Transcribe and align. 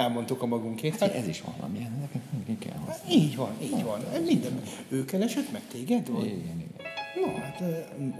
elmondtuk 0.00 0.42
a 0.42 0.46
magunkét. 0.46 0.98
Hát, 0.98 1.14
ez 1.14 1.28
is 1.28 1.42
valami, 1.56 1.78
nekünk 2.00 2.24
mindig 2.32 2.58
kell 2.58 2.78
használni. 2.78 3.14
Így 3.14 3.36
van, 3.36 3.52
így 3.62 3.82
van. 3.82 4.00
Minden. 4.26 4.62
Ő 4.88 5.04
keresett 5.04 5.52
meg 5.52 5.62
téged? 5.72 6.10
Vagy? 6.10 6.24
Igen, 6.24 6.38
igen. 6.38 6.68
No, 7.24 7.34
hát 7.34 7.62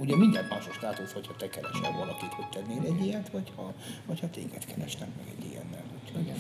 ugye 0.01 0.17
mindjárt 0.17 0.51
más 0.51 0.67
a 0.67 0.73
státusz, 0.73 1.13
hogyha 1.13 1.37
te 1.37 1.49
keresel 1.49 1.93
valakit, 1.93 2.33
hogy 2.33 2.49
tennél 2.49 2.93
egy 2.93 3.07
ilyet, 3.07 3.31
vagy 3.31 3.53
ha, 3.57 3.75
vagy 4.07 4.21
ha 4.21 4.31
téged 4.31 4.65
keresnek 4.65 5.09
meg 5.17 5.27
egy 5.39 5.51
ilyennel. 5.51 5.85
Úgyhogy, 6.03 6.23
igen. 6.23 6.37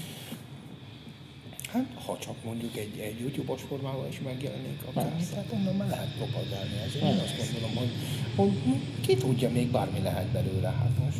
Hát, 1.72 1.86
ha 2.06 2.18
csak 2.18 2.44
mondjuk 2.44 2.76
egy, 2.76 2.98
egy 2.98 3.20
YouTube-os 3.20 3.62
formával 3.62 4.06
is 4.08 4.20
megjelenik 4.20 4.82
a 4.86 4.92
tehát 4.92 5.52
onnan 5.52 5.76
már 5.76 5.88
lehet 5.88 6.16
propagálni. 6.16 6.76
Ezért 6.86 7.04
én 7.04 7.18
azt 7.18 7.36
gondolom, 7.36 7.76
hogy, 7.76 7.90
hogy 8.36 8.52
ki 9.00 9.16
tudja, 9.16 9.50
még 9.50 9.70
bármi 9.70 10.00
lehet 10.02 10.26
belőle. 10.26 10.68
Hát 10.68 10.98
most 11.04 11.18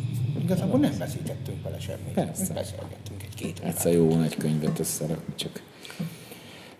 igazából 0.51 0.79
nem 0.79 0.97
veszítettünk 0.97 1.63
vele 1.63 1.79
semmit. 1.79 2.13
Persze. 2.13 2.53
Beszélgettünk 2.53 3.23
egy-két 3.23 3.59
Egyszer 3.59 3.93
jó 3.93 4.09
van 4.09 4.23
egy 4.23 4.35
könyvet 4.35 4.79
összerakni, 4.79 5.35
csak... 5.35 5.63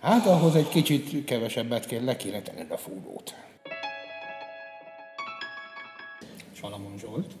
Hát 0.00 0.26
ahhoz 0.26 0.54
egy 0.54 0.68
kicsit 0.68 1.24
kevesebbet 1.24 1.86
kell, 1.86 2.04
le 2.04 2.16
kéne 2.16 2.42
tenni 2.42 2.66
a 2.68 2.76
fúrót. 2.76 3.34
Salamon 6.52 6.98
Zsolt. 6.98 7.34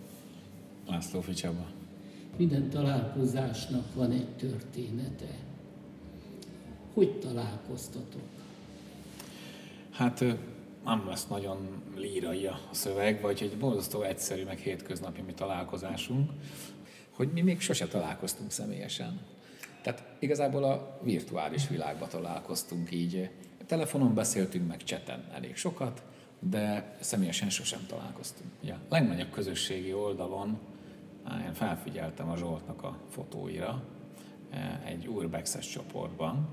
László 0.88 1.20
Ficsaba. 1.20 1.66
Minden 2.36 2.70
találkozásnak 2.70 3.94
van 3.94 4.10
egy 4.10 4.28
története. 4.28 5.34
Hogy 6.94 7.18
találkoztatok? 7.18 8.22
Hát 9.90 10.24
nem 10.84 11.06
lesz 11.08 11.26
nagyon 11.26 11.82
lírai 11.96 12.46
a 12.46 12.60
szöveg, 12.70 13.20
vagy 13.20 13.42
egy 13.42 13.58
borzasztó 13.58 14.02
egyszerű, 14.02 14.44
meg 14.44 14.58
hétköznapi 14.58 15.20
mi 15.20 15.32
találkozásunk, 15.32 16.30
hogy 17.10 17.28
mi 17.32 17.40
még 17.40 17.60
sose 17.60 17.86
találkoztunk 17.86 18.50
személyesen. 18.50 19.20
Tehát 19.82 20.04
igazából 20.18 20.64
a 20.64 20.98
virtuális 21.02 21.68
világban 21.68 22.08
találkoztunk 22.08 22.92
így. 22.92 23.30
Telefonon 23.66 24.14
beszéltünk 24.14 24.68
meg 24.68 24.84
cseten 24.84 25.24
elég 25.34 25.56
sokat, 25.56 26.02
de 26.38 26.96
személyesen 27.00 27.50
sosem 27.50 27.86
találkoztunk. 27.88 28.50
Ugye, 28.62 28.72
a 28.72 28.78
legnagyobb 28.88 29.30
közösségi 29.30 29.92
oldalon 29.92 30.58
én 31.46 31.54
felfigyeltem 31.54 32.30
a 32.30 32.36
Zsoltnak 32.36 32.82
a 32.82 32.98
fotóira 33.10 33.82
egy 34.84 35.08
Urbexes 35.08 35.68
csoportban, 35.68 36.48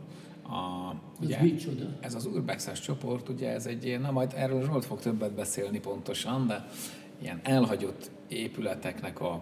a, 0.50 0.96
ugye, 1.22 1.38
ez 1.38 1.44
micsoda? 1.44 1.86
Ez 2.00 2.16
az 2.16 2.26
Urbexes 2.26 2.80
csoport, 2.80 3.30
ugye 3.30 3.50
ez 3.50 3.66
egy 3.66 3.86
ilyen, 3.86 4.02
na 4.02 4.12
majd 4.12 4.34
erről 4.36 4.66
Zsolt 4.66 4.86
fog 4.86 5.00
többet 5.00 5.32
beszélni 5.32 5.80
pontosan, 5.80 6.48
de 6.48 6.70
ilyen 7.22 7.40
elhagyott 7.44 8.12
épületeknek 8.28 9.22
a 9.22 9.42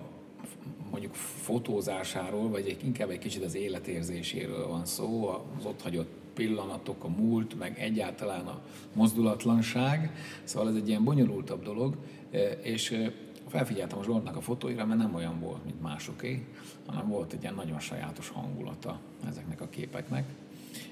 mondjuk 0.91 1.13
fotózásáról, 1.13 2.49
vagy 2.49 2.67
egy, 2.67 2.83
inkább 2.83 3.09
egy 3.09 3.19
kicsit 3.19 3.43
az 3.43 3.55
életérzéséről 3.55 4.67
van 4.67 4.85
szó, 4.85 5.27
az 5.57 5.65
ott 5.65 5.81
hagyott 5.81 6.11
pillanatok, 6.33 7.03
a 7.03 7.07
múlt, 7.07 7.57
meg 7.59 7.79
egyáltalán 7.79 8.47
a 8.47 8.61
mozdulatlanság. 8.93 10.11
Szóval 10.43 10.69
ez 10.69 10.75
egy 10.75 10.87
ilyen 10.87 11.03
bonyolultabb 11.03 11.63
dolog, 11.63 11.97
e, 12.31 12.39
és 12.51 12.91
e, 12.91 13.13
felfigyeltem 13.47 13.97
a 13.97 14.03
Zsoltnak 14.03 14.35
a 14.35 14.41
fotóira, 14.41 14.85
mert 14.85 14.99
nem 14.99 15.15
olyan 15.15 15.39
volt, 15.39 15.63
mint 15.63 15.81
másoké, 15.81 16.45
hanem 16.85 17.07
volt 17.07 17.33
egy 17.33 17.41
ilyen 17.41 17.55
nagyon 17.55 17.79
sajátos 17.79 18.29
hangulata 18.29 18.99
ezeknek 19.27 19.61
a 19.61 19.69
képeknek 19.69 20.25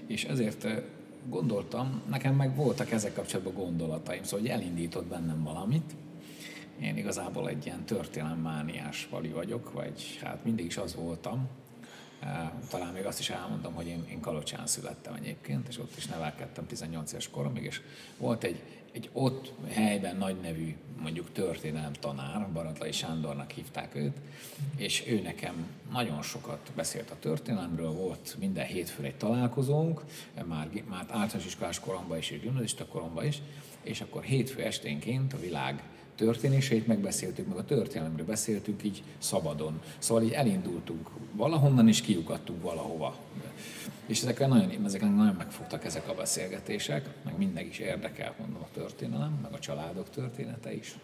és 0.07 0.23
ezért 0.23 0.67
gondoltam, 1.29 2.01
nekem 2.09 2.35
meg 2.35 2.55
voltak 2.55 2.91
ezek 2.91 3.13
kapcsolatban 3.13 3.53
gondolataim, 3.53 4.23
szóval 4.23 4.39
hogy 4.39 4.49
elindított 4.49 5.05
bennem 5.05 5.43
valamit. 5.43 5.95
Én 6.81 6.97
igazából 6.97 7.49
egy 7.49 7.65
ilyen 7.65 7.85
történelemmániás 7.85 9.07
vali 9.09 9.29
vagyok, 9.29 9.71
vagy 9.71 10.19
hát 10.23 10.43
mindig 10.43 10.65
is 10.65 10.77
az 10.77 10.95
voltam. 10.95 11.47
Talán 12.69 12.93
még 12.93 13.05
azt 13.05 13.19
is 13.19 13.29
elmondom, 13.29 13.73
hogy 13.73 13.87
én, 13.87 14.05
én 14.09 14.19
Kalocsán 14.19 14.67
születtem 14.67 15.13
egyébként, 15.13 15.67
és 15.67 15.79
ott 15.79 15.97
is 15.97 16.05
nevelkedtem 16.05 16.66
18 16.66 17.11
éves 17.11 17.29
koromig, 17.29 17.63
és 17.63 17.81
volt 18.17 18.44
egy, 18.44 18.61
egy 18.95 19.09
ott 19.13 19.53
helyben 19.67 20.17
nagy 20.17 20.35
nevű, 20.41 20.75
mondjuk 21.01 21.31
történelem 21.31 21.94
tanár, 21.94 22.51
Baratlai 22.51 22.91
Sándornak 22.91 23.51
hívták 23.51 23.95
őt, 23.95 24.17
és 24.78 25.03
ő 25.07 25.22
nekem 25.22 25.67
nagyon 25.91 26.22
sokat 26.22 26.72
beszélt 26.75 27.11
a 27.11 27.19
történelemről, 27.19 27.91
volt 27.91 28.35
minden 28.39 28.66
hétfőn 28.66 29.06
egy 29.06 29.16
találkozónk, 29.16 30.01
már, 30.45 30.69
már 30.89 31.06
általános 31.09 31.45
iskolás 31.45 31.79
koromban 31.79 32.17
is, 32.17 32.29
és 32.29 32.39
gimnazista 32.39 32.85
koromban 32.85 33.25
is, 33.25 33.41
és 33.81 34.01
akkor 34.01 34.23
hétfő 34.23 34.61
esténként 34.61 35.33
a 35.33 35.39
világ 35.39 35.83
történéseit 36.15 36.87
megbeszéltük, 36.87 37.47
meg 37.47 37.57
a 37.57 37.65
történelemről 37.65 38.25
beszéltünk 38.25 38.83
így 38.83 39.03
szabadon. 39.17 39.81
Szóval 39.97 40.23
így 40.23 40.31
elindultunk 40.31 41.09
valahonnan, 41.31 41.87
és 41.87 42.01
kiukadtunk 42.01 42.61
valahova. 42.61 43.17
És 44.05 44.21
ezekre 44.21 44.47
nagyon, 44.47 44.85
ezekre 44.85 45.07
nagyon 45.07 45.35
megfogtak 45.35 45.85
ezek 45.85 46.09
a 46.09 46.13
beszélgetések, 46.13 47.09
meg 47.23 47.37
mindenki 47.37 47.69
is 47.69 47.79
érdekel, 47.79 48.35
mondom, 48.39 48.61
a 48.61 48.67
történelem, 48.73 49.39
meg 49.41 49.53
a 49.53 49.59
családok 49.59 50.09
története 50.09 50.73
is, 50.73 50.95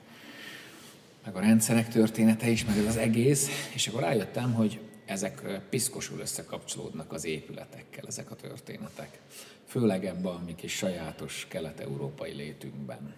meg 1.26 1.36
a 1.36 1.40
rendszerek 1.40 1.88
története 1.88 2.50
is, 2.50 2.66
meg 2.66 2.78
ez 2.78 2.86
az 2.86 2.98
egész, 2.98 3.70
és 3.74 3.88
akkor 3.88 4.02
rájöttem, 4.02 4.54
hogy 4.54 4.80
ezek 5.06 5.62
piszkosul 5.70 6.20
összekapcsolódnak 6.20 7.12
az 7.12 7.26
épületekkel, 7.26 8.04
ezek 8.08 8.32
a 8.32 8.36
történetek. 8.36 9.20
Főleg 9.66 10.06
ebben 10.06 10.34
a 10.34 10.42
mi 10.46 10.56
kis 10.56 10.74
sajátos 10.76 11.46
kelet-európai 11.50 12.34
létünkben. 12.34 13.14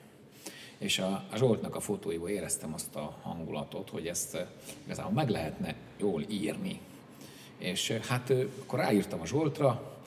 És 0.83 0.99
a, 0.99 1.25
a 1.31 1.35
Zsoltnak 1.37 1.75
a 1.75 1.79
fotóiból 1.79 2.29
éreztem 2.29 2.73
azt 2.73 2.95
a 2.95 3.17
hangulatot, 3.21 3.89
hogy 3.89 4.07
ezt 4.07 4.45
igazából 4.83 5.11
meg 5.11 5.29
lehetne 5.29 5.75
jól 5.97 6.23
írni, 6.29 6.79
és 7.57 7.91
hát 7.91 8.33
akkor 8.61 8.79
ráírtam 8.79 9.21
a 9.21 9.25
Zsoltra, 9.25 9.97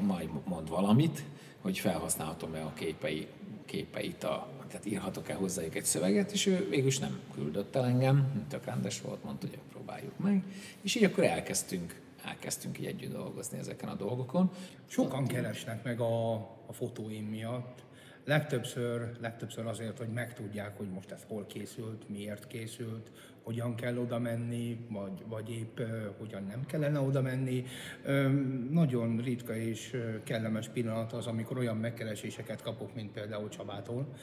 majd 0.00 0.28
mond 0.44 0.68
valamit, 0.68 1.22
hogy 1.60 1.78
felhasználhatom-e 1.78 2.64
a 2.64 2.72
képei, 2.74 3.26
képeit, 3.64 4.24
a, 4.24 4.48
tehát 4.68 4.86
írhatok-e 4.86 5.34
hozzájuk 5.34 5.74
egy 5.74 5.84
szöveget, 5.84 6.32
és 6.32 6.46
ő 6.46 6.68
végül 6.68 6.86
is 6.86 6.98
nem 6.98 7.20
küldött 7.34 7.76
el 7.76 7.84
engem, 7.84 8.46
tök 8.48 8.64
rendes 8.64 9.00
volt, 9.00 9.24
mondta, 9.24 9.46
hogy 9.46 9.58
próbáljuk 9.70 10.18
meg, 10.18 10.42
és 10.82 10.94
így 10.94 11.04
akkor 11.04 11.24
elkezdtünk 11.24 12.00
elkezdtünk 12.24 12.78
így 12.78 12.86
együtt 12.86 13.12
dolgozni 13.12 13.58
ezeken 13.58 13.88
a 13.88 13.94
dolgokon. 13.94 14.50
Sokan 14.86 15.26
keresnek 15.26 15.84
meg 15.84 16.00
a, 16.00 16.32
a 16.66 16.72
fotóim 16.72 17.24
miatt, 17.24 17.82
legtöbbször, 18.24 19.10
legtöbbször 19.20 19.66
azért, 19.66 19.98
hogy 19.98 20.08
megtudják, 20.08 20.76
hogy 20.76 20.88
most 20.88 21.10
ez 21.10 21.24
hol 21.28 21.46
készült, 21.46 22.08
miért 22.08 22.46
készült, 22.46 23.10
hogyan 23.42 23.74
kell 23.74 23.96
oda 23.96 24.18
menni, 24.18 24.86
vagy, 24.88 25.24
vagy 25.28 25.50
épp 25.50 25.80
hogyan 26.18 26.44
nem 26.44 26.66
kellene 26.66 27.00
oda 27.00 27.22
menni. 27.22 27.64
Nagyon 28.70 29.16
ritka 29.16 29.56
és 29.56 29.96
kellemes 30.24 30.68
pillanat 30.68 31.12
az, 31.12 31.26
amikor 31.26 31.58
olyan 31.58 31.76
megkereséseket 31.76 32.62
kapok, 32.62 32.94
mint 32.94 33.12
például 33.12 33.48
Csabától, 33.48 34.14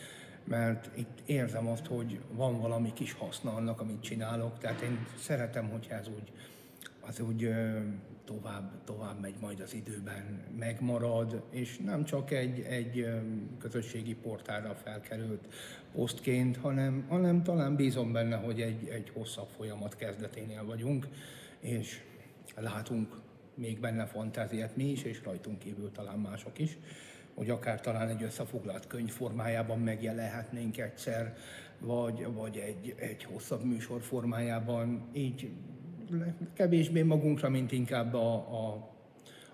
mert 0.44 0.90
itt 0.98 1.20
érzem 1.26 1.68
azt, 1.68 1.86
hogy 1.86 2.20
van 2.32 2.60
valami 2.60 2.94
kis 2.94 3.14
haszna 3.14 3.54
annak, 3.54 3.80
amit 3.80 4.02
csinálok, 4.02 4.58
tehát 4.58 4.82
én 4.82 5.08
szeretem, 5.18 5.70
hogyha 5.70 5.96
ez 5.96 6.08
úgy, 6.08 6.32
az 7.10 7.20
úgy 7.20 7.50
tovább, 8.26 8.84
tovább 8.84 9.22
megy 9.22 9.36
majd 9.42 9.60
az 9.60 9.74
időben, 9.74 10.44
megmarad, 10.58 11.44
és 11.50 11.78
nem 11.78 12.04
csak 12.04 12.32
egy, 12.32 12.60
egy 12.60 13.08
közösségi 13.60 14.16
portálra 14.16 14.76
felkerült 14.76 15.48
posztként, 15.94 16.58
hanem, 16.58 17.06
hanem 17.08 17.44
talán 17.44 17.76
bízom 17.76 18.12
benne, 18.12 18.36
hogy 18.36 18.62
egy, 18.62 18.88
egy 18.88 19.10
hosszabb 19.14 19.48
folyamat 19.48 19.96
kezdeténél 19.96 20.66
vagyunk, 20.66 21.08
és 21.60 22.02
látunk 22.56 23.22
még 23.54 23.80
benne 23.80 24.06
fantáziát 24.06 24.76
mi 24.76 24.92
is, 24.92 25.04
és 25.04 25.24
rajtunk 25.24 25.60
kívül 25.60 25.92
talán 25.92 26.20
mások 26.20 26.60
is, 26.60 26.78
hogy 27.34 27.50
akár 27.50 27.82
talán 27.82 28.10
egy 28.10 28.24
összefoglalt 28.24 28.88
könyv 28.88 29.12
formájában 29.12 29.80
megjelenhetnénk 29.80 30.78
egyszer, 30.78 31.38
vagy, 31.80 32.34
vagy 32.34 32.58
egy, 32.58 32.96
egy 32.98 33.24
hosszabb 33.24 33.64
műsor 33.64 34.02
formájában, 34.02 35.10
így 35.14 35.52
kevésbé 36.54 37.02
magunkra, 37.02 37.50
mint 37.50 37.72
inkább 37.72 38.14
a, 38.14 38.34
a, 38.34 38.90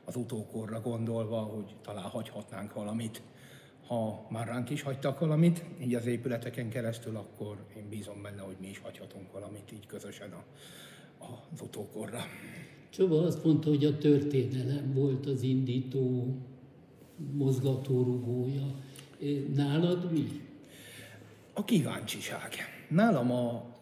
az 0.05 0.15
utókorra 0.15 0.81
gondolva, 0.81 1.39
hogy 1.39 1.75
talán 1.81 2.03
hagyhatnánk 2.03 2.73
valamit. 2.73 3.21
Ha 3.87 4.25
már 4.29 4.47
ránk 4.47 4.69
is 4.69 4.81
hagytak 4.81 5.19
valamit, 5.19 5.63
így 5.81 5.95
az 5.95 6.05
épületeken 6.05 6.69
keresztül, 6.69 7.15
akkor 7.15 7.65
én 7.77 7.89
bízom 7.89 8.21
benne, 8.21 8.41
hogy 8.41 8.55
mi 8.59 8.67
is 8.67 8.79
hagyhatunk 8.79 9.31
valamit 9.31 9.71
így 9.73 9.85
közösen 9.85 10.31
a, 10.31 10.43
a, 11.23 11.43
az 11.53 11.61
utókorra. 11.61 12.19
Csaba 12.89 13.21
azt 13.21 13.43
mondta, 13.43 13.69
hogy 13.69 13.85
a 13.85 13.97
történelem 13.97 14.93
volt 14.93 15.25
az 15.25 15.41
indító 15.41 16.35
mozgatórugója. 17.33 18.75
Nálad 19.55 20.11
mi? 20.11 20.41
A 21.53 21.63
kíváncsiság. 21.63 22.53
Nálam 22.89 23.31
a, 23.31 23.74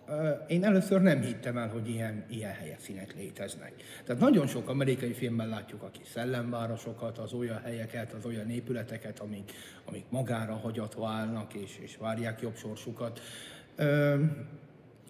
én 0.47 0.63
először 0.63 1.01
nem 1.01 1.21
hittem 1.21 1.57
el, 1.57 1.67
hogy 1.67 1.89
ilyen, 1.89 2.25
ilyen 2.29 2.53
helyszínek 2.53 3.15
léteznek. 3.15 3.73
Tehát 4.05 4.21
nagyon 4.21 4.47
sok 4.47 4.69
amerikai 4.69 5.13
filmben 5.13 5.47
látjuk 5.47 5.83
a 5.83 5.89
kis 5.89 6.07
szellemvárosokat, 6.07 7.17
az 7.17 7.33
olyan 7.33 7.61
helyeket, 7.61 8.13
az 8.13 8.25
olyan 8.25 8.49
épületeket, 8.49 9.19
amik, 9.19 9.51
amik 9.85 10.05
magára 10.09 10.55
hagyatva 10.55 11.09
állnak 11.09 11.53
és, 11.53 11.77
és 11.81 11.97
várják 11.97 12.41
jobb 12.41 12.55
sorsukat. 12.55 13.21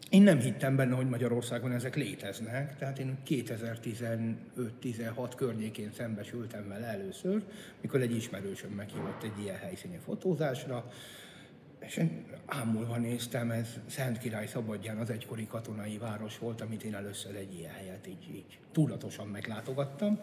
én 0.09 0.21
nem 0.21 0.39
hittem 0.39 0.75
benne, 0.75 0.95
hogy 0.95 1.09
Magyarországon 1.09 1.71
ezek 1.71 1.95
léteznek, 1.95 2.77
tehát 2.77 2.99
én 2.99 3.17
2015-16 3.27 4.35
környékén 5.35 5.91
szembesültem 5.97 6.67
vele 6.67 6.85
először, 6.85 7.43
mikor 7.81 8.01
egy 8.01 8.15
ismerősöm 8.15 8.71
meghívott 8.71 9.23
egy 9.23 9.43
ilyen 9.43 9.57
helyszíni 9.57 9.99
fotózásra, 10.05 10.91
és 11.85 11.97
én 11.97 12.25
ámulva 12.45 12.97
néztem, 12.97 13.51
ez 13.51 13.79
Szent 13.87 14.17
Király 14.17 14.47
Szabadján 14.47 14.97
az 14.97 15.09
egykori 15.09 15.47
katonai 15.47 15.97
város 15.97 16.37
volt, 16.37 16.61
amit 16.61 16.83
én 16.83 16.95
először 16.95 17.35
egy 17.35 17.53
ilyen 17.53 17.73
helyet 17.73 18.07
így, 18.07 18.29
így 18.35 18.59
tudatosan 18.71 19.27
meglátogattam. 19.27 20.19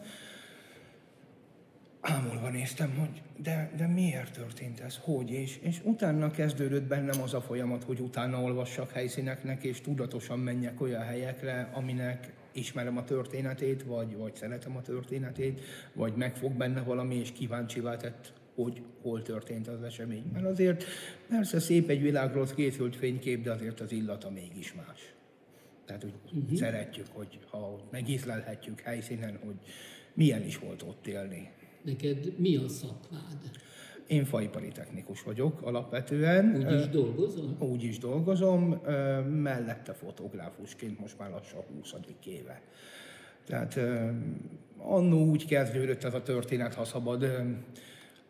Ámulva 2.01 2.49
néztem, 2.49 2.95
hogy 2.99 3.23
de, 3.37 3.73
de 3.77 3.87
miért 3.87 4.33
történt 4.33 4.81
ez, 4.81 4.99
hogy, 5.03 5.31
és, 5.31 5.59
és 5.63 5.81
utána 5.85 6.31
kezdődött 6.31 6.83
bennem 6.83 7.23
az 7.23 7.35
a 7.35 7.41
folyamat, 7.41 7.85
hogy 7.85 8.01
utána 8.01 8.43
olvassak 8.43 8.91
helyszíneknek, 8.91 9.63
és 9.63 9.81
tudatosan 9.81 10.39
menjek 10.39 10.81
olyan 10.81 11.03
helyekre, 11.03 11.71
aminek 11.73 12.33
ismerem 12.53 12.97
a 12.97 13.05
történetét, 13.05 13.83
vagy, 13.83 14.17
vagy 14.17 14.35
szeretem 14.35 14.77
a 14.77 14.83
történetét, 14.83 15.61
vagy 15.93 16.15
megfog 16.15 16.53
benne 16.53 16.81
valami, 16.81 17.15
és 17.15 17.33
kíváncsivá 17.33 17.97
tett 17.97 18.33
hogy 18.63 18.83
hol 19.03 19.23
történt 19.23 19.69
az 19.69 19.83
esemény. 19.83 20.25
Mert 20.33 20.45
azért 20.45 20.85
persze 21.29 21.61
szép 21.61 21.89
egy 21.89 22.03
világról 22.03 22.47
készült 22.55 22.97
fénykép, 22.97 23.43
de 23.43 23.53
azért 23.53 23.81
az 23.81 23.93
illata 23.93 24.31
mégis 24.31 24.75
más. 24.75 25.15
Tehát, 25.85 26.03
hogy 26.03 26.15
uh-huh. 26.25 26.59
szeretjük, 26.59 27.07
hogy 27.13 27.39
ha 27.51 27.81
megízlelhetjük 27.91 28.81
helyszínen, 28.81 29.39
hogy 29.45 29.55
milyen 30.15 30.45
is 30.45 30.59
volt 30.59 30.83
ott 30.83 31.07
élni. 31.07 31.51
Neked 31.83 32.39
mi 32.39 32.57
a 32.57 32.69
szakmád? 32.69 33.51
Én 34.07 34.25
faipari 34.25 34.69
technikus 34.69 35.23
vagyok 35.23 35.63
alapvetően. 35.63 36.57
Úgy 36.57 36.81
is 36.81 36.89
dolgozom? 36.89 37.57
Úgy 37.59 37.83
is 37.83 37.99
dolgozom, 37.99 38.71
mellette 39.43 39.93
fotográfusként 39.93 40.99
most 40.99 41.19
már 41.19 41.31
lassan 41.31 41.61
20. 41.77 41.95
éve. 42.25 42.63
Tehát 43.47 43.81
annó 44.79 45.25
úgy 45.25 45.47
kezdődött 45.47 46.05
ez 46.05 46.15
a 46.15 46.23
történet, 46.23 46.75
ha 46.75 46.85
szabad 46.85 47.27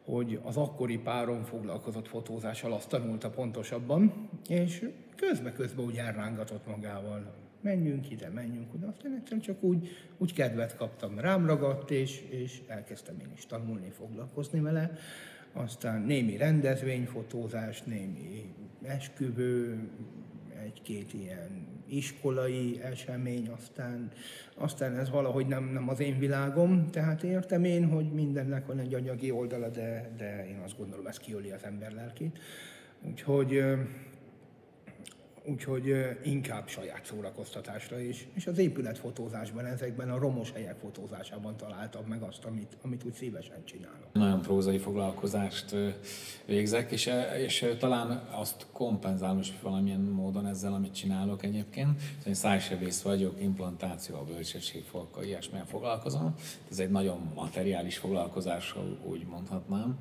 hogy 0.04 0.40
az 0.42 0.56
akkori 0.56 0.98
párom 0.98 1.42
foglalkozott 1.42 2.08
fotózással, 2.08 2.72
azt 2.72 2.88
tanulta 2.88 3.30
pontosabban, 3.30 4.28
és 4.48 4.88
közbe-közbe 5.16 5.82
úgy 5.82 5.96
elrángatott 5.96 6.66
magával. 6.66 7.34
Menjünk 7.60 8.10
ide, 8.10 8.28
menjünk 8.28 8.74
oda. 8.74 8.86
Aztán 8.86 9.14
egyszerűen 9.14 9.40
csak 9.40 9.62
úgy, 9.62 9.88
úgy 10.18 10.32
kedvet 10.32 10.76
kaptam, 10.76 11.18
rám 11.18 11.46
ragadt, 11.46 11.90
és, 11.90 12.20
és 12.28 12.62
elkezdtem 12.66 13.18
én 13.20 13.32
is 13.36 13.46
tanulni, 13.46 13.90
foglalkozni 13.90 14.60
vele. 14.60 14.92
Aztán 15.52 16.02
némi 16.02 16.36
rendezvényfotózás, 16.36 17.82
némi 17.82 18.54
esküvő, 18.82 19.88
egy-két 20.64 21.14
ilyen 21.14 21.66
iskolai 21.88 22.80
esemény, 22.82 23.48
aztán, 23.48 24.12
aztán 24.54 24.96
ez 24.96 25.10
valahogy 25.10 25.46
nem, 25.46 25.64
nem 25.64 25.88
az 25.88 26.00
én 26.00 26.18
világom, 26.18 26.90
tehát 26.90 27.22
értem 27.22 27.64
én, 27.64 27.88
hogy 27.88 28.12
mindennek 28.12 28.66
van 28.66 28.78
egy 28.78 28.94
anyagi 28.94 29.30
oldala, 29.30 29.68
de, 29.68 30.10
de 30.16 30.46
én 30.48 30.60
azt 30.64 30.78
gondolom, 30.78 31.06
ez 31.06 31.18
kiöli 31.18 31.50
az 31.50 31.64
ember 31.64 31.92
lelkét. 31.92 32.38
Úgyhogy 33.08 33.62
úgyhogy 35.44 35.94
inkább 36.24 36.68
saját 36.68 37.04
szórakoztatásra 37.04 38.00
is. 38.00 38.28
És 38.34 38.46
az 38.46 38.58
épületfotózásban, 38.58 39.64
ezekben 39.64 40.10
a 40.10 40.18
romos 40.18 40.52
helyek 40.52 40.76
fotózásában 40.80 41.56
találtam 41.56 42.04
meg 42.04 42.22
azt, 42.22 42.44
amit, 42.44 42.76
amit 42.82 43.04
úgy 43.04 43.14
szívesen 43.14 43.64
csinálok. 43.64 44.12
Nagyon 44.12 44.42
prózai 44.42 44.78
foglalkozást 44.78 45.74
végzek, 46.46 46.90
és, 46.90 47.10
és 47.46 47.74
talán 47.78 48.28
azt 48.30 48.66
kompenzálom 48.72 49.38
is 49.38 49.52
valamilyen 49.62 50.00
módon 50.00 50.46
ezzel, 50.46 50.72
amit 50.72 50.94
csinálok 50.94 51.42
egyébként. 51.42 52.00
Én 52.26 52.34
szájsebész 52.34 53.02
vagyok, 53.02 53.40
implantáció, 53.40 54.16
a 54.16 54.24
bölcsességfolka, 54.24 55.24
ilyesmilyen 55.24 55.66
foglalkozom. 55.66 56.34
Ez 56.70 56.78
egy 56.78 56.90
nagyon 56.90 57.30
materiális 57.34 57.98
foglalkozás, 57.98 58.74
úgy 59.04 59.26
mondhatnám. 59.26 59.98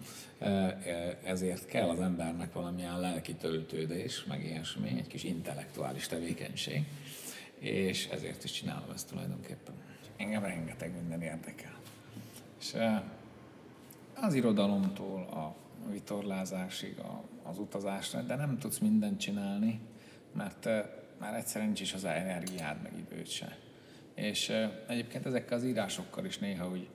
Ezért 1.23 1.65
kell 1.65 1.89
az 1.89 1.99
embernek 1.99 2.53
valamilyen 2.53 2.99
lelki 2.99 3.33
töltődés, 3.33 4.25
meg 4.25 4.43
ilyesmi, 4.43 4.89
egy 4.97 5.07
kis 5.07 5.23
intellektuális 5.29 6.07
tevékenység, 6.07 6.83
és 7.59 8.07
ezért 8.07 8.43
is 8.43 8.51
csinálom 8.51 8.89
ezt 8.93 9.07
tulajdonképpen. 9.07 9.73
Engem 10.17 10.43
rengeteg 10.43 10.93
minden 10.95 11.21
érdekel. 11.21 11.77
És 12.59 12.75
az 14.15 14.33
irodalomtól 14.33 15.21
a 15.21 15.55
vitorlázásig, 15.91 16.95
az 17.43 17.59
utazásra, 17.59 18.21
de 18.21 18.35
nem 18.35 18.57
tudsz 18.57 18.77
mindent 18.77 19.19
csinálni, 19.19 19.79
mert 20.33 20.69
már 21.19 21.35
egyszerűen 21.35 21.65
nincs 21.65 21.81
is 21.81 21.93
az 21.93 22.03
energiád, 22.03 22.81
meg 22.81 22.91
időt 22.97 23.29
se. 23.29 23.57
És 24.15 24.53
egyébként 24.87 25.25
ezekkel 25.25 25.57
az 25.57 25.63
írásokkal 25.63 26.25
is 26.25 26.37
néha 26.37 26.69
úgy, 26.69 26.89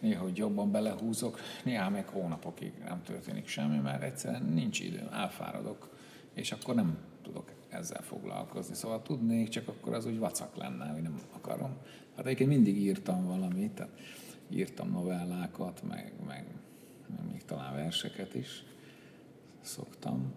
néha 0.00 0.24
úgy 0.24 0.36
jobban 0.36 0.70
belehúzok, 0.70 1.40
néha 1.64 1.90
meg 1.90 2.08
hónapokig 2.08 2.72
nem 2.84 3.02
történik 3.02 3.48
semmi, 3.48 3.78
mert 3.78 4.02
egyszerűen 4.02 4.42
nincs 4.42 4.80
időm, 4.80 5.08
elfáradok, 5.12 5.96
és 6.34 6.52
akkor 6.52 6.74
nem 6.74 6.98
tudok 7.22 7.50
ezzel 7.68 8.02
foglalkozni. 8.02 8.74
Szóval 8.74 9.02
tudnék, 9.02 9.48
csak 9.48 9.68
akkor 9.68 9.94
az 9.94 10.06
úgy 10.06 10.18
vacak 10.18 10.56
lenne, 10.56 10.86
hogy 10.86 11.02
nem 11.02 11.20
akarom. 11.32 11.76
Hát 12.16 12.24
egyébként 12.24 12.50
mindig 12.50 12.76
írtam 12.76 13.26
valamit, 13.26 13.70
tehát 13.70 13.92
írtam 14.48 14.90
novellákat, 14.90 15.82
meg, 15.88 16.12
meg, 16.26 16.46
meg 17.08 17.30
még 17.32 17.44
talán 17.44 17.74
verseket 17.74 18.34
is 18.34 18.64
szoktam 19.60 20.32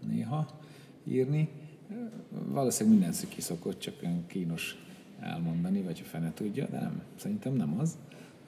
néha 0.00 0.60
írni. 1.04 1.48
Valószínűleg 2.28 2.98
minden 2.98 3.28
kiszokott, 3.28 3.78
csak 3.78 3.94
olyan 4.02 4.26
kínos 4.26 4.76
elmondani, 5.20 5.82
vagy 5.82 6.00
a 6.04 6.08
fene 6.08 6.32
tudja, 6.32 6.66
de 6.66 6.80
nem, 6.80 7.02
szerintem 7.16 7.52
nem 7.52 7.78
az 7.78 7.98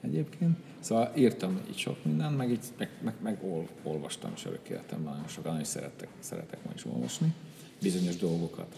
egyébként. 0.01 0.57
Szóval 0.79 1.11
írtam 1.15 1.61
így 1.69 1.77
sok 1.77 2.05
mindent, 2.05 2.37
meg, 2.37 2.49
így, 2.49 2.65
meg, 2.77 2.89
meg, 3.01 3.15
meg 3.21 3.43
ol, 3.43 3.67
olvastam 3.83 4.31
is 4.35 4.45
örök 4.45 4.69
életemben, 4.69 5.13
nagyon 5.13 5.27
sokan 5.27 5.59
is 5.59 5.67
szeretek, 5.67 6.09
szeretek 6.19 6.65
ma 6.65 6.71
is 6.75 6.85
olvasni 6.85 7.33
bizonyos 7.81 8.15
dolgokat. 8.15 8.75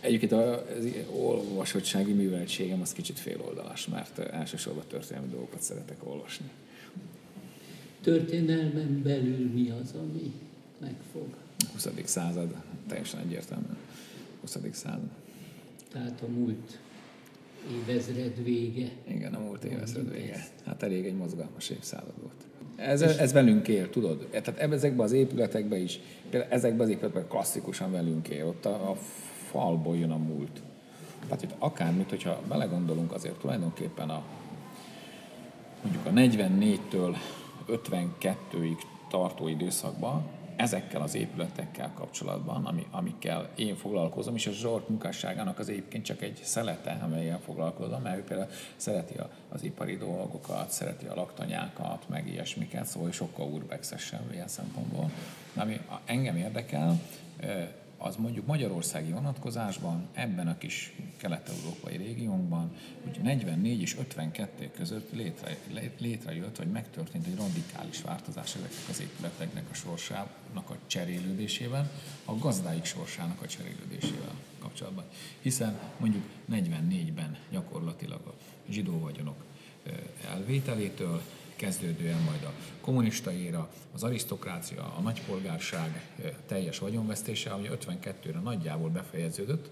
Egyébként 0.00 0.32
az 0.32 0.86
olvasottsági 1.12 2.12
műveltségem 2.12 2.80
az 2.80 2.92
kicsit 2.92 3.18
féloldalas, 3.18 3.86
mert 3.86 4.18
elsősorban 4.18 4.84
történelmi 4.88 5.28
dolgokat 5.28 5.62
szeretek 5.62 5.96
olvasni. 6.06 6.50
Történelmen 8.00 9.02
belül 9.02 9.50
mi 9.52 9.70
az, 9.70 9.94
ami 9.94 10.32
megfog? 10.80 11.26
20. 11.72 11.88
század, 12.04 12.54
teljesen 12.88 13.20
egyértelműen. 13.20 13.76
20. 14.40 14.58
század. 14.72 15.08
Tehát 15.92 16.22
a 16.22 16.26
múlt 16.26 16.78
évezred 17.72 18.44
vége. 18.44 18.90
Igen, 19.08 19.34
a 19.34 19.38
múlt 19.38 19.64
évezred 19.64 20.12
vége. 20.12 20.46
Hát 20.64 20.82
elég 20.82 21.06
egy 21.06 21.16
mozgalmas 21.16 21.70
évszázad 21.70 22.14
volt. 22.20 22.44
Ez, 22.76 23.02
ez 23.02 23.32
velünk 23.32 23.68
él, 23.68 23.90
tudod? 23.90 24.26
Tehát 24.30 24.72
ezekben 24.72 25.04
az 25.04 25.12
épületekben 25.12 25.78
is, 25.78 26.00
például 26.30 26.52
ezekben 26.52 26.80
az 26.80 26.88
épületekben 26.88 27.28
klasszikusan 27.28 27.92
velünk 27.92 28.28
él, 28.28 28.46
ott 28.46 28.64
a, 28.64 28.90
a 28.90 28.96
falból 29.50 29.96
jön 29.96 30.10
a 30.10 30.16
múlt. 30.16 30.62
Tehát 31.26 31.42
itt 31.42 31.54
akármit, 31.58 32.10
hogyha 32.10 32.40
belegondolunk, 32.48 33.12
azért 33.12 33.38
tulajdonképpen 33.38 34.08
a 34.10 34.22
mondjuk 35.82 36.06
a 36.06 36.10
44-től 36.10 37.16
52-ig 37.68 38.76
tartó 39.10 39.48
időszakban 39.48 40.26
ezekkel 40.56 41.02
az 41.02 41.14
épületekkel 41.14 41.92
kapcsolatban, 41.94 42.64
ami, 42.64 42.86
amikkel 42.90 43.48
én 43.56 43.76
foglalkozom, 43.76 44.34
és 44.34 44.46
a 44.46 44.52
Zsolt 44.52 44.88
munkásságának 44.88 45.58
az 45.58 45.68
egyébként 45.68 46.04
csak 46.04 46.22
egy 46.22 46.40
szelete, 46.42 46.98
amelyel 47.02 47.40
foglalkozom, 47.44 48.02
mert 48.02 48.16
ő 48.16 48.22
például 48.22 48.50
szereti 48.76 49.14
az 49.48 49.62
ipari 49.62 49.96
dolgokat, 49.96 50.70
szereti 50.70 51.06
a 51.06 51.14
laktanyákat, 51.14 52.08
meg 52.08 52.28
ilyesmiket, 52.28 52.86
szóval 52.86 53.12
sokkal 53.12 53.46
urbexesen 53.46 54.20
ilyen 54.32 54.48
szempontból. 54.48 55.10
Ami 55.54 55.80
engem 56.04 56.36
érdekel, 56.36 57.00
az 58.04 58.16
mondjuk 58.16 58.46
magyarországi 58.46 59.10
vonatkozásban, 59.10 60.08
ebben 60.12 60.48
a 60.48 60.58
kis 60.58 60.92
kelet-európai 61.16 61.96
régiónkban, 61.96 62.70
hogy 63.02 63.18
44 63.22 63.80
és 63.80 63.96
52 63.98 64.70
között 64.76 65.12
létre, 65.12 65.56
létrejött, 65.98 66.56
vagy 66.56 66.70
megtörtént 66.70 67.26
egy 67.26 67.36
radikális 67.36 68.02
változás 68.02 68.54
ezeknek 68.54 68.88
az 68.88 69.00
épületeknek 69.00 69.64
a 69.70 69.74
sorsának 69.74 70.70
a 70.70 70.76
cserélődésével, 70.86 71.90
a 72.24 72.38
gazdáik 72.38 72.84
sorsának 72.84 73.42
a 73.42 73.46
cserélődésével 73.46 74.34
kapcsolatban. 74.58 75.04
Hiszen 75.40 75.78
mondjuk 75.98 76.24
44-ben 76.52 77.36
gyakorlatilag 77.50 78.20
a 78.26 78.34
zsidó 78.68 78.98
vagyonok 78.98 79.44
elvételétől 80.30 81.22
kezdődően 81.56 82.22
majd 82.22 82.42
a 82.42 82.52
kommunista 82.80 83.32
éra, 83.32 83.70
az 83.94 84.02
arisztokrácia, 84.02 84.94
a 84.96 85.00
nagypolgárság 85.00 86.08
eh, 86.22 86.30
teljes 86.46 86.78
vagyonvesztése, 86.78 87.50
ami 87.50 87.68
52-re 87.72 88.38
nagyjából 88.38 88.88
befejeződött, 88.88 89.70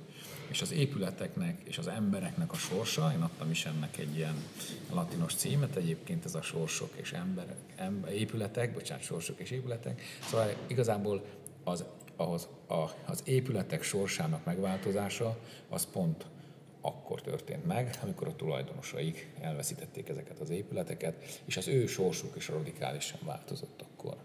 és 0.53 0.63
az 0.63 0.73
épületeknek 0.73 1.61
és 1.65 1.79
az 1.79 1.87
embereknek 1.87 2.53
a 2.53 2.57
sorsa, 2.57 3.13
én 3.15 3.21
adtam 3.21 3.51
is 3.51 3.65
ennek 3.65 3.99
egy 3.99 4.17
ilyen 4.17 4.35
latinos 4.93 5.35
címet, 5.35 5.77
egyébként 5.77 6.25
ez 6.25 6.35
a 6.35 6.43
sorsok 6.43 6.91
és 6.95 7.13
emberek, 7.13 7.57
ember, 7.77 8.13
épületek, 8.13 8.73
bocsánat, 8.73 9.05
sorsok 9.05 9.41
és 9.41 9.51
épületek, 9.51 10.03
szóval 10.31 10.55
igazából 10.67 11.25
az, 11.65 11.85
ahhoz 12.17 12.49
a, 12.67 12.85
az 13.07 13.23
épületek 13.25 13.83
sorsának 13.83 14.45
megváltozása 14.45 15.39
az 15.69 15.87
pont 15.93 16.27
akkor 16.83 17.21
történt 17.21 17.67
meg, 17.67 17.99
amikor 18.03 18.29
a 18.29 18.37
tulajdonosaik 18.37 19.31
elveszítették 19.41 20.09
ezeket 20.09 20.39
az 20.39 20.51
épületeket, 20.51 21.41
és 21.45 21.57
az 21.57 21.69
ő 21.69 21.87
sorsuk 21.87 22.37
is 22.37 22.49
radikálisan 22.49 23.19
változott 23.25 23.85
akkor. 23.93 24.17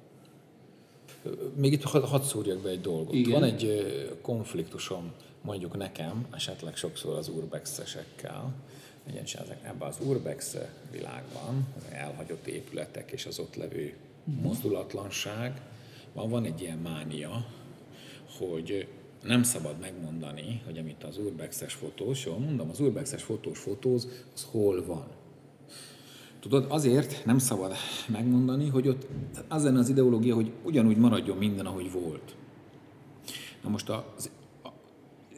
Még 1.56 1.72
itt 1.72 1.84
hadd 1.84 2.02
had 2.02 2.24
szúrjak 2.24 2.60
be 2.60 2.70
egy 2.70 2.82
dolgot. 2.82 3.14
Igen. 3.14 3.32
Van 3.32 3.44
egy 3.44 3.86
konfliktusom 4.22 5.12
mondjuk 5.42 5.78
nekem, 5.78 6.28
esetleg 6.32 6.76
sokszor 6.76 7.18
az 7.18 7.28
urbexesekkel, 7.28 8.54
ugyanis 9.10 9.34
ebben 9.64 9.88
az 9.88 9.98
urbex 10.06 10.56
világban, 10.92 11.68
az 11.78 11.84
elhagyott 11.92 12.48
épületek 12.48 13.12
és 13.12 13.26
az 13.26 13.40
ott 13.40 13.56
levő 13.56 13.96
uh-huh. 14.26 14.44
mozdulatlanság, 14.44 15.62
van, 16.14 16.30
van 16.30 16.46
egy 16.46 16.62
ilyen 16.62 16.78
mánia, 16.78 17.46
hogy 18.38 18.88
nem 19.28 19.44
szabad 19.44 19.80
megmondani, 19.80 20.62
hogy 20.66 20.78
amit 20.78 21.04
az 21.04 21.18
urbexes 21.18 21.74
fotós, 21.74 22.26
jól 22.26 22.38
mondom, 22.38 22.70
az 22.70 22.80
urbexes 22.80 23.24
fotós 23.24 23.60
fotóz, 23.60 24.08
az 24.34 24.48
hol 24.52 24.86
van. 24.86 25.06
Tudod, 26.40 26.66
azért 26.70 27.26
nem 27.26 27.38
szabad 27.38 27.74
megmondani, 28.08 28.68
hogy 28.68 28.88
ott 28.88 29.08
az 29.48 29.64
lenne 29.64 29.80
az 29.80 29.90
ideológia, 29.90 30.36
hogy 30.36 30.52
ugyanúgy 30.64 30.98
maradjon 30.98 31.38
minden, 31.38 31.66
ahogy 31.66 31.92
volt. 31.92 32.36
Na 33.64 33.70
most 33.70 33.90
az 33.90 34.30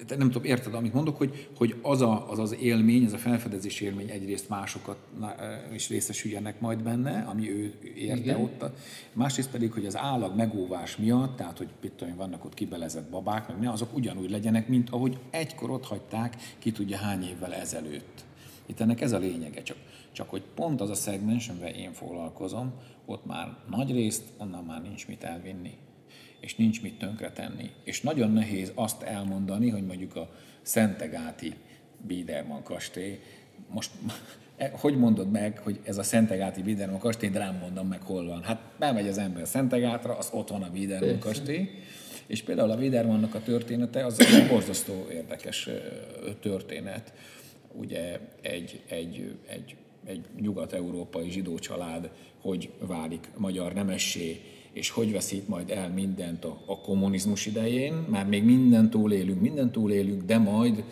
nem 0.08 0.32
tudom, 0.32 0.44
érted, 0.44 0.74
amit 0.74 0.94
mondok, 0.94 1.18
hogy, 1.18 1.50
hogy 1.58 1.76
az, 1.82 2.02
a, 2.02 2.32
az 2.32 2.40
az 2.40 2.56
élmény, 2.60 3.04
ez 3.04 3.14
a 3.14 3.18
felfedezés 3.18 3.82
élmény 3.82 4.10
egyrészt 4.10 4.50
másokat 4.50 4.98
is 5.74 5.90
részesüljenek 5.90 6.60
majd 6.60 6.84
benne, 6.84 7.22
ami 7.22 7.52
ő 7.52 7.74
érte 7.96 8.22
Igen. 8.22 8.42
ott. 8.42 8.66
Másrészt 9.14 9.50
pedig, 9.50 9.72
hogy 9.72 9.86
az 9.86 9.98
állag 9.98 10.36
megóvás 10.36 10.98
miatt, 10.98 11.38
tehát 11.38 11.58
hogy 11.58 11.68
tudom, 11.96 12.16
vannak 12.16 12.46
ott 12.46 12.54
kibelezett 12.54 13.10
babák, 13.10 13.48
meg 13.48 13.60
ne, 13.60 13.72
azok 13.72 13.96
ugyanúgy 13.96 14.30
legyenek, 14.30 14.68
mint 14.68 14.90
ahogy 14.90 15.18
egykor 15.30 15.70
ott 15.70 15.86
hagyták, 15.86 16.36
ki 16.60 16.72
tudja 16.72 16.98
hány 16.98 17.24
évvel 17.24 17.54
ezelőtt. 17.54 18.26
Itt 18.66 18.80
ennek 18.80 19.02
ez 19.02 19.12
a 19.12 19.18
lényege, 19.18 19.62
csak, 19.62 19.78
csak 20.12 20.30
hogy 20.30 20.44
pont 20.56 20.82
az 20.82 20.90
a 20.90 20.96
szegmens, 20.96 21.50
amivel 21.50 21.74
én 21.74 21.94
foglalkozom, 21.94 22.74
ott 23.06 23.26
már 23.26 23.58
nagy 23.70 23.92
részt 23.92 24.24
onnan 24.38 24.64
már 24.64 24.82
nincs 24.82 25.08
mit 25.08 25.24
elvinni 25.24 25.78
és 26.40 26.56
nincs 26.56 26.82
mit 26.82 26.98
tönkretenni. 26.98 27.72
És 27.84 28.02
nagyon 28.02 28.32
nehéz 28.32 28.72
azt 28.76 29.02
elmondani, 29.02 29.70
hogy 29.70 29.86
mondjuk 29.86 30.16
a 30.16 30.30
Szentegáti 30.62 31.54
Biederman 32.08 32.64
kastély, 32.64 33.20
most 33.68 33.92
e, 34.58 34.72
hogy 34.74 34.98
mondod 34.98 35.32
meg, 35.32 35.60
hogy 35.60 35.80
ez 35.84 35.98
a 35.98 36.04
Szentegáti 36.04 36.62
Biederman 36.62 37.00
kastély, 37.00 37.30
de 37.30 37.40
nem 37.40 37.56
mondom 37.56 37.88
meg, 37.88 38.02
hol 38.02 38.26
van. 38.26 38.44
Hát 38.44 38.62
bemegy 38.80 39.08
az 39.08 39.18
ember 39.18 39.48
Szentegátra, 39.48 40.18
az 40.18 40.30
ott 40.34 40.50
van 40.50 40.64
a 40.64 40.72
Biederman 40.72 41.20
kastély, 41.20 41.70
és 42.28 42.44
például 42.44 42.72
a 42.72 42.78
Biedermannak 42.78 43.36
a 43.36 43.42
története 43.42 44.06
az 44.06 44.20
egy 44.20 44.48
borzasztó 44.52 45.08
érdekes 45.12 45.70
történet. 46.40 47.14
Ugye 47.72 48.20
egy, 48.42 48.82
egy, 48.88 49.36
egy, 49.48 49.76
egy 50.06 50.26
nyugat-európai 50.40 51.30
zsidó 51.30 51.60
család 51.60 52.10
hogy 52.42 52.70
válik 52.80 53.30
magyar 53.38 53.74
nemessé, 53.74 54.42
és 54.74 54.90
hogy 54.90 55.12
veszít 55.12 55.48
majd 55.48 55.70
el 55.70 55.90
mindent 55.90 56.46
a, 56.46 56.58
a 56.66 56.80
kommunizmus 56.80 57.46
idején, 57.46 57.94
már 57.94 58.28
még 58.28 58.44
minden 58.44 58.90
túlélünk, 58.90 59.42
minden 59.42 59.72
túlélünk, 59.72 60.24
de 60.24 60.38
majd 60.38 60.84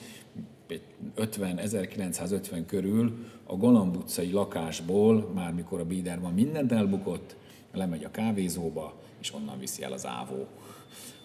50, 1.16 1.58
1950 1.58 2.66
körül 2.66 3.26
a 3.44 3.58
Galamb 3.58 3.96
utcai 3.96 4.32
lakásból, 4.32 5.32
már 5.34 5.54
mikor 5.54 5.80
a 5.80 5.86
Biederman 5.86 6.34
mindent 6.34 6.72
elbukott, 6.72 7.36
lemegy 7.74 8.04
a 8.04 8.12
kávézóba, 8.12 9.02
és 9.22 9.34
onnan 9.34 9.60
viszi 9.60 9.84
el 9.84 9.92
az 9.92 10.06
ávó. 10.06 10.48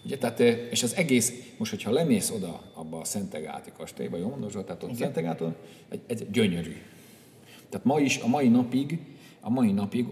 Ugye, 0.05 0.17
tehát, 0.17 0.39
és 0.71 0.83
az 0.83 0.95
egész, 0.95 1.53
most 1.57 1.71
hogyha 1.71 1.91
lemész 1.91 2.29
oda 2.29 2.61
abba 2.73 2.99
a 2.99 3.03
Szentegáti 3.03 3.71
kastélyba, 3.77 4.17
jó 4.17 4.27
mondom, 4.27 4.49
tehát 4.49 4.83
ott 4.83 4.95
Szentegáton, 4.95 5.55
egy, 5.89 6.01
egy 6.07 6.31
gyönyörű. 6.31 6.75
Tehát 7.69 7.85
ma 7.85 7.99
is, 7.99 8.17
a 8.17 8.27
mai 8.27 8.47
napig, 8.47 8.99
a 9.41 9.49
mai 9.49 9.71
napig, 9.71 10.07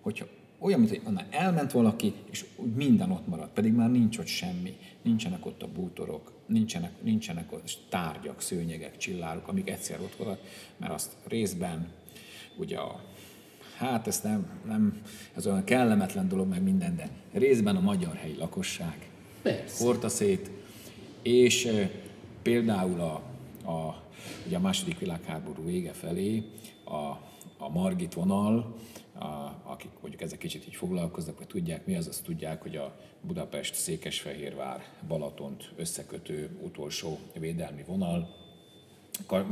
hogyha 0.00 0.26
olyan, 0.58 0.78
mint 0.78 0.90
hogy 0.90 1.02
onnan 1.06 1.26
elment 1.30 1.72
valaki, 1.72 2.12
és 2.30 2.44
minden 2.74 3.10
ott 3.10 3.26
maradt, 3.26 3.52
pedig 3.52 3.72
már 3.72 3.90
nincs 3.90 4.18
ott 4.18 4.26
semmi. 4.26 4.76
Nincsenek 5.02 5.46
ott 5.46 5.62
a 5.62 5.68
bútorok, 5.68 6.32
nincsenek, 6.46 7.02
nincsenek 7.02 7.52
ott 7.52 7.78
tárgyak, 7.88 8.40
szőnyegek, 8.40 8.96
csillárok, 8.96 9.48
amik 9.48 9.70
egyszer 9.70 10.00
ott 10.00 10.16
voltak, 10.16 10.40
mert 10.76 10.92
azt 10.92 11.12
részben 11.26 11.88
ugye 12.56 12.78
a 12.78 13.00
hát 13.76 14.06
ezt 14.06 14.22
nem, 14.22 14.60
nem, 14.66 15.02
ez 15.36 15.46
olyan 15.46 15.64
kellemetlen 15.64 16.28
dolog, 16.28 16.48
meg 16.48 16.62
minden, 16.62 16.96
de 16.96 17.10
részben 17.32 17.76
a 17.76 17.80
magyar 17.80 18.14
helyi 18.14 18.36
lakosság 18.36 19.10
Persze. 19.42 19.84
hordta 19.84 20.08
szét, 20.08 20.50
és 21.22 21.64
e, 21.64 21.90
például 22.42 23.00
a, 23.00 23.14
a, 23.70 24.02
ugye 24.46 24.56
a 24.56 24.60
második 24.60 24.98
világháború 24.98 25.64
vége 25.64 25.92
felé 25.92 26.42
a, 26.84 26.94
a 27.58 27.68
Margit 27.72 28.14
vonal, 28.14 28.76
a, 29.18 29.62
akik 29.64 29.90
mondjuk 30.00 30.22
ezek 30.22 30.38
kicsit 30.38 30.66
így 30.66 30.74
foglalkoznak, 30.74 31.38
vagy 31.38 31.46
tudják 31.46 31.86
mi 31.86 31.96
az, 31.96 32.06
azt 32.06 32.24
tudják, 32.24 32.62
hogy 32.62 32.76
a 32.76 32.96
Budapest, 33.20 33.74
Székesfehérvár, 33.74 34.84
Balatont 35.08 35.72
összekötő 35.76 36.58
utolsó 36.62 37.18
védelmi 37.34 37.82
vonal, 37.86 38.28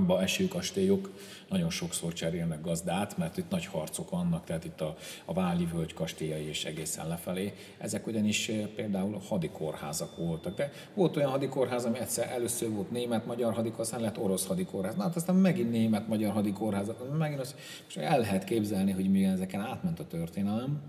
ba 0.07 0.23
eső 0.23 0.49
kastélyok 0.49 1.11
nagyon 1.49 1.71
sokszor 1.71 2.13
cserélnek 2.13 2.61
gazdát, 2.61 3.17
mert 3.17 3.37
itt 3.37 3.51
nagy 3.51 3.67
harcok 3.67 4.11
vannak, 4.11 4.45
tehát 4.45 4.65
itt 4.65 4.81
a, 4.81 4.97
a 5.25 5.33
Váli 5.33 5.65
völgy 5.65 5.95
kastélyai 5.95 6.45
és 6.45 6.65
egészen 6.65 7.09
lefelé. 7.09 7.53
Ezek 7.79 8.07
ugyanis 8.07 8.49
eh, 8.49 8.67
például 8.67 9.21
hadikorházak 9.29 10.17
voltak, 10.17 10.57
de 10.57 10.73
volt 10.95 11.17
olyan 11.17 11.31
hadikorház, 11.31 11.85
ami 11.85 11.99
egyszer 11.99 12.31
először 12.31 12.71
volt 12.71 12.91
német-magyar 12.91 13.55
hadikórház, 13.55 13.87
aztán 13.87 14.01
lett 14.01 14.19
orosz 14.19 14.47
hadikorház, 14.47 14.95
na 14.95 15.03
hát 15.03 15.17
aztán 15.17 15.37
megint 15.37 15.71
német-magyar 15.71 16.33
hadikórház, 16.33 16.91
megint 17.19 17.41
az, 17.41 17.55
és 17.89 17.97
el 17.97 18.19
lehet 18.19 18.45
képzelni, 18.45 18.93
hogy 18.93 19.11
milyen 19.11 19.33
ezeken 19.33 19.61
átment 19.61 20.01
a 20.01 20.07
történelem, 20.07 20.81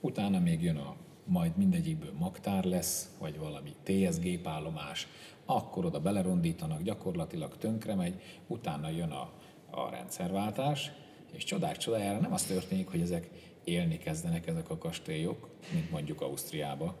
utána 0.00 0.38
még 0.40 0.62
jön 0.62 0.76
a 0.76 0.96
majd 1.30 1.56
mindegyikből 1.56 2.12
magtár 2.18 2.64
lesz, 2.64 3.08
vagy 3.18 3.38
valami 3.38 3.74
TSG 3.82 4.40
állomás, 4.44 5.06
akkor 5.44 5.84
oda 5.84 6.00
belerondítanak, 6.00 6.82
gyakorlatilag 6.82 7.56
tönkre 7.56 7.94
megy, 7.94 8.22
utána 8.46 8.88
jön 8.88 9.10
a, 9.10 9.30
a 9.70 9.90
rendszerváltás, 9.90 10.92
és 11.32 11.44
csodák 11.44 11.76
csodájára 11.76 12.18
nem 12.18 12.32
az 12.32 12.42
történik, 12.42 12.88
hogy 12.88 13.00
ezek 13.00 13.30
élni 13.64 13.98
kezdenek 13.98 14.46
ezek 14.46 14.70
a 14.70 14.78
kastélyok, 14.78 15.48
mint 15.72 15.90
mondjuk 15.90 16.20
Ausztriába, 16.20 16.94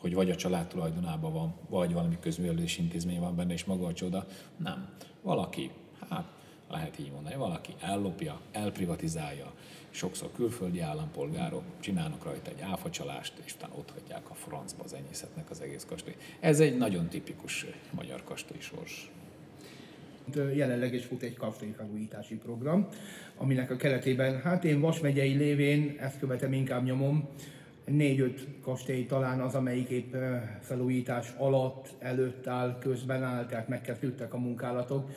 hogy 0.00 0.14
vagy 0.14 0.30
a 0.30 0.36
család 0.36 0.66
tulajdonában 0.66 1.32
van, 1.32 1.54
vagy 1.68 1.92
valami 1.92 2.18
közművelődési 2.20 2.82
intézmény 2.82 3.20
van 3.20 3.36
benne, 3.36 3.52
és 3.52 3.64
maga 3.64 3.86
a 3.86 3.92
csoda. 3.92 4.26
Nem. 4.56 4.88
Valaki, 5.22 5.70
hát 6.08 6.24
lehet 6.70 6.98
így 6.98 7.12
mondani, 7.12 7.34
valaki 7.34 7.74
ellopja, 7.80 8.40
elprivatizálja, 8.52 9.52
sokszor 9.90 10.30
külföldi 10.32 10.80
állampolgárok 10.80 11.62
csinálnak 11.80 12.24
rajta 12.24 12.50
egy 12.50 12.60
áfacsalást, 12.60 13.32
és 13.44 13.54
utána 13.54 13.74
ott 13.76 13.90
hagyják 13.90 14.30
a 14.30 14.34
francba 14.34 14.84
az 14.84 14.94
enyészetnek 14.94 15.50
az 15.50 15.60
egész 15.60 15.86
kastély. 15.88 16.16
Ez 16.40 16.60
egy 16.60 16.76
nagyon 16.76 17.08
tipikus 17.08 17.66
magyar 17.90 18.24
kastély 18.24 18.60
sors. 18.60 19.10
Jelenleg 20.54 20.94
is 20.94 21.04
fut 21.04 21.22
egy 21.22 21.36
kastélyfelújítási 21.36 22.34
program, 22.34 22.88
aminek 23.36 23.70
a 23.70 23.76
keretében, 23.76 24.40
hát 24.40 24.64
én 24.64 24.80
Vas 24.80 25.00
megyei 25.00 25.34
lévén 25.34 25.96
ezt 25.98 26.18
követem 26.18 26.52
inkább 26.52 26.84
nyomom, 26.84 27.28
négy-öt 27.84 28.46
kastély 28.62 29.06
talán 29.06 29.40
az, 29.40 29.54
amelyik 29.54 29.88
épp 29.88 30.14
felújítás 30.60 31.32
alatt, 31.36 31.88
előtt 31.98 32.46
áll, 32.46 32.78
közben 32.78 33.22
áll, 33.22 33.46
tehát 33.46 33.68
megkezdődtek 33.68 34.34
a 34.34 34.38
munkálatok. 34.38 35.10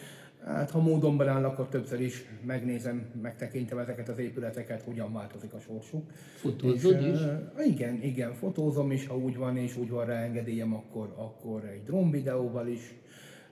Hát 0.45 0.71
ha 0.71 0.81
módonban 0.81 1.27
áll, 1.27 1.43
akkor 1.43 1.67
többször 1.67 2.01
is 2.01 2.25
megnézem, 2.45 3.05
megtekintem 3.21 3.77
ezeket 3.77 4.09
az 4.09 4.17
épületeket, 4.17 4.81
hogyan 4.81 5.13
változik 5.13 5.53
a 5.53 5.59
sorsuk. 5.59 6.11
Fotózod 6.35 7.01
és, 7.01 7.07
is? 7.07 7.19
Uh, 7.19 7.67
igen, 7.67 8.01
igen, 8.01 8.33
fotózom 8.33 8.91
is, 8.91 9.07
ha 9.07 9.17
úgy 9.17 9.37
van, 9.37 9.57
és 9.57 9.77
úgy 9.77 9.89
van 9.89 10.05
rá 10.05 10.21
engedélyem, 10.21 10.73
akkor, 10.73 11.13
akkor 11.15 11.65
egy 11.65 11.83
drón 11.83 12.11
videóval 12.11 12.67
is, 12.67 12.93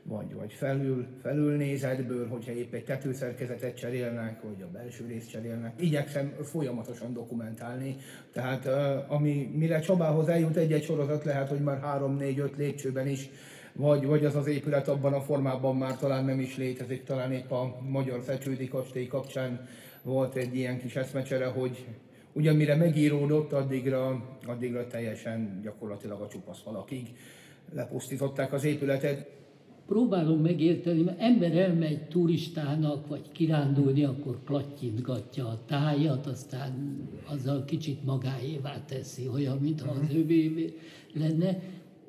vagy, 0.03 0.33
vagy 0.33 0.53
felül, 0.53 1.05
felülnézetből, 1.21 2.27
hogyha 2.27 2.51
épp 2.51 2.73
egy 2.73 2.83
tetőszerkezetet 2.83 3.75
cserélnek, 3.75 4.41
vagy 4.41 4.61
a 4.61 4.71
belső 4.71 5.05
részt 5.07 5.29
cserélnek. 5.29 5.81
Igyekszem 5.81 6.33
folyamatosan 6.43 7.13
dokumentálni, 7.13 7.95
tehát 8.33 8.65
uh, 8.65 9.13
ami, 9.13 9.51
mire 9.53 9.79
Csabához 9.79 10.27
eljut 10.27 10.55
egy-egy 10.55 10.83
sorozat, 10.83 11.23
lehet, 11.23 11.49
hogy 11.49 11.61
már 11.61 11.79
3-4-5 11.83 12.55
lépcsőben 12.55 13.07
is 13.07 13.29
vagy, 13.73 14.05
vagy 14.05 14.25
az 14.25 14.35
az 14.35 14.47
épület 14.47 14.87
abban 14.87 15.13
a 15.13 15.21
formában 15.21 15.75
már 15.75 15.97
talán 15.97 16.25
nem 16.25 16.39
is 16.39 16.57
létezik, 16.57 17.03
talán 17.03 17.31
épp 17.31 17.51
a 17.51 17.77
Magyar 17.89 18.21
Fecsődi 18.21 18.67
Kastély 18.67 19.07
kapcsán 19.07 19.67
volt 20.03 20.35
egy 20.35 20.55
ilyen 20.55 20.79
kis 20.79 20.95
eszmecsere, 20.95 21.45
hogy 21.45 21.85
ugyan 22.33 22.55
mire 22.55 22.75
megíródott, 22.75 23.51
addigra, 23.51 24.25
addigra 24.47 24.87
teljesen 24.87 25.59
gyakorlatilag 25.63 26.21
a 26.21 26.27
csupasz 26.27 26.61
falakig 26.61 27.15
lepusztították 27.73 28.53
az 28.53 28.63
épületet. 28.63 29.29
Próbálom 29.87 30.41
megérteni, 30.41 31.01
mert 31.01 31.19
ember 31.19 31.57
elmegy 31.57 32.07
turistának, 32.07 33.07
vagy 33.07 33.31
kirándulni, 33.31 34.03
akkor 34.03 34.43
plattyintgatja 34.43 35.47
a 35.47 35.59
tájat, 35.65 36.25
aztán 36.25 36.99
azzal 37.25 37.65
kicsit 37.65 38.03
magáévá 38.03 38.83
teszi, 38.85 39.27
olyan, 39.27 39.57
mintha 39.57 39.91
az 39.91 40.15
övé 40.15 40.73
lenne 41.13 41.59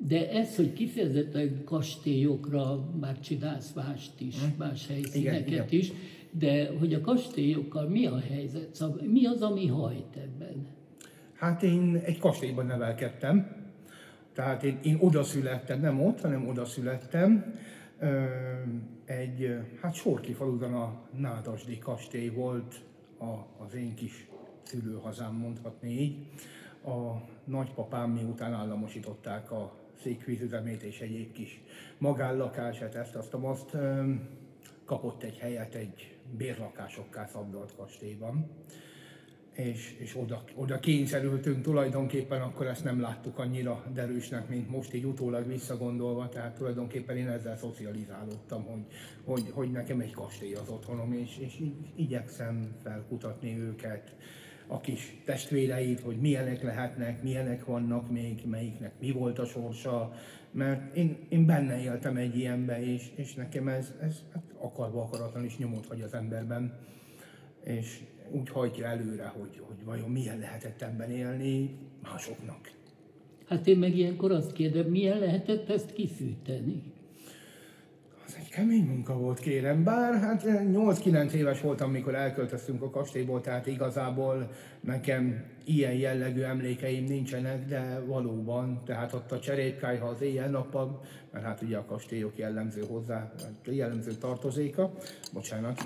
De 0.07 0.29
ez, 0.29 0.55
hogy 0.55 0.73
kifejezetten 0.73 1.63
kastélyokra 1.63 2.89
már 2.99 3.19
csinálsz 3.19 3.73
mást 3.73 4.21
is, 4.21 4.35
Hm. 4.39 4.57
más 4.57 4.87
helyszíneket 4.87 5.47
igen. 5.47 5.65
is, 5.69 5.91
de 6.31 6.69
hogy 6.79 6.93
a 6.93 7.01
kastélyokkal 7.01 7.87
mi 7.87 8.05
a 8.05 8.19
helyzet? 8.19 8.75
Szóval 8.75 9.01
mi 9.05 9.25
az, 9.25 9.41
ami 9.41 9.67
hajt 9.67 10.15
ebben? 10.15 10.67
Hát 11.33 11.63
én 11.63 12.01
egy 12.05 12.19
kastélyban 12.19 12.65
nevelkedtem, 12.65 13.55
tehát 14.33 14.63
én, 14.63 14.79
én 14.83 14.97
oda 14.99 15.23
születtem, 15.23 15.79
nem 15.79 16.01
ott, 16.01 16.21
hanem 16.21 16.47
oda 16.47 16.65
születtem. 16.65 17.55
Egy, 19.05 19.55
hát 19.81 19.93
Sorki 19.93 20.33
faluban 20.33 20.73
a 20.73 21.01
Nádasdi 21.17 21.77
kastély 21.77 22.29
volt 22.29 22.75
a, 23.19 23.63
az 23.65 23.75
én 23.75 23.93
kis 23.95 24.27
szülőhazám, 24.63 25.35
mondhatni 25.35 25.89
így. 25.89 26.15
A 26.85 27.21
nagypapám 27.43 28.11
miután 28.11 28.53
államosították 28.53 29.51
a 29.51 29.73
székvízüzemét 30.03 30.81
és 30.81 30.99
egyéb 30.99 31.31
kis 31.31 31.61
magánlakását, 31.97 32.95
ezt, 32.95 33.15
azt, 33.15 33.33
azt 33.33 33.77
kapott 34.85 35.23
egy 35.23 35.37
helyet 35.37 35.75
egy 35.75 36.15
bérlakásokká 36.37 37.25
szabdalt 37.25 37.75
kastélyban. 37.75 38.49
És, 39.53 39.95
és 39.99 40.15
oda, 40.15 40.43
oda 40.55 40.79
kényszerültünk 40.79 41.61
tulajdonképpen, 41.61 42.41
akkor 42.41 42.67
ezt 42.67 42.83
nem 42.83 43.01
láttuk 43.01 43.39
annyira 43.39 43.83
derűsnek, 43.93 44.49
mint 44.49 44.69
most 44.69 44.93
így 44.93 45.03
utólag 45.03 45.47
visszagondolva, 45.47 46.29
tehát 46.29 46.55
tulajdonképpen 46.55 47.17
én 47.17 47.27
ezzel 47.27 47.57
szocializálódtam, 47.57 48.63
hogy, 48.63 48.85
hogy, 49.23 49.51
hogy 49.51 49.71
nekem 49.71 49.99
egy 49.99 50.13
kastély 50.13 50.53
az 50.53 50.69
otthonom, 50.69 51.13
és, 51.13 51.37
és 51.37 51.59
így 51.59 51.75
igyekszem 51.95 52.75
felkutatni 52.83 53.59
őket, 53.59 54.15
a 54.73 54.81
kis 54.81 55.21
testvéreit, 55.25 55.99
hogy 55.99 56.17
milyenek 56.17 56.63
lehetnek, 56.63 57.23
milyenek 57.23 57.65
vannak 57.65 58.11
még, 58.11 58.41
melyiknek 58.45 58.93
mi 58.99 59.11
volt 59.11 59.39
a 59.39 59.45
sorsa, 59.45 60.13
mert 60.51 60.95
én, 60.95 61.17
én 61.29 61.45
benne 61.45 61.81
éltem 61.81 62.17
egy 62.17 62.37
ilyenbe, 62.37 62.85
és, 62.85 63.11
és 63.15 63.33
nekem 63.33 63.67
ez, 63.67 63.93
ez 64.01 64.23
hát 64.33 64.43
akarva 64.57 65.01
akaratlan 65.01 65.45
is 65.45 65.57
nyomot 65.57 65.85
hagy 65.85 66.01
az 66.01 66.13
emberben 66.13 66.91
és 67.63 67.99
úgy 68.31 68.49
hajtja 68.49 68.85
előre, 68.85 69.25
hogy, 69.25 69.61
hogy 69.61 69.83
vajon 69.85 70.09
milyen 70.09 70.39
lehetett 70.39 70.81
ebben 70.81 71.11
élni 71.11 71.77
másoknak. 72.01 72.71
Hát 73.45 73.67
én 73.67 73.77
meg 73.77 73.97
ilyenkor 73.97 74.31
azt 74.31 74.53
kérdem, 74.53 74.85
milyen 74.85 75.19
lehetett 75.19 75.69
ezt 75.69 75.93
kifűteni? 75.93 76.92
Kemény 78.53 78.85
munka 78.85 79.17
volt, 79.17 79.39
kérem, 79.39 79.83
bár 79.83 80.13
hát 80.19 80.43
8-9 80.45 81.31
éves 81.31 81.61
voltam, 81.61 81.91
mikor 81.91 82.15
elköltöztünk 82.15 82.81
a 82.81 82.89
kastélyból, 82.89 83.41
tehát 83.41 83.67
igazából 83.67 84.51
nekem 84.79 85.43
ilyen 85.65 85.93
jellegű 85.93 86.41
emlékeim 86.41 87.03
nincsenek, 87.03 87.65
de 87.65 88.03
valóban, 88.05 88.81
tehát 88.85 89.13
ott 89.13 89.31
a 89.31 89.39
cserépkályha 89.39 90.07
az 90.07 90.21
éjjel-nappal, 90.21 91.01
mert 91.31 91.45
hát 91.45 91.61
ugye 91.61 91.77
a 91.77 91.85
kastélyok 91.85 92.37
jellemző 92.37 92.83
hozzá, 92.87 93.31
jellemző 93.65 94.11
tartozéka, 94.11 94.91
bocsánat, 95.33 95.85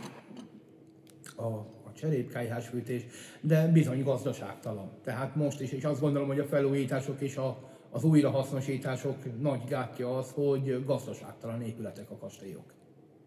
a, 1.35 1.47
a 1.47 1.91
cserépkályhás 1.95 2.67
fűtés, 2.67 3.05
de 3.41 3.67
bizony 3.67 4.03
gazdaságtalan. 4.03 4.91
Tehát 5.03 5.35
most 5.35 5.61
is, 5.61 5.71
és 5.71 5.83
azt 5.83 6.01
gondolom, 6.01 6.27
hogy 6.27 6.39
a 6.39 6.45
felújítások 6.45 7.21
és 7.21 7.35
a, 7.35 7.66
az 7.91 8.03
újrahasznosítások 8.03 9.41
nagy 9.41 9.61
gátja 9.69 10.17
az, 10.17 10.31
hogy 10.31 10.83
gazdaságtalan 10.85 11.61
épületek 11.61 12.11
a 12.11 12.17
kastélyok. 12.17 12.73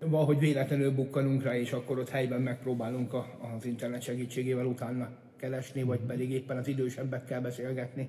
Valahogy 0.07 0.38
véletlenül 0.38 0.95
bukkanunk 0.95 1.43
rá, 1.43 1.57
és 1.57 1.73
akkor 1.73 1.99
ott 1.99 2.09
helyben 2.09 2.40
megpróbálunk 2.40 3.14
az 3.57 3.64
internet 3.64 4.02
segítségével 4.02 4.67
utána 4.67 5.09
keresni, 5.37 5.83
vagy 5.83 6.00
pedig 6.00 6.31
éppen 6.31 6.57
az 6.57 6.69
idősebbekkel 6.69 7.40
beszélgetni, 7.40 8.09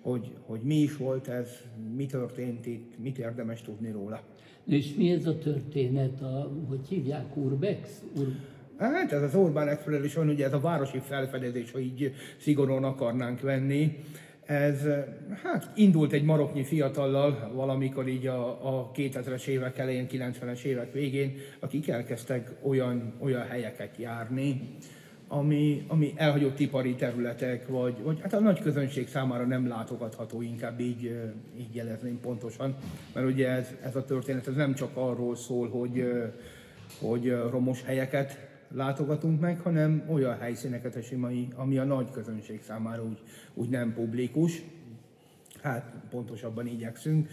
hogy, 0.00 0.32
hogy 0.46 0.60
mi 0.60 0.74
is 0.74 0.96
volt 0.96 1.28
ez, 1.28 1.48
mi 1.96 2.06
történt 2.06 2.66
itt, 2.66 2.98
mit 2.98 3.18
érdemes 3.18 3.62
tudni 3.62 3.90
róla. 3.90 4.20
És 4.66 4.94
mi 4.94 5.10
ez 5.10 5.26
a 5.26 5.38
történet, 5.38 6.20
a, 6.20 6.52
hogy 6.68 6.88
hívják, 6.88 7.36
Urbex? 7.36 8.02
Ur... 8.16 8.26
Hát 8.78 9.12
ez 9.12 9.22
az 9.22 9.34
Orbán 9.34 9.68
Exploration, 9.68 10.28
ugye 10.28 10.44
ez 10.44 10.52
a 10.52 10.60
városi 10.60 10.98
felfedezés, 10.98 11.70
ha 11.70 11.78
így 11.78 12.12
szigorúan 12.38 12.84
akarnánk 12.84 13.40
venni. 13.40 13.96
Ez 14.52 14.86
hát 15.42 15.70
indult 15.74 16.12
egy 16.12 16.22
maroknyi 16.22 16.64
fiatallal 16.64 17.50
valamikor 17.54 18.08
így 18.08 18.26
a, 18.26 18.48
a 18.48 18.90
2000-es 18.94 19.46
évek 19.46 19.78
elején, 19.78 20.06
90-es 20.10 20.62
évek 20.62 20.92
végén, 20.92 21.34
akik 21.60 21.88
elkezdtek 21.88 22.50
olyan, 22.62 23.12
olyan 23.18 23.46
helyeket 23.46 23.96
járni, 23.96 24.76
ami, 25.28 25.84
ami 25.88 26.12
elhagyott 26.16 26.60
ipari 26.60 26.94
területek, 26.94 27.68
vagy, 27.68 28.02
vagy 28.02 28.20
hát 28.20 28.32
a 28.32 28.40
nagy 28.40 28.60
közönség 28.60 29.08
számára 29.08 29.44
nem 29.44 29.68
látogatható, 29.68 30.42
inkább 30.42 30.80
így, 30.80 31.20
így 31.58 31.74
jelezném 31.74 32.20
pontosan, 32.20 32.76
mert 33.14 33.26
ugye 33.26 33.48
ez, 33.48 33.74
ez 33.82 33.96
a 33.96 34.04
történet 34.04 34.48
ez 34.48 34.54
nem 34.54 34.74
csak 34.74 34.90
arról 34.94 35.36
szól, 35.36 35.68
hogy, 35.68 36.12
hogy 37.00 37.36
romos 37.50 37.82
helyeket 37.84 38.51
látogatunk 38.74 39.40
meg, 39.40 39.60
hanem 39.60 40.04
olyan 40.08 40.38
helyszíneket 40.38 40.96
is, 40.96 41.10
ami, 41.54 41.78
a 41.78 41.84
nagy 41.84 42.10
közönség 42.10 42.62
számára 42.62 43.04
úgy, 43.04 43.22
úgy 43.54 43.68
nem 43.68 43.94
publikus. 43.94 44.62
Hát 45.62 45.94
pontosabban 46.10 46.66
igyekszünk. 46.66 47.28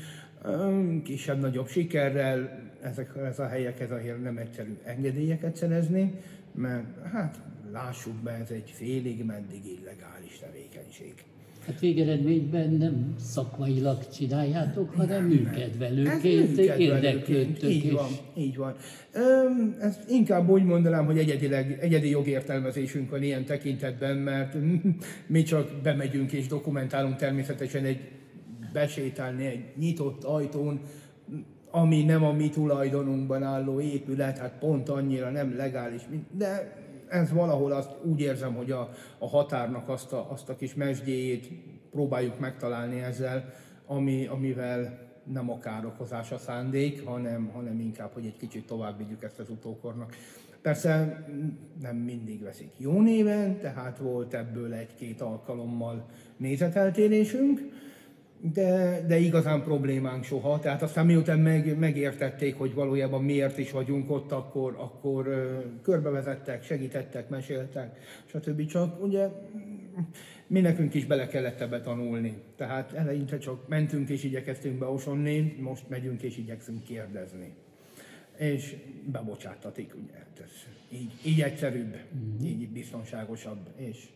Kisebb-nagyobb 1.04 1.68
sikerrel 1.68 2.70
ezek, 2.82 3.16
ez 3.16 3.40
a 3.40 3.48
helyek, 3.48 3.80
ez 3.80 3.92
a 3.92 3.98
hely 3.98 4.20
nem 4.22 4.38
egyszerű 4.38 4.78
engedélyeket 4.84 5.56
szerezni, 5.56 6.14
mert 6.52 7.08
hát 7.08 7.40
lássuk 7.72 8.16
be, 8.16 8.32
ez 8.32 8.50
egy 8.50 8.72
félig 8.72 9.26
meddig 9.26 9.66
illegális 9.66 10.40
tevékenység. 10.40 11.14
Hát 11.70 11.80
végeredményben 11.80 12.70
nem 12.70 13.14
szakmailag 13.20 14.08
csináljátok, 14.08 14.96
hanem 14.96 15.26
műkedvelőként, 15.26 16.58
Ez 16.60 16.78
érdeklődtök. 16.78 17.70
Így 17.70 17.86
és- 17.86 17.92
van, 17.92 18.10
így 18.38 18.58
van. 18.58 18.76
Öm, 19.14 19.76
ezt 19.80 20.10
inkább 20.10 20.50
úgy 20.50 20.64
mondanám, 20.64 21.06
hogy 21.06 21.18
egyedileg, 21.18 21.78
egyedi 21.82 22.10
jogértelmezésünk 22.10 23.10
van 23.10 23.24
ilyen 23.24 23.46
tekintetben, 23.46 24.18
mert 24.18 24.56
mi 25.28 25.44
csak 25.44 25.72
bemegyünk 25.84 26.32
és 26.32 26.48
dokumentálunk 26.48 27.16
természetesen 27.16 27.86
egy 27.86 28.00
besétálni 28.74 29.46
egy 29.46 29.64
nyitott 29.78 30.24
ajtón, 30.24 30.80
ami 31.72 32.04
nem 32.04 32.24
a 32.24 32.32
mi 32.32 32.50
tulajdonunkban 32.50 33.44
álló 33.44 33.82
épület, 33.82 34.38
hát 34.38 34.54
pont 34.60 34.90
annyira 34.90 35.30
nem 35.30 35.56
legális, 35.58 36.02
de 36.38 36.78
ez 37.10 37.32
valahol 37.32 37.72
azt 37.72 37.92
úgy 38.04 38.20
érzem, 38.20 38.56
hogy 38.56 38.72
a, 38.72 38.90
a 39.18 39.28
határnak 39.28 39.90
azt 39.90 40.14
a, 40.14 40.32
azt 40.32 40.50
a 40.50 40.56
kis 40.56 40.74
mesdjéjét 40.74 41.50
próbáljuk 41.92 42.40
megtalálni 42.40 43.00
ezzel, 43.00 43.54
ami, 43.86 44.28
amivel 44.28 45.08
nem 45.24 45.50
a 45.52 45.60
károkozás 45.60 46.32
a 46.32 46.38
szándék, 46.38 47.06
hanem, 47.06 47.50
hanem 47.54 47.80
inkább, 47.80 48.14
hogy 48.14 48.26
egy 48.26 48.38
kicsit 48.38 48.66
tovább 48.66 48.98
vigyük 48.98 49.24
ezt 49.24 49.40
az 49.40 49.50
utókornak. 49.50 50.16
Persze 50.62 51.26
nem 51.82 51.96
mindig 51.96 52.44
veszik 52.44 52.72
jó 52.78 53.02
néven, 53.02 53.60
tehát 53.60 53.98
volt 53.98 54.34
ebből 54.34 54.74
egy-két 54.74 55.22
alkalommal 55.22 56.06
nézeteltérésünk, 56.38 57.62
de, 58.42 59.02
de 59.08 59.18
igazán 59.18 59.64
problémánk 59.64 60.24
soha. 60.24 60.60
Tehát 60.60 60.82
aztán 60.82 61.06
miután 61.06 61.40
meg, 61.40 61.78
megértették, 61.78 62.58
hogy 62.58 62.74
valójában 62.74 63.24
miért 63.24 63.58
is 63.58 63.72
vagyunk 63.72 64.12
ott, 64.12 64.32
akkor, 64.32 64.76
akkor 64.78 65.28
körbevezettek, 65.82 66.64
segítettek, 66.64 67.30
meséltek, 67.30 68.00
stb. 68.26 68.66
Csak 68.66 69.04
ugye 69.04 69.28
mm, 69.28 70.02
mi 70.48 70.60
nekünk 70.60 70.94
is 70.94 71.06
bele 71.06 71.28
kellett 71.28 71.62
ebbe 71.62 71.82
tanulni. 71.82 72.38
Tehát 72.56 72.94
eleinte 72.94 73.38
csak 73.38 73.68
mentünk 73.68 74.10
és 74.10 74.24
igyekeztünk 74.24 74.78
beosonni, 74.78 75.56
most 75.60 75.90
megyünk 75.90 76.22
és 76.22 76.38
igyekszünk 76.38 76.84
kérdezni. 76.84 77.54
És 78.38 78.76
bebocsátatik, 79.12 79.96
ugye, 80.04 80.14
hát 80.14 80.42
ez 80.44 80.52
így, 81.00 81.12
így 81.26 81.42
egyszerűbb, 81.42 81.98
így 82.44 82.70
biztonságosabb, 82.70 83.70
és 83.76 84.08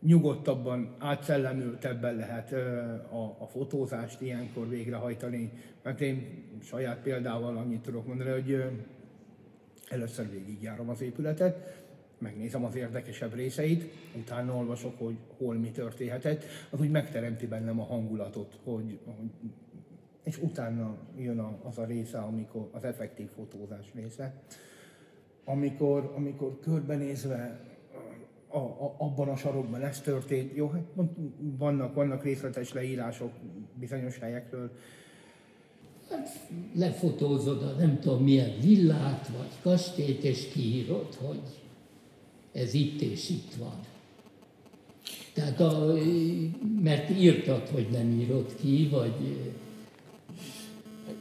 nyugodtabban, 0.00 0.94
átszellemültebben 0.98 2.16
lehet 2.16 2.52
a, 3.12 3.36
a 3.38 3.46
fotózást 3.46 4.20
ilyenkor 4.20 4.68
végrehajtani. 4.68 5.52
Mert 5.82 6.00
én 6.00 6.44
saját 6.62 6.98
példával 7.02 7.56
annyit 7.56 7.80
tudok 7.80 8.06
mondani, 8.06 8.30
hogy 8.30 8.64
először 9.88 10.30
végigjárom 10.30 10.88
az 10.88 11.00
épületet, 11.00 11.78
megnézem 12.18 12.64
az 12.64 12.74
érdekesebb 12.74 13.34
részeit, 13.34 13.92
utána 14.16 14.56
olvasok, 14.56 14.98
hogy 14.98 15.16
hol 15.38 15.54
mi 15.54 15.70
történhetett, 15.70 16.44
az 16.70 16.80
úgy 16.80 16.90
megteremti 16.90 17.46
bennem 17.46 17.80
a 17.80 17.84
hangulatot, 17.84 18.58
hogy, 18.64 18.98
hogy 19.04 19.50
és 20.22 20.38
utána 20.38 20.96
jön 21.18 21.38
az 21.38 21.78
a 21.78 21.84
része, 21.84 22.18
amikor 22.18 22.68
az 22.72 22.84
effektív 22.84 23.28
fotózás 23.28 23.86
része, 23.94 24.34
amikor, 25.44 26.12
amikor 26.16 26.58
körbenézve 26.60 27.69
a, 28.50 28.58
a, 28.58 28.94
abban 28.98 29.28
a 29.28 29.36
sarokban 29.36 29.82
ez 29.82 30.00
történt. 30.00 30.56
Jó, 30.56 30.68
hát 30.68 30.84
mond- 30.94 31.16
vannak, 31.58 31.94
vannak 31.94 32.24
részletes 32.24 32.72
leírások 32.72 33.32
bizonyos 33.74 34.18
helyekről. 34.18 34.70
lefotózod 36.74 37.62
a 37.62 37.70
nem 37.78 37.98
tudom 37.98 38.22
milyen 38.22 38.60
villát 38.60 39.28
vagy 39.36 39.50
kastélyt, 39.62 40.24
és 40.24 40.48
kiírod, 40.48 41.14
hogy 41.14 41.42
ez 42.52 42.74
itt 42.74 43.00
és 43.00 43.28
itt 43.28 43.54
van. 43.54 43.80
Tehát 45.32 45.60
a, 45.60 45.94
mert 46.80 47.10
írtad, 47.10 47.68
hogy 47.68 47.88
nem 47.90 48.10
írod 48.10 48.54
ki, 48.54 48.88
vagy 48.90 49.36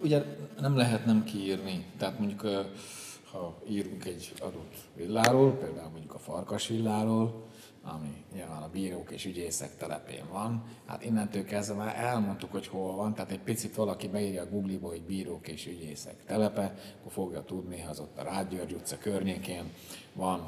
ugye 0.04 0.24
nem 0.60 0.76
lehet 0.76 1.06
nem 1.06 1.24
kiírni. 1.24 1.86
Tehát 1.98 2.20
mondjuk, 2.20 2.42
ha 3.32 3.62
írunk 3.68 4.06
egy 4.06 4.34
adott 4.40 4.76
villáról, 4.96 5.52
például 5.52 5.90
mondjuk 5.90 6.14
a 6.14 6.20
farkas 6.20 6.68
villáról, 6.68 7.44
ami 7.84 8.24
nyilván 8.34 8.62
a 8.62 8.70
bírók 8.70 9.12
és 9.12 9.26
ügyészek 9.26 9.78
telepén 9.78 10.26
van. 10.32 10.64
Hát 10.86 11.04
innentől 11.06 11.44
kezdve 11.46 11.76
már 11.76 11.96
elmondtuk, 11.96 12.52
hogy 12.52 12.68
hol 12.68 12.96
van, 12.96 13.14
tehát 13.14 13.32
egy 13.32 13.40
picit 13.40 13.76
valaki 13.76 14.08
beírja 14.08 14.42
a 14.42 14.50
Google-ba, 14.50 14.88
hogy 14.88 15.02
bírók 15.02 15.48
és 15.48 15.68
ügyészek 15.68 16.26
telepe, 16.26 16.74
akkor 17.00 17.12
fogja 17.12 17.44
tudni, 17.44 17.86
az 17.90 18.00
ott 18.00 18.18
a 18.18 18.24
Rád 18.24 18.54
utca 18.74 18.98
környékén 18.98 19.72
van 20.14 20.48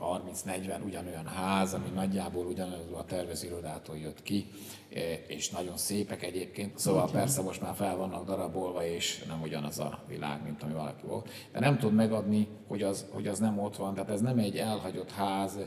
30-40 0.00 0.84
ugyanolyan 0.84 1.26
ház, 1.26 1.74
ami 1.74 1.88
nagyjából 1.94 2.46
ugyanaz 2.46 2.92
a 2.92 3.04
tervezőirodától 3.04 3.96
jött 3.96 4.22
ki, 4.22 4.46
e, 4.94 5.00
és 5.26 5.50
nagyon 5.50 5.76
szépek 5.76 6.22
egyébként. 6.22 6.78
Szóval 6.78 7.04
Úgy 7.04 7.10
persze 7.10 7.42
most 7.42 7.60
már 7.60 7.74
fel 7.74 7.96
vannak 7.96 8.24
darabolva, 8.24 8.84
és 8.84 9.24
nem 9.28 9.42
ugyanaz 9.42 9.78
a 9.78 10.04
világ, 10.08 10.42
mint 10.44 10.62
ami 10.62 10.72
valaki 10.72 11.06
volt. 11.06 11.28
De 11.52 11.60
nem 11.60 11.78
tud 11.78 11.94
megadni, 11.94 12.48
hogy 12.66 12.82
az, 12.82 13.06
hogy 13.10 13.26
az 13.26 13.38
nem 13.38 13.58
ott 13.58 13.76
van. 13.76 13.94
Tehát 13.94 14.10
ez 14.10 14.20
nem 14.20 14.38
egy 14.38 14.56
elhagyott 14.56 15.10
ház 15.10 15.56
e, 15.56 15.66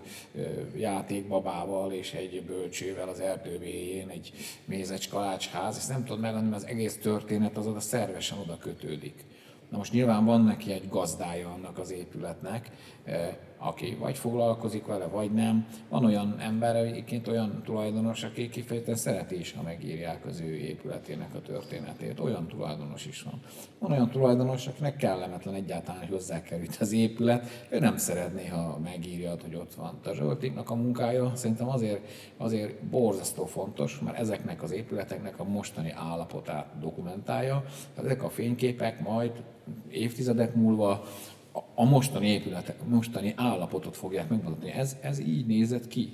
játékbabával 0.75 1.91
és 1.91 2.13
egy 2.13 2.43
bölcsővel 2.45 3.09
az 3.09 3.19
erdő 3.19 3.57
végén, 3.57 4.09
egy 4.09 4.31
mézecs 4.65 5.09
kalácsház. 5.09 5.77
Ezt 5.77 5.89
nem 5.89 6.05
tud 6.05 6.19
megadni, 6.19 6.49
mert 6.49 6.63
az 6.63 6.69
egész 6.69 6.97
történet 6.97 7.57
az 7.57 7.67
oda 7.67 7.79
szervesen 7.79 8.37
oda 8.37 8.57
kötődik. 8.57 9.25
Na 9.71 9.77
most 9.77 9.93
nyilván 9.93 10.25
van 10.25 10.43
neki 10.43 10.71
egy 10.71 10.89
gazdája 10.89 11.49
annak 11.49 11.77
az 11.77 11.91
épületnek, 11.91 12.71
eh, 13.03 13.35
aki 13.57 13.97
vagy 13.99 14.17
foglalkozik 14.17 14.85
vele, 14.85 15.05
vagy 15.05 15.31
nem. 15.31 15.67
Van 15.89 16.05
olyan 16.05 16.35
ember, 16.39 16.75
egyébként 16.75 17.27
olyan 17.27 17.61
tulajdonos, 17.65 18.23
aki 18.23 18.49
kifejezetten 18.49 18.95
szereti 18.95 19.39
is, 19.39 19.53
ha 19.53 19.61
megírják 19.61 20.25
az 20.25 20.39
ő 20.39 20.55
épületének 20.55 21.35
a 21.35 21.41
történetét. 21.41 22.19
Olyan 22.19 22.47
tulajdonos 22.47 23.05
is 23.05 23.21
van. 23.21 23.39
Van 23.79 23.91
olyan 23.91 24.09
tulajdonos, 24.09 24.67
akinek 24.67 24.95
kellemetlen 24.95 25.53
egyáltalán, 25.53 25.99
hogy 25.99 26.09
hozzákerült 26.09 26.77
az 26.79 26.91
épület. 26.91 27.67
Ő 27.69 27.79
nem 27.79 27.97
szeretné, 27.97 28.47
ha 28.47 28.79
megírja, 28.83 29.35
hogy 29.41 29.55
ott 29.55 29.73
van. 29.73 29.99
A 30.05 30.13
Zsoltiknak 30.13 30.69
a 30.69 30.75
munkája 30.75 31.31
szerintem 31.35 31.69
azért, 31.69 32.07
azért 32.37 32.83
borzasztó 32.83 33.45
fontos, 33.45 33.99
mert 33.99 34.17
ezeknek 34.17 34.63
az 34.63 34.71
épületeknek 34.71 35.39
a 35.39 35.43
mostani 35.43 35.93
állapotát 35.95 36.79
dokumentálja. 36.79 37.63
Ezek 37.97 38.23
a 38.23 38.29
fényképek 38.29 39.01
majd 39.01 39.31
évtizedek 39.89 40.55
múlva 40.55 41.03
a 41.75 41.85
mostani 41.85 42.27
épületek, 42.27 42.87
mostani 42.87 43.33
állapotot 43.35 43.97
fogják 43.97 44.29
megmutatni. 44.29 44.71
Ez, 44.71 44.97
ez 45.01 45.19
így 45.19 45.45
nézett 45.45 45.87
ki. 45.87 46.13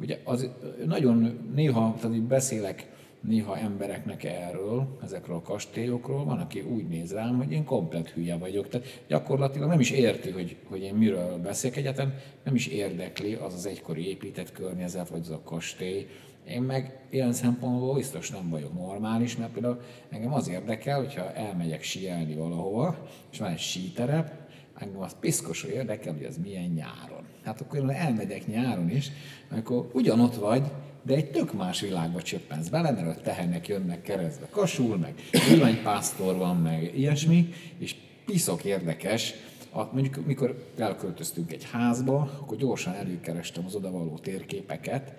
Ugye 0.00 0.20
az 0.24 0.50
nagyon 0.86 1.50
néha, 1.54 1.94
tehát 2.00 2.16
így 2.16 2.22
beszélek 2.22 2.88
néha 3.20 3.56
embereknek 3.56 4.24
erről, 4.24 4.98
ezekről 5.02 5.36
a 5.36 5.42
kastélyokról, 5.42 6.24
van, 6.24 6.38
aki 6.38 6.60
úgy 6.60 6.88
néz 6.88 7.12
rám, 7.12 7.36
hogy 7.36 7.52
én 7.52 7.64
komplet 7.64 8.10
hülye 8.10 8.36
vagyok. 8.36 8.68
Tehát 8.68 9.02
gyakorlatilag 9.08 9.68
nem 9.68 9.80
is 9.80 9.90
érti, 9.90 10.30
hogy, 10.30 10.56
hogy 10.64 10.82
én 10.82 10.94
miről 10.94 11.38
beszélek 11.38 11.76
egyetem, 11.76 12.14
nem 12.44 12.54
is 12.54 12.66
érdekli 12.66 13.34
az 13.34 13.54
az 13.54 13.66
egykori 13.66 14.08
épített 14.08 14.52
környezet, 14.52 15.08
vagy 15.08 15.20
az 15.20 15.30
a 15.30 15.40
kastély. 15.44 16.06
Én 16.48 16.62
meg 16.62 16.98
ilyen 17.10 17.32
szempontból 17.32 17.94
biztos 17.94 18.30
nem 18.30 18.48
vagyok 18.48 18.74
normális, 18.74 19.36
mert 19.36 19.52
például 19.52 19.80
engem 20.10 20.32
az 20.32 20.48
érdekel, 20.48 20.98
hogyha 20.98 21.32
elmegyek 21.32 21.82
síelni 21.82 22.34
valahova, 22.34 23.06
és 23.32 23.38
van 23.38 23.50
egy 23.50 23.58
síterep, 23.58 24.32
engem 24.78 25.00
az 25.00 25.16
piszkosul 25.20 25.70
érdekel, 25.70 26.12
hogy 26.12 26.22
ez 26.22 26.36
milyen 26.36 26.70
nyáron. 26.70 27.24
Hát 27.44 27.60
akkor 27.60 27.78
én 27.78 27.90
elmegyek 27.90 28.46
nyáron 28.46 28.90
is, 28.90 29.10
amikor 29.50 29.90
ugyanott 29.92 30.34
vagy, 30.34 30.62
de 31.02 31.14
egy 31.14 31.30
tök 31.30 31.52
más 31.52 31.80
világba 31.80 32.22
csöppensz 32.22 32.68
bele, 32.68 32.90
mert 32.90 33.18
a 33.18 33.20
tehernek 33.20 33.68
jönnek 33.68 34.02
keresztbe 34.02 34.46
kasul, 34.50 34.96
meg 34.96 35.14
villanypásztor 35.48 36.36
van, 36.36 36.56
meg 36.56 36.98
ilyesmi, 36.98 37.48
és 37.78 37.94
piszok 38.26 38.64
érdekes, 38.64 39.34
a, 39.72 39.84
mondjuk 39.92 40.26
mikor 40.26 40.66
elköltöztünk 40.78 41.52
egy 41.52 41.66
házba, 41.70 42.30
akkor 42.40 42.56
gyorsan 42.56 42.94
előkerestem 42.94 43.64
az 43.66 43.74
odavaló 43.74 44.18
térképeket, 44.18 45.14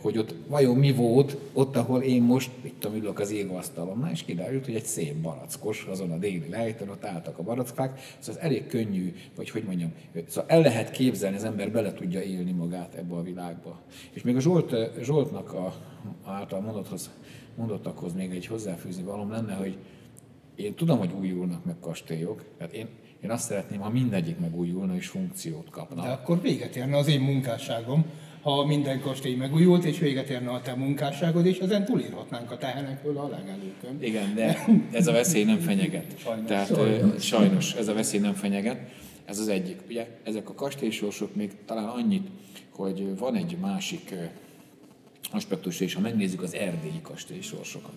hogy 0.00 0.18
ott 0.18 0.34
vajon 0.46 0.76
mi 0.76 0.92
volt, 0.92 1.36
ott, 1.52 1.76
ahol 1.76 2.02
én 2.02 2.22
most, 2.22 2.50
itt 2.62 2.80
tudom, 2.80 2.96
ülök 2.96 3.18
az 3.18 3.30
égasztalomnál, 3.30 4.10
és 4.10 4.22
kiderült, 4.22 4.64
hogy 4.64 4.74
egy 4.74 4.84
szép 4.84 5.14
barackos, 5.14 5.86
azon 5.90 6.10
a 6.10 6.16
déli 6.16 6.48
lejtőn, 6.50 6.88
ott 6.88 7.04
álltak 7.04 7.38
a 7.38 7.42
barackfák, 7.42 8.00
szóval 8.18 8.40
ez 8.40 8.46
elég 8.46 8.66
könnyű, 8.66 9.14
vagy 9.36 9.50
hogy 9.50 9.62
mondjam, 9.62 9.92
szóval 10.28 10.50
el 10.50 10.60
lehet 10.60 10.90
képzelni, 10.90 11.36
az 11.36 11.44
ember 11.44 11.70
bele 11.70 11.92
tudja 11.92 12.22
élni 12.22 12.52
magát 12.52 12.94
ebbe 12.94 13.14
a 13.14 13.22
világba. 13.22 13.80
És 14.12 14.22
még 14.22 14.36
a 14.36 14.40
Zsolt, 14.40 14.74
Zsoltnak 15.02 15.52
a, 15.52 15.74
által 16.24 16.60
mondathoz, 16.60 17.10
mondottakhoz 17.56 18.14
még 18.14 18.30
egy 18.30 18.46
hozzáfűzni 18.46 19.02
valom 19.02 19.30
lenne, 19.30 19.54
hogy 19.54 19.76
én 20.54 20.74
tudom, 20.74 20.98
hogy 20.98 21.12
újulnak 21.18 21.64
meg 21.64 21.76
kastélyok, 21.80 22.44
tehát 22.58 22.72
én, 22.72 22.86
én 23.20 23.30
azt 23.30 23.44
szeretném, 23.44 23.80
ha 23.80 23.90
mindegyik 23.90 24.38
megújulna 24.38 24.94
és 24.94 25.06
funkciót 25.06 25.70
kapna. 25.70 26.02
De 26.02 26.08
akkor 26.08 26.40
véget 26.40 26.76
érne 26.76 26.96
az 26.96 27.08
én 27.08 27.20
munkásságom, 27.20 28.04
ha 28.54 28.64
minden 28.64 29.00
kastély 29.00 29.34
megújult, 29.34 29.84
és 29.84 29.98
véget 29.98 30.28
érne 30.28 30.50
a 30.50 30.60
te 30.60 30.74
munkásságod, 30.74 31.46
és 31.46 31.58
ezen 31.58 31.84
túlírhatnánk 31.84 32.50
a 32.50 32.56
tehenekről 32.56 33.18
a 33.18 33.28
legelőkön. 33.28 34.02
Igen, 34.02 34.34
de 34.34 34.66
ez 34.92 35.06
a 35.06 35.12
veszély 35.12 35.44
nem 35.44 35.58
fenyeget. 35.58 36.18
Sajnos. 36.18 36.46
Tehát 36.46 36.66
sajnos. 36.66 37.24
sajnos 37.24 37.74
ez 37.74 37.88
a 37.88 37.94
veszély 37.94 38.20
nem 38.20 38.34
fenyeget. 38.34 38.78
Ez 39.24 39.38
az 39.38 39.48
egyik. 39.48 39.80
Ugye 39.88 40.06
ezek 40.24 40.48
a 40.48 40.54
kastélysorsok 40.54 41.34
még 41.34 41.52
talán 41.66 41.88
annyit, 41.88 42.28
hogy 42.70 43.18
van 43.18 43.34
egy 43.34 43.56
másik 43.60 44.14
aspektus, 45.32 45.80
és 45.80 45.94
ha 45.94 46.00
megnézzük 46.00 46.42
az 46.42 46.54
erdélyi 46.54 47.00
kastélysorsokat. 47.02 47.94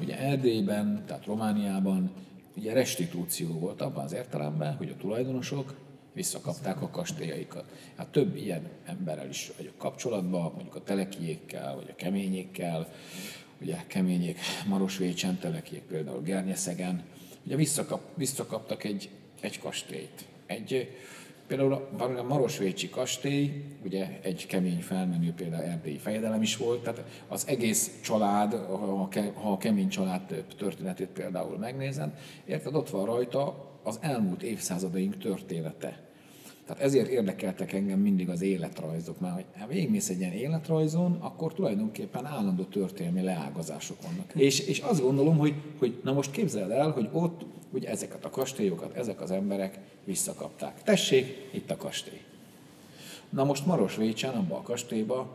Ugye 0.00 0.18
Erdélyben, 0.18 1.02
tehát 1.06 1.26
Romániában 1.26 2.10
ugye 2.56 2.72
restitúció 2.72 3.58
volt 3.58 3.80
abban 3.80 4.04
az 4.04 4.12
értelemben, 4.12 4.76
hogy 4.76 4.88
a 4.88 5.00
tulajdonosok 5.00 5.74
visszakapták 6.14 6.82
a 6.82 6.88
kastélyaikat. 6.88 7.64
Hát 7.96 8.08
több 8.08 8.36
ilyen 8.36 8.68
emberrel 8.84 9.28
is 9.28 9.52
vagyok 9.56 9.78
kapcsolatban, 9.78 10.52
mondjuk 10.54 10.74
a 10.74 10.82
telekiékkel, 10.82 11.74
vagy 11.74 11.88
a 11.90 11.94
keményékkel, 11.94 12.88
ugye 13.60 13.76
keményék 13.86 14.38
Marosvécsen, 14.66 15.38
telekiék 15.38 15.82
például 15.82 16.22
Gernyeszegen, 16.22 17.02
ugye 17.44 17.56
visszakap, 17.56 18.00
visszakaptak 18.14 18.84
egy, 18.84 19.08
egy 19.40 19.58
kastélyt. 19.58 20.24
Egy, 20.46 20.96
például 21.46 21.72
a 21.72 22.22
Marosvécsi 22.22 22.90
kastély, 22.90 23.64
ugye 23.84 24.20
egy 24.22 24.46
kemény 24.46 24.80
felmenő 24.80 25.32
például 25.32 25.62
erdélyi 25.62 25.98
fejedelem 25.98 26.42
is 26.42 26.56
volt, 26.56 26.82
tehát 26.82 27.04
az 27.28 27.46
egész 27.46 28.00
család, 28.02 28.54
ha 29.34 29.52
a 29.52 29.58
kemény 29.58 29.88
család 29.88 30.44
történetét 30.58 31.08
például 31.08 31.58
megnézed, 31.58 32.10
érted, 32.44 32.74
ott 32.74 32.90
van 32.90 33.04
rajta 33.04 33.72
az 33.82 33.98
elmúlt 34.00 34.42
évszázadaink 34.42 35.18
története. 35.18 36.03
Tehát 36.66 36.82
ezért 36.82 37.08
érdekeltek 37.08 37.72
engem 37.72 37.98
mindig 37.98 38.28
az 38.28 38.42
életrajzok, 38.42 39.20
mert 39.20 39.34
hogy 39.34 39.44
ha 39.58 39.66
végigmész 39.66 40.08
egy 40.08 40.18
ilyen 40.18 40.32
életrajzon, 40.32 41.16
akkor 41.20 41.54
tulajdonképpen 41.54 42.26
állandó 42.26 42.62
történelmi 42.62 43.22
leágazások 43.22 43.96
vannak. 44.02 44.32
És, 44.34 44.60
és 44.60 44.78
azt 44.78 45.00
gondolom, 45.00 45.38
hogy, 45.38 45.54
hogy 45.78 46.00
na 46.04 46.12
most 46.12 46.30
képzeld 46.30 46.70
el, 46.70 46.90
hogy 46.90 47.08
ott 47.12 47.44
ugye 47.70 47.88
ezeket 47.88 48.24
a 48.24 48.30
kastélyokat, 48.30 48.96
ezek 48.96 49.20
az 49.20 49.30
emberek 49.30 49.78
visszakapták. 50.04 50.82
Tessék, 50.82 51.48
itt 51.50 51.70
a 51.70 51.76
kastély. 51.76 52.20
Na 53.30 53.44
most 53.44 53.66
Marosvécsán, 53.66 54.34
abban 54.34 54.58
a 54.58 54.62
kastélyban, 54.62 55.28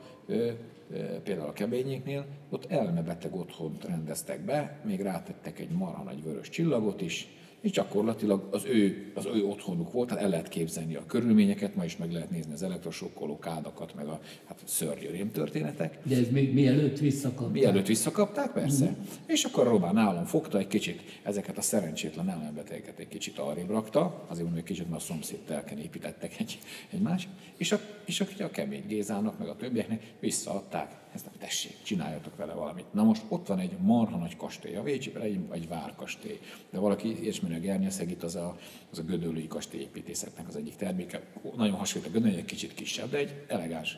például 1.23 1.47
a 1.47 1.53
keményéknél, 1.53 2.25
ott 2.49 2.71
elmebeteg 2.71 3.35
otthont 3.35 3.83
rendeztek 3.83 4.41
be, 4.41 4.79
még 4.85 5.01
rátettek 5.01 5.59
egy 5.59 5.69
marha 5.69 6.03
nagy 6.03 6.23
vörös 6.23 6.49
csillagot 6.49 7.01
is, 7.01 7.27
és 7.61 7.71
gyakorlatilag 7.71 8.47
az 8.51 8.65
ő, 8.65 9.11
az 9.15 9.25
ő 9.25 9.45
otthonuk 9.45 9.91
volt, 9.91 10.07
tehát 10.07 10.23
el 10.23 10.29
lehet 10.29 10.47
képzelni 10.47 10.95
a 10.95 11.05
körülményeket, 11.05 11.75
ma 11.75 11.85
is 11.85 11.97
meg 11.97 12.11
lehet 12.11 12.29
nézni 12.29 12.53
az 12.53 12.63
elektrosokkoló 12.63 13.39
kádakat, 13.39 13.95
meg 13.95 14.07
a 14.07 14.19
hát 14.45 14.61
szörnyű 14.65 15.25
történetek. 15.25 15.97
De 16.03 16.15
ez 16.15 16.29
még 16.29 16.53
mielőtt 16.53 16.97
visszakapták? 16.97 17.51
Mielőtt 17.51 17.87
visszakapták, 17.87 18.51
persze. 18.51 18.85
Mm. 18.85 19.03
És 19.25 19.43
akkor 19.43 19.67
a 19.67 19.69
román 19.69 19.97
állam 19.97 20.25
fogta 20.25 20.57
egy 20.57 20.67
kicsit 20.67 21.01
ezeket 21.23 21.57
a 21.57 21.61
szerencsétlen 21.61 22.29
ellenbetegeket 22.29 22.99
egy 22.99 23.07
kicsit 23.07 23.37
arrébb 23.37 23.69
rakta, 23.69 24.01
azért 24.01 24.43
mondom, 24.43 24.53
hogy 24.53 24.63
kicsit 24.63 24.89
már 24.89 24.97
a 24.97 25.01
szomszéd 25.01 25.39
telken 25.39 25.79
építettek 25.79 26.39
egy, 26.39 26.59
egy 26.89 27.01
más, 27.01 27.27
és 27.57 27.71
a, 27.71 27.79
és 28.05 28.21
a, 28.21 28.43
a 28.43 28.49
kemény 28.49 28.83
Gézának, 28.87 29.39
meg 29.39 29.47
a 29.47 29.55
többieknek 29.55 30.13
visszaadták 30.19 30.98
ezt 31.13 31.25
nem 31.25 31.33
tessék, 31.39 31.75
csináljatok 31.83 32.35
vele 32.35 32.53
valamit. 32.53 32.93
Na 32.93 33.03
most 33.03 33.23
ott 33.27 33.47
van 33.47 33.59
egy 33.59 33.71
marha 33.81 34.17
nagy 34.17 34.37
kastély, 34.37 34.75
a 34.75 34.83
Vécsiben 34.83 35.21
egy, 35.51 35.67
várkastély, 35.67 36.39
de 36.69 36.79
valaki 36.79 37.27
ismeri 37.27 37.55
a 37.55 37.59
Gernyeszegit, 37.59 38.23
az 38.23 38.35
a, 38.35 38.57
az 38.91 38.99
a 38.99 39.03
gödöllői 39.03 39.47
kastély 39.47 39.81
építészetnek 39.81 40.47
az 40.47 40.55
egyik 40.55 40.75
terméke. 40.75 41.21
Nagyon 41.55 41.75
hasonlít 41.75 42.09
a 42.09 42.13
gödöllői, 42.13 42.37
egy 42.37 42.45
kicsit 42.45 42.73
kisebb, 42.73 43.09
de 43.09 43.17
egy 43.17 43.45
elegáns 43.47 43.97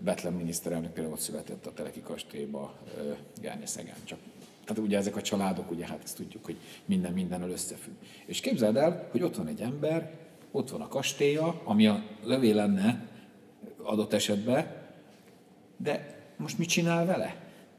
Betlen 0.00 0.32
miniszterelnök 0.32 0.92
például 0.92 1.14
ott 1.14 1.20
született 1.20 1.66
a 1.66 1.72
Teleki 1.72 2.00
kastélyba 2.00 2.74
Gernyeszegen. 3.40 3.94
Csak 4.04 4.18
tehát 4.64 4.82
ugye 4.82 4.96
ezek 4.96 5.16
a 5.16 5.22
családok, 5.22 5.70
ugye 5.70 5.86
hát 5.86 6.00
ezt 6.02 6.16
tudjuk, 6.16 6.44
hogy 6.44 6.56
minden 6.84 7.12
mindennel 7.12 7.50
összefügg. 7.50 7.94
És 8.26 8.40
képzeld 8.40 8.76
el, 8.76 9.08
hogy 9.10 9.22
ott 9.22 9.36
van 9.36 9.46
egy 9.46 9.60
ember, 9.60 10.12
ott 10.50 10.70
van 10.70 10.80
a 10.80 10.88
kastélya, 10.88 11.60
ami 11.64 11.86
a 11.86 12.02
lövé 12.24 12.50
lenne 12.50 13.08
adott 13.82 14.12
esetben, 14.12 14.75
de 15.76 16.16
most 16.36 16.58
mit 16.58 16.68
csinál 16.68 17.06
vele? 17.06 17.36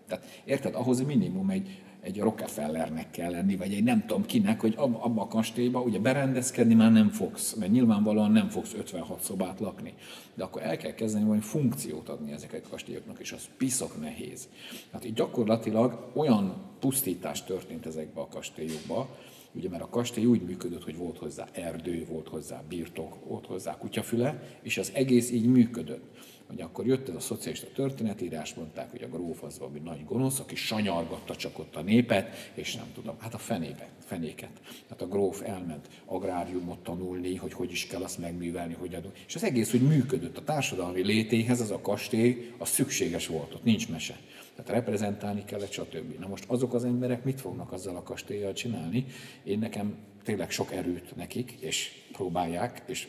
Tehát 0.07 0.41
érted, 0.45 0.75
ahhoz 0.75 1.01
minimum 1.01 1.49
egy, 1.49 1.81
egy 2.01 2.19
Rockefellernek 2.19 3.11
kell 3.11 3.31
lenni, 3.31 3.55
vagy 3.55 3.73
egy 3.73 3.83
nem 3.83 4.05
tudom 4.05 4.25
kinek, 4.25 4.61
hogy 4.61 4.73
abba 4.77 5.21
a 5.21 5.27
kastélyba 5.27 5.81
ugye 5.81 5.99
berendezkedni 5.99 6.73
már 6.73 6.91
nem 6.91 7.09
fogsz, 7.09 7.53
mert 7.53 7.71
nyilvánvalóan 7.71 8.31
nem 8.31 8.49
fogsz 8.49 8.73
56 8.73 9.21
szobát 9.21 9.59
lakni. 9.59 9.93
De 10.35 10.43
akkor 10.43 10.61
el 10.61 10.77
kell 10.77 10.93
kezdeni 10.93 11.23
valami 11.23 11.41
funkciót 11.41 12.09
adni 12.09 12.31
ezeket 12.31 12.65
a 12.65 12.69
kastélyoknak, 12.69 13.19
és 13.19 13.31
az 13.31 13.49
piszok 13.57 14.01
nehéz. 14.01 14.47
Hát 14.91 15.05
így 15.05 15.13
gyakorlatilag 15.13 16.11
olyan 16.13 16.55
pusztítás 16.79 17.43
történt 17.43 17.85
ezekbe 17.85 18.21
a 18.21 18.27
kastélyokba, 18.27 19.09
Ugye 19.57 19.69
mert 19.69 19.83
a 19.83 19.89
kastély 19.89 20.25
úgy 20.25 20.41
működött, 20.41 20.83
hogy 20.83 20.97
volt 20.97 21.17
hozzá 21.17 21.47
erdő, 21.51 22.05
volt 22.09 22.27
hozzá 22.27 22.63
birtok, 22.69 23.25
volt 23.25 23.45
hozzá 23.45 23.77
kutyafüle, 23.77 24.43
és 24.61 24.77
az 24.77 24.91
egész 24.93 25.31
így 25.31 25.45
működött 25.45 26.03
hogy 26.47 26.61
akkor 26.61 26.85
jött 26.85 27.09
ez 27.09 27.15
a 27.15 27.19
szocialista 27.19 27.67
történetírás, 27.73 28.53
mondták, 28.53 28.91
hogy 28.91 29.03
a 29.03 29.07
gróf 29.07 29.43
az 29.43 29.59
valami 29.59 29.79
nagy 29.79 30.05
gonosz, 30.05 30.39
aki 30.39 30.55
sanyargatta 30.55 31.35
csak 31.35 31.59
ott 31.59 31.75
a 31.75 31.81
népet, 31.81 32.51
és 32.53 32.75
nem 32.75 32.91
tudom, 32.93 33.15
hát 33.19 33.33
a 33.33 33.37
fenébe, 33.37 33.87
fenéket. 34.05 34.49
Hát 34.89 35.01
a 35.01 35.07
gróf 35.07 35.41
elment 35.41 35.87
agráriumot 36.05 36.79
tanulni, 36.79 37.35
hogy 37.35 37.53
hogy 37.53 37.71
is 37.71 37.87
kell 37.87 38.01
azt 38.01 38.19
megművelni, 38.19 38.73
hogy 38.73 38.93
adunk. 38.93 39.17
És 39.27 39.35
az 39.35 39.43
egész 39.43 39.73
úgy 39.73 39.81
működött. 39.81 40.37
A 40.37 40.43
társadalmi 40.43 41.03
létéhez 41.03 41.61
az 41.61 41.71
a 41.71 41.81
kastély, 41.81 42.51
az 42.57 42.69
szükséges 42.69 43.27
volt, 43.27 43.53
ott 43.53 43.63
nincs 43.63 43.89
mese. 43.89 44.17
Tehát 44.55 44.71
reprezentálni 44.71 45.43
kellett, 45.45 45.71
stb. 45.71 46.19
Na 46.19 46.27
most 46.27 46.43
azok 46.47 46.73
az 46.73 46.85
emberek 46.85 47.23
mit 47.23 47.41
fognak 47.41 47.71
azzal 47.71 47.95
a 47.95 48.03
kastélyjal 48.03 48.53
csinálni? 48.53 49.05
Én 49.43 49.59
nekem 49.59 49.95
tényleg 50.23 50.51
sok 50.51 50.71
erőt 50.71 51.15
nekik, 51.15 51.51
és 51.59 51.91
próbálják, 52.11 52.83
és 52.87 53.07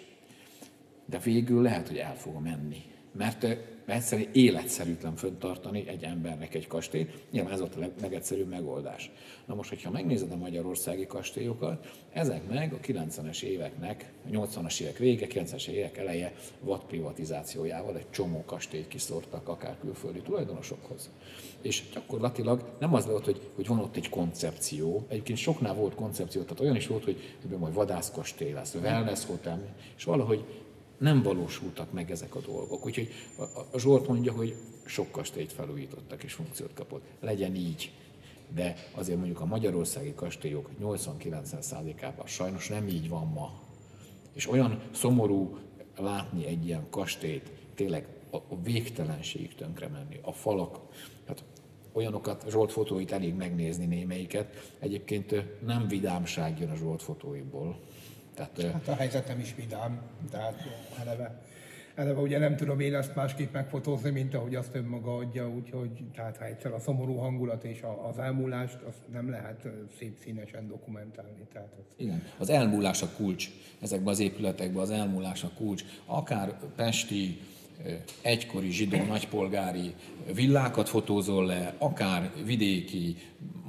de 1.05 1.19
végül 1.19 1.63
lehet, 1.63 1.89
hogy 1.89 1.97
el 1.97 2.17
fogom 2.17 2.43
menni 2.43 2.83
mert 3.19 3.47
egyszerűen 3.87 4.29
életszerűtlen 4.33 5.17
föntartani 5.17 5.89
egy 5.89 6.03
embernek 6.03 6.55
egy 6.55 6.67
kastélyt. 6.67 7.13
Nyilván 7.31 7.53
ez 7.53 7.59
volt 7.59 7.75
a 7.75 7.91
legegyszerűbb 8.01 8.49
megoldás. 8.49 9.11
Na 9.47 9.55
most, 9.55 9.69
hogyha 9.69 9.91
megnézed 9.91 10.33
a 10.33 10.37
magyarországi 10.37 11.07
kastélyokat, 11.07 11.87
ezek 12.13 12.49
meg 12.49 12.73
a 12.73 12.77
90-es 12.77 13.43
éveknek, 13.43 14.13
a 14.27 14.29
80-as 14.29 14.81
évek 14.81 14.99
vége, 14.99 15.27
90-es 15.31 15.67
évek 15.67 15.97
eleje 15.97 16.35
vad 16.61 16.81
privatizációjával 16.85 17.97
egy 17.97 18.11
csomó 18.11 18.45
kastélyt 18.47 18.89
kiszórtak 18.89 19.49
akár 19.49 19.77
külföldi 19.81 20.21
tulajdonosokhoz. 20.21 21.11
És 21.63 21.83
gyakorlatilag 21.95 22.75
nem 22.79 22.95
az 22.95 23.07
volt, 23.07 23.25
hogy, 23.25 23.51
hogy 23.55 23.67
van 23.67 23.79
ott 23.79 23.97
egy 23.97 24.09
koncepció, 24.09 25.07
egyébként 25.09 25.39
soknál 25.39 25.75
volt 25.75 25.95
koncepció, 25.95 26.43
tehát 26.43 26.61
olyan 26.61 26.77
is 26.77 26.87
volt, 26.87 27.05
hogy 27.05 27.19
majd 27.59 27.75
vadászkastély 27.75 28.53
lesz, 28.53 28.75
wellness 28.75 29.25
hotel, 29.25 29.63
és 29.97 30.05
valahogy 30.05 30.45
nem 30.99 31.23
valósultak 31.23 31.93
meg 31.93 32.11
ezek 32.11 32.35
a 32.35 32.41
dolgok. 32.41 32.87
Úgyhogy 32.87 33.09
a 33.73 33.79
Zsolt 33.79 34.09
mondja, 34.09 34.33
hogy 34.33 34.55
sok 34.85 35.11
kastélyt 35.11 35.53
felújítottak 35.53 36.23
és 36.23 36.33
funkciót 36.33 36.73
kapott. 36.75 37.03
Legyen 37.21 37.55
így. 37.55 37.93
De 38.55 38.77
azért 38.95 39.19
mondjuk 39.19 39.41
a 39.41 39.45
magyarországi 39.45 40.15
kastélyok 40.15 40.71
80-90%-ában 40.83 42.27
sajnos 42.27 42.69
nem 42.69 42.89
így 42.89 43.09
van 43.09 43.27
ma. 43.27 43.61
És 44.33 44.49
olyan 44.51 44.81
szomorú 44.93 45.59
látni 45.97 46.47
egy 46.47 46.67
ilyen 46.67 46.87
kastélyt, 46.91 47.51
tényleg 47.75 48.07
a 48.31 48.61
végtelenségig 48.63 49.55
tönkre 49.55 49.89
menni. 49.89 50.19
A 50.23 50.33
falak, 50.33 50.79
hát 51.27 51.45
olyanokat, 51.93 52.45
Zsolt 52.51 52.73
fotóit 52.73 53.13
elég 53.13 53.35
megnézni 53.35 53.87
némelyiket. 53.87 54.75
Egyébként 54.79 55.45
nem 55.67 55.89
vidámság 55.89 56.61
jön 56.61 56.71
a 56.71 56.77
Zsolt 56.77 57.03
fotóiból. 57.03 57.79
Tehát, 58.39 58.73
hát 58.73 58.89
a 58.89 58.95
helyzet 58.95 59.29
nem 59.29 59.39
is 59.39 59.55
vidám, 59.55 60.01
tehát 60.31 60.63
eleve, 61.01 61.41
eleve 61.95 62.21
ugye 62.21 62.39
nem 62.39 62.57
tudom 62.57 62.81
én 62.81 62.95
ezt 62.95 63.15
másképp 63.15 63.53
megfotózni, 63.53 64.11
mint 64.11 64.35
ahogy 64.35 64.55
azt 64.55 64.75
önmaga 64.75 65.17
adja, 65.17 65.49
úgyhogy 65.49 65.91
tehát 66.15 66.37
ha 66.37 66.45
egyszer 66.45 66.73
a 66.73 66.79
szomorú 66.79 67.17
hangulat 67.17 67.65
és 67.65 67.85
az 68.11 68.19
elmúlást, 68.19 68.79
azt 68.89 68.99
nem 69.13 69.31
lehet 69.31 69.69
szép 69.99 70.17
színesen 70.23 70.69
dokumentálni. 70.69 71.47
Tehát 71.53 71.73
az... 71.79 71.85
Igen, 71.97 72.23
az 72.39 72.51
elmúlás 72.51 73.03
a 73.03 73.09
kulcs, 73.17 73.51
ezekben 73.81 74.13
az 74.13 74.21
épületekben 74.21 74.83
az 74.83 74.91
elmúlás 74.91 75.45
a 75.45 75.51
kulcs, 75.57 75.85
akár 76.07 76.59
Pesti, 76.77 77.41
egykori 78.23 78.71
zsidó 78.71 79.05
nagypolgári 79.05 79.95
villákat 80.35 80.89
fotózol 80.89 81.47
le, 81.47 81.75
akár 81.79 82.33
vidéki 82.45 83.17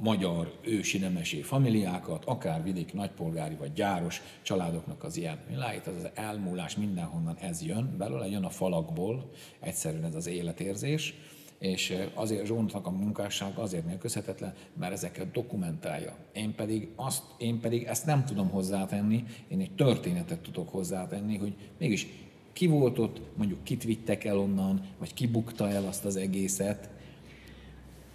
magyar 0.00 0.58
ősi 0.62 0.98
nemesi 0.98 1.42
familiákat, 1.42 2.24
akár 2.24 2.62
vidéki 2.62 2.96
nagypolgári 2.96 3.54
vagy 3.54 3.72
gyáros 3.72 4.22
családoknak 4.42 5.04
az 5.04 5.16
ilyen 5.16 5.38
villáit, 5.48 5.86
az 5.86 5.94
az 5.96 6.08
elmúlás 6.14 6.76
mindenhonnan 6.76 7.36
ez 7.36 7.62
jön. 7.62 7.94
Belőle, 7.98 8.28
jön 8.28 8.44
a 8.44 8.50
falakból, 8.50 9.30
egyszerűen 9.60 10.04
ez 10.04 10.14
az 10.14 10.26
életérzés, 10.26 11.14
és 11.58 11.94
azért 12.14 12.46
Zsóntnak 12.46 12.86
a 12.86 12.90
munkásság 12.90 13.58
azért 13.58 13.86
nélkülözhetetlen, 13.86 14.54
mert 14.78 14.92
ezeket 14.92 15.30
dokumentálja. 15.30 16.16
Én 16.32 16.54
pedig, 16.54 16.88
azt, 16.96 17.22
én 17.38 17.60
pedig 17.60 17.82
ezt 17.82 18.06
nem 18.06 18.24
tudom 18.24 18.48
hozzátenni, 18.48 19.24
én 19.48 19.60
egy 19.60 19.74
történetet 19.74 20.40
tudok 20.40 20.68
hozzátenni, 20.68 21.36
hogy 21.36 21.54
mégis 21.78 22.06
ki 22.60 22.66
volt 22.66 22.98
ott, 22.98 23.20
mondjuk 23.36 23.64
kit 23.64 23.84
vittek 23.84 24.24
el 24.24 24.38
onnan, 24.38 24.80
vagy 24.98 25.14
ki 25.14 25.26
bukta 25.26 25.68
el 25.68 25.86
azt 25.86 26.04
az 26.04 26.16
egészet. 26.16 26.88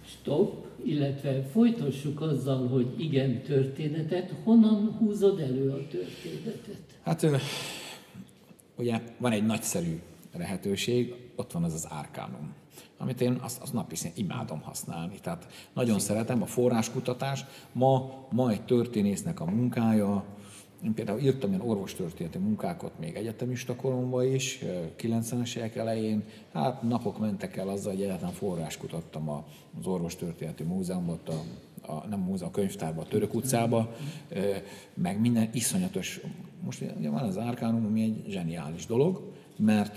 Stop, 0.04 0.66
illetve 0.84 1.42
folytassuk 1.42 2.20
azzal, 2.20 2.68
hogy 2.68 2.94
igen, 2.96 3.42
történetet. 3.42 4.34
Honnan 4.44 4.96
húzod 4.98 5.40
elő 5.40 5.70
a 5.70 5.86
történetet? 5.86 6.80
Hát 7.02 7.26
ugye 8.76 9.00
van 9.18 9.32
egy 9.32 9.46
nagyszerű 9.46 10.00
lehetőség, 10.36 11.14
ott 11.36 11.52
van 11.52 11.64
az 11.64 11.72
az 11.72 11.86
árkánum 11.90 12.54
amit 12.98 13.20
én 13.20 13.38
azt, 13.42 13.62
azt 13.62 13.72
napi 13.72 13.96
szinten 13.96 14.24
imádom 14.24 14.60
használni. 14.60 15.20
Tehát 15.20 15.46
nagyon 15.72 15.98
szeretem 15.98 16.42
a 16.42 16.46
forráskutatás. 16.46 17.44
Ma, 17.72 18.10
ma 18.30 18.50
egy 18.50 18.62
történésznek 18.62 19.40
a 19.40 19.44
munkája, 19.44 20.24
én 20.86 20.94
például 20.94 21.20
írtam 21.20 21.50
ilyen 21.50 21.68
orvostörténeti 21.68 22.38
munkákat 22.38 22.98
még 22.98 23.14
egyetemista 23.16 23.76
koromban 23.76 24.26
is, 24.26 24.58
90-es 24.98 25.56
évek 25.56 25.76
elején. 25.76 26.24
Hát 26.52 26.82
napok 26.82 27.18
mentek 27.18 27.56
el 27.56 27.68
azzal, 27.68 27.92
hogy 27.92 28.02
egyáltalán 28.02 28.32
forrás 28.32 28.76
kutattam 28.76 29.28
az 29.28 29.86
orvostörténeti 29.86 30.62
múzeumban, 30.62 31.18
a, 31.26 31.32
a, 31.92 32.06
nem 32.08 32.18
múzeum, 32.18 32.50
a 32.50 32.54
könyvtárban, 32.54 33.04
a 33.04 33.08
Török 33.08 33.34
utcába, 33.34 33.94
meg 34.94 35.20
minden 35.20 35.48
iszonyatos. 35.52 36.20
Most 36.64 36.84
ugye 36.98 37.10
van 37.10 37.22
az 37.22 37.38
Árkánum, 37.38 37.86
ami 37.86 38.02
egy 38.02 38.24
zseniális 38.28 38.86
dolog, 38.86 39.32
mert, 39.58 39.96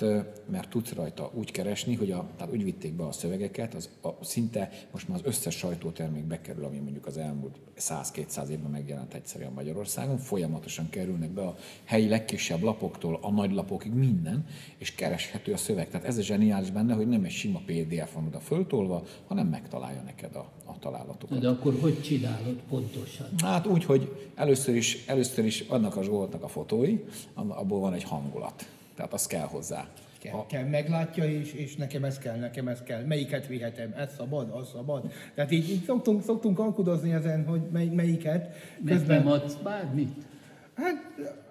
mert 0.52 0.70
tudsz 0.70 0.94
rajta 0.94 1.32
úgy 1.34 1.52
keresni, 1.52 1.96
hogy 1.96 2.12
a, 2.12 2.26
tehát 2.38 2.54
úgy 2.54 2.64
vitték 2.64 2.94
be 2.94 3.04
a 3.04 3.12
szövegeket, 3.12 3.74
az 3.74 3.90
a, 4.02 4.24
szinte 4.24 4.72
most 4.92 5.08
már 5.08 5.18
az 5.18 5.26
összes 5.26 5.56
sajtótermék 5.56 6.24
bekerül, 6.24 6.64
ami 6.64 6.78
mondjuk 6.78 7.06
az 7.06 7.18
elmúlt 7.18 7.56
100-200 7.80 8.48
évben 8.48 8.72
megjelent 8.72 9.14
egyszerűen 9.14 9.52
Magyarországon, 9.52 10.18
folyamatosan 10.18 10.90
kerülnek 10.90 11.30
be 11.30 11.42
a 11.42 11.56
helyi 11.84 12.08
legkisebb 12.08 12.62
lapoktól 12.62 13.20
a 13.22 13.32
nagy 13.32 13.52
lapokig 13.52 13.94
minden, 13.94 14.46
és 14.78 14.96
kereshető 14.96 15.54
a 15.54 15.58
szöveg. 15.58 15.90
Tehát 15.90 16.08
ez 16.08 16.18
a 16.18 16.22
zseniális 16.22 16.72
benne, 16.72 16.94
hogy 16.94 17.08
nem 17.08 17.24
egy 17.24 17.32
sima 17.32 17.62
PDF 17.66 18.14
van 18.14 18.26
oda 18.26 18.40
föltolva, 18.40 19.04
hanem 19.28 19.48
megtalálja 19.48 20.02
neked 20.02 20.36
a, 20.36 20.52
a 20.66 20.80
találatokat. 20.80 21.40
De 21.40 21.50
akkor 21.50 21.78
hogy 21.82 22.02
csinálod 22.02 22.60
pontosan? 22.70 23.28
Hát 23.38 23.66
úgy, 23.66 23.86
hogy 23.86 24.30
először 24.36 24.76
is, 24.76 25.04
először 25.08 25.46
is 25.46 25.60
annak 25.60 25.96
a 25.96 26.04
Zsoltnak 26.04 26.44
a 26.44 26.48
fotói, 26.48 26.98
abból 27.34 27.80
van 27.80 27.94
egy 27.94 28.04
hangulat 28.04 28.68
tehát 29.00 29.14
az 29.14 29.28
kell 29.28 29.46
hozzá. 29.46 29.88
Kell, 30.20 30.32
ha... 30.32 30.46
kell, 30.46 30.64
meglátja, 30.64 31.26
és, 31.26 31.54
és 31.54 31.76
nekem 31.76 32.04
ez 32.04 32.18
kell, 32.18 32.36
nekem 32.36 32.68
ez 32.68 32.84
kell. 32.84 33.04
Melyiket 33.04 33.48
vihetem? 33.48 33.94
Ez 33.98 34.14
szabad, 34.18 34.50
az 34.52 34.70
szabad. 34.70 35.12
Tehát 35.36 35.52
így, 35.52 35.70
így 35.70 35.84
szoktunk, 35.84 36.24
szoktunk 36.24 36.60
alkudozni 36.60 37.14
ezen, 37.14 37.46
hogy 37.46 37.62
mely, 37.72 37.86
melyiket. 37.86 38.56
Közben... 38.86 39.24
Nem 39.24 39.32
adsz 39.32 39.54
bármit? 39.54 40.26
Hát 40.74 40.96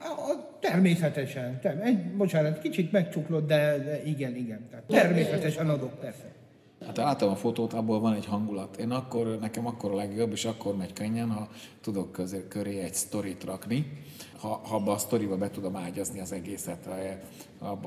a, 0.01 0.31
a, 0.31 0.59
természetesen. 0.61 1.61
Term, 1.61 1.81
egy, 1.81 2.17
bocsánat, 2.17 2.61
kicsit 2.61 2.93
megcsuklott, 2.93 3.47
de, 3.47 3.79
de 3.79 4.03
igen, 4.05 4.37
igen. 4.37 4.67
Tehát 4.71 4.85
természetesen 4.85 5.69
adok, 5.69 5.99
persze. 6.01 6.33
Hát 6.87 6.97
látom 6.97 7.31
a 7.31 7.37
fotót, 7.37 7.73
abból 7.73 8.01
van 8.01 8.15
egy 8.15 8.27
hangulat. 8.27 8.77
Én 8.77 8.91
akkor, 8.91 9.39
nekem 9.41 9.67
akkor 9.67 9.91
a 9.91 9.95
legjobb, 9.95 10.33
és 10.33 10.45
akkor 10.45 10.77
megy 10.77 10.93
könnyen, 10.93 11.31
ha 11.31 11.49
tudok 11.81 12.13
közé, 12.13 12.45
köré 12.49 12.79
egy 12.79 12.95
sztorit 12.95 13.45
rakni, 13.45 13.87
ha, 14.41 14.61
ha 14.65 14.75
abba 14.75 14.93
a 14.93 14.99
sztoriba 14.99 15.37
be 15.37 15.51
tudom 15.51 15.77
ágyazni 15.77 16.21
az 16.21 16.33
egészet. 16.33 16.89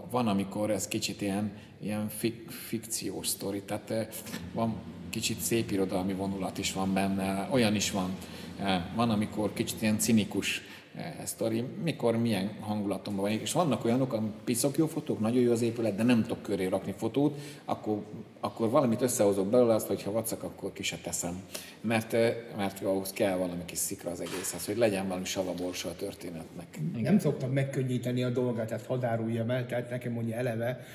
Van, 0.09 0.27
amikor 0.27 0.69
ez 0.69 0.87
kicsit 0.87 1.21
ilyen, 1.21 1.51
ilyen 1.81 2.09
fik, 2.09 2.49
fikciós 2.49 3.27
sztori, 3.27 3.61
tehát 3.61 3.91
eh, 3.91 4.07
van 4.53 4.75
kicsit 5.09 5.39
szép 5.39 5.71
irodalmi 5.71 6.13
vonulat 6.13 6.57
is 6.57 6.73
van 6.73 6.93
benne, 6.93 7.47
olyan 7.51 7.75
is 7.75 7.91
van. 7.91 8.15
Eh, 8.59 8.83
van, 8.95 9.09
amikor 9.09 9.53
kicsit 9.53 9.81
ilyen 9.81 9.99
cinikus 9.99 10.61
sztori, 11.23 11.63
mikor, 11.83 12.17
milyen 12.17 12.49
hangulatomban 12.59 13.23
van. 13.23 13.31
És 13.31 13.51
vannak 13.51 13.85
olyanok, 13.85 14.13
ami 14.13 14.31
piszok 14.43 14.77
jó 14.77 14.87
fotók, 14.87 15.19
nagyon 15.19 15.41
jó 15.41 15.51
az 15.51 15.61
épület, 15.61 15.95
de 15.95 16.03
nem 16.03 16.21
tudok 16.21 16.41
köré 16.41 16.65
rakni 16.65 16.93
fotót, 16.97 17.39
akkor, 17.65 18.03
akkor 18.39 18.69
valamit 18.69 19.01
összehozok 19.01 19.47
belőle, 19.47 19.73
azt, 19.73 19.87
hogyha 19.87 20.11
vacak, 20.11 20.43
akkor 20.43 20.73
ki 20.73 20.83
se 20.83 20.97
teszem. 21.03 21.41
Mert, 21.81 22.13
eh, 22.13 22.35
mert 22.57 22.83
ahhoz 22.83 23.11
kell 23.11 23.37
valami 23.37 23.65
kis 23.65 23.77
szikra 23.77 24.11
az 24.11 24.19
egészhez, 24.19 24.65
hogy 24.65 24.77
legyen 24.77 25.07
valami 25.07 25.25
savaborsa 25.25 25.89
a 25.89 25.95
történetnek. 25.95 26.79
Nem 27.01 27.19
szoktam 27.19 27.51
megkönnyíteni 27.51 28.23
a 28.23 28.29
dolgot, 28.29 28.71
ezt 28.71 28.85
hadáruljam 28.85 29.49
el, 29.49 29.65
tehát 29.65 29.89
nekem 29.89 30.11
mondja 30.11 30.35
eleve, 30.35 30.85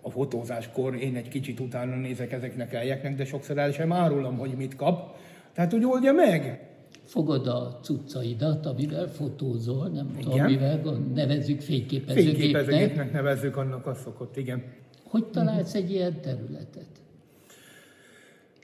a 0.00 0.10
fotózáskor 0.10 0.94
én 0.94 1.16
egy 1.16 1.28
kicsit 1.28 1.60
utána 1.60 1.96
nézek 1.96 2.32
ezeknek 2.32 2.72
a 2.72 2.76
helyeknek, 2.76 3.14
de 3.14 3.24
sokszor 3.24 3.58
el 3.58 3.72
sem 3.72 3.92
árulom, 3.92 4.38
hogy 4.38 4.50
mit 4.56 4.76
kap, 4.76 5.16
Tehát, 5.56 5.72
hogy 5.72 5.84
oldja 5.84 6.12
meg. 6.12 6.60
Fogod 7.06 7.46
a 7.46 7.78
cuccaidat, 7.82 8.66
amivel 8.66 9.08
fotózol, 9.08 9.88
nem 9.88 10.08
Igen. 10.10 10.22
tudom, 10.22 10.46
mivel 10.46 10.80
gond- 10.80 11.14
nevezzük 11.14 11.60
fényképezőgépnek. 11.60 12.36
Fényképezőgépnek 12.40 13.12
nevezzük, 13.12 13.56
annak 13.56 13.86
az 13.86 14.00
szokott, 14.00 14.36
igen. 14.36 14.62
Hogy 15.04 15.24
találsz 15.24 15.74
egy 15.74 15.90
ilyen 15.90 16.20
területet? 16.20 16.86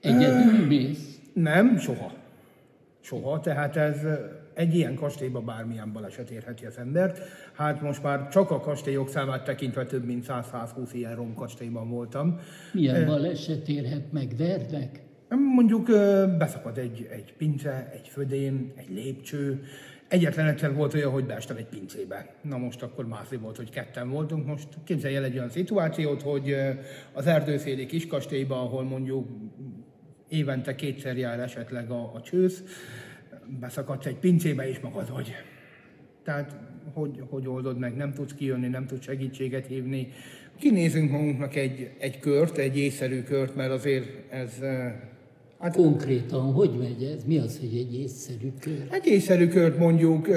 Egyedül 0.00 0.66
mész? 0.66 1.18
Nem, 1.32 1.78
soha. 1.78 2.12
Soha, 3.00 3.40
tehát 3.40 3.76
ez 3.76 3.96
egy 4.54 4.74
ilyen 4.74 4.94
kastélyba 4.94 5.40
bármilyen 5.40 5.92
baleset 5.92 6.30
érheti 6.30 6.66
az 6.66 6.78
embert. 6.78 7.20
Hát 7.52 7.82
most 7.82 8.02
már 8.02 8.28
csak 8.28 8.50
a 8.50 8.60
kastélyok 8.60 9.08
számát 9.08 9.44
tekintve 9.44 9.86
több 9.86 10.04
mint 10.04 10.24
100-120 10.28 10.88
ilyen 10.92 11.14
romkastélyban 11.14 11.90
voltam. 11.90 12.40
Milyen 12.72 13.06
baleset 13.06 13.68
érhet 13.68 14.12
meg? 14.12 14.34
Vernek? 14.36 15.00
Mondjuk 15.36 15.88
ö, 15.88 16.26
beszakadt 16.38 16.76
egy, 16.76 17.08
egy 17.10 17.34
pince, 17.36 17.90
egy 17.92 18.08
födén, 18.08 18.72
egy 18.76 18.90
lépcső. 18.90 19.62
Egyetlen 20.08 20.46
egyszer 20.46 20.74
volt 20.74 20.94
olyan, 20.94 21.10
hogy 21.10 21.24
beestem 21.24 21.56
egy 21.56 21.66
pincébe. 21.66 22.34
Na 22.42 22.56
most 22.56 22.82
akkor 22.82 23.06
mászi 23.06 23.36
volt, 23.36 23.56
hogy 23.56 23.70
ketten 23.70 24.10
voltunk. 24.10 24.46
Most 24.46 24.68
képzelj 24.84 25.16
el 25.16 25.24
egy 25.24 25.36
olyan 25.36 25.48
szituációt, 25.48 26.22
hogy 26.22 26.56
az 27.12 27.26
erdőszéli 27.26 27.86
kiskastélyban, 27.86 28.58
ahol 28.58 28.82
mondjuk 28.82 29.28
évente 30.28 30.74
kétszer 30.74 31.16
jár 31.16 31.40
esetleg 31.40 31.90
a, 31.90 32.14
a 32.14 32.20
csősz, 32.20 32.62
beszakadsz 33.60 34.06
egy 34.06 34.18
pincébe 34.18 34.68
és 34.68 34.80
magad 34.80 35.12
vagy. 35.12 35.32
Tehát 36.24 36.56
hogy, 36.92 37.22
hogy 37.28 37.48
oldod 37.48 37.78
meg, 37.78 37.96
nem 37.96 38.12
tudsz 38.12 38.34
kijönni, 38.34 38.68
nem 38.68 38.86
tudsz 38.86 39.04
segítséget 39.04 39.66
hívni. 39.66 40.08
Kinézünk 40.58 41.10
magunknak 41.10 41.54
egy, 41.54 41.90
egy 41.98 42.18
kört, 42.18 42.58
egy 42.58 42.78
észszerű 42.78 43.22
kört, 43.22 43.54
mert 43.54 43.70
azért 43.70 44.32
ez 44.32 44.58
hát 45.62 45.76
Konkrétan 45.76 46.52
hogy 46.52 46.70
megy 46.78 47.02
ez? 47.16 47.24
Mi 47.24 47.38
az, 47.38 47.58
hogy 47.58 47.78
egy 47.78 48.00
észszerű 48.00 48.52
kör? 48.60 48.86
egy 48.90 49.06
észszerű 49.06 49.48
kört 49.48 49.78
mondjuk, 49.78 50.28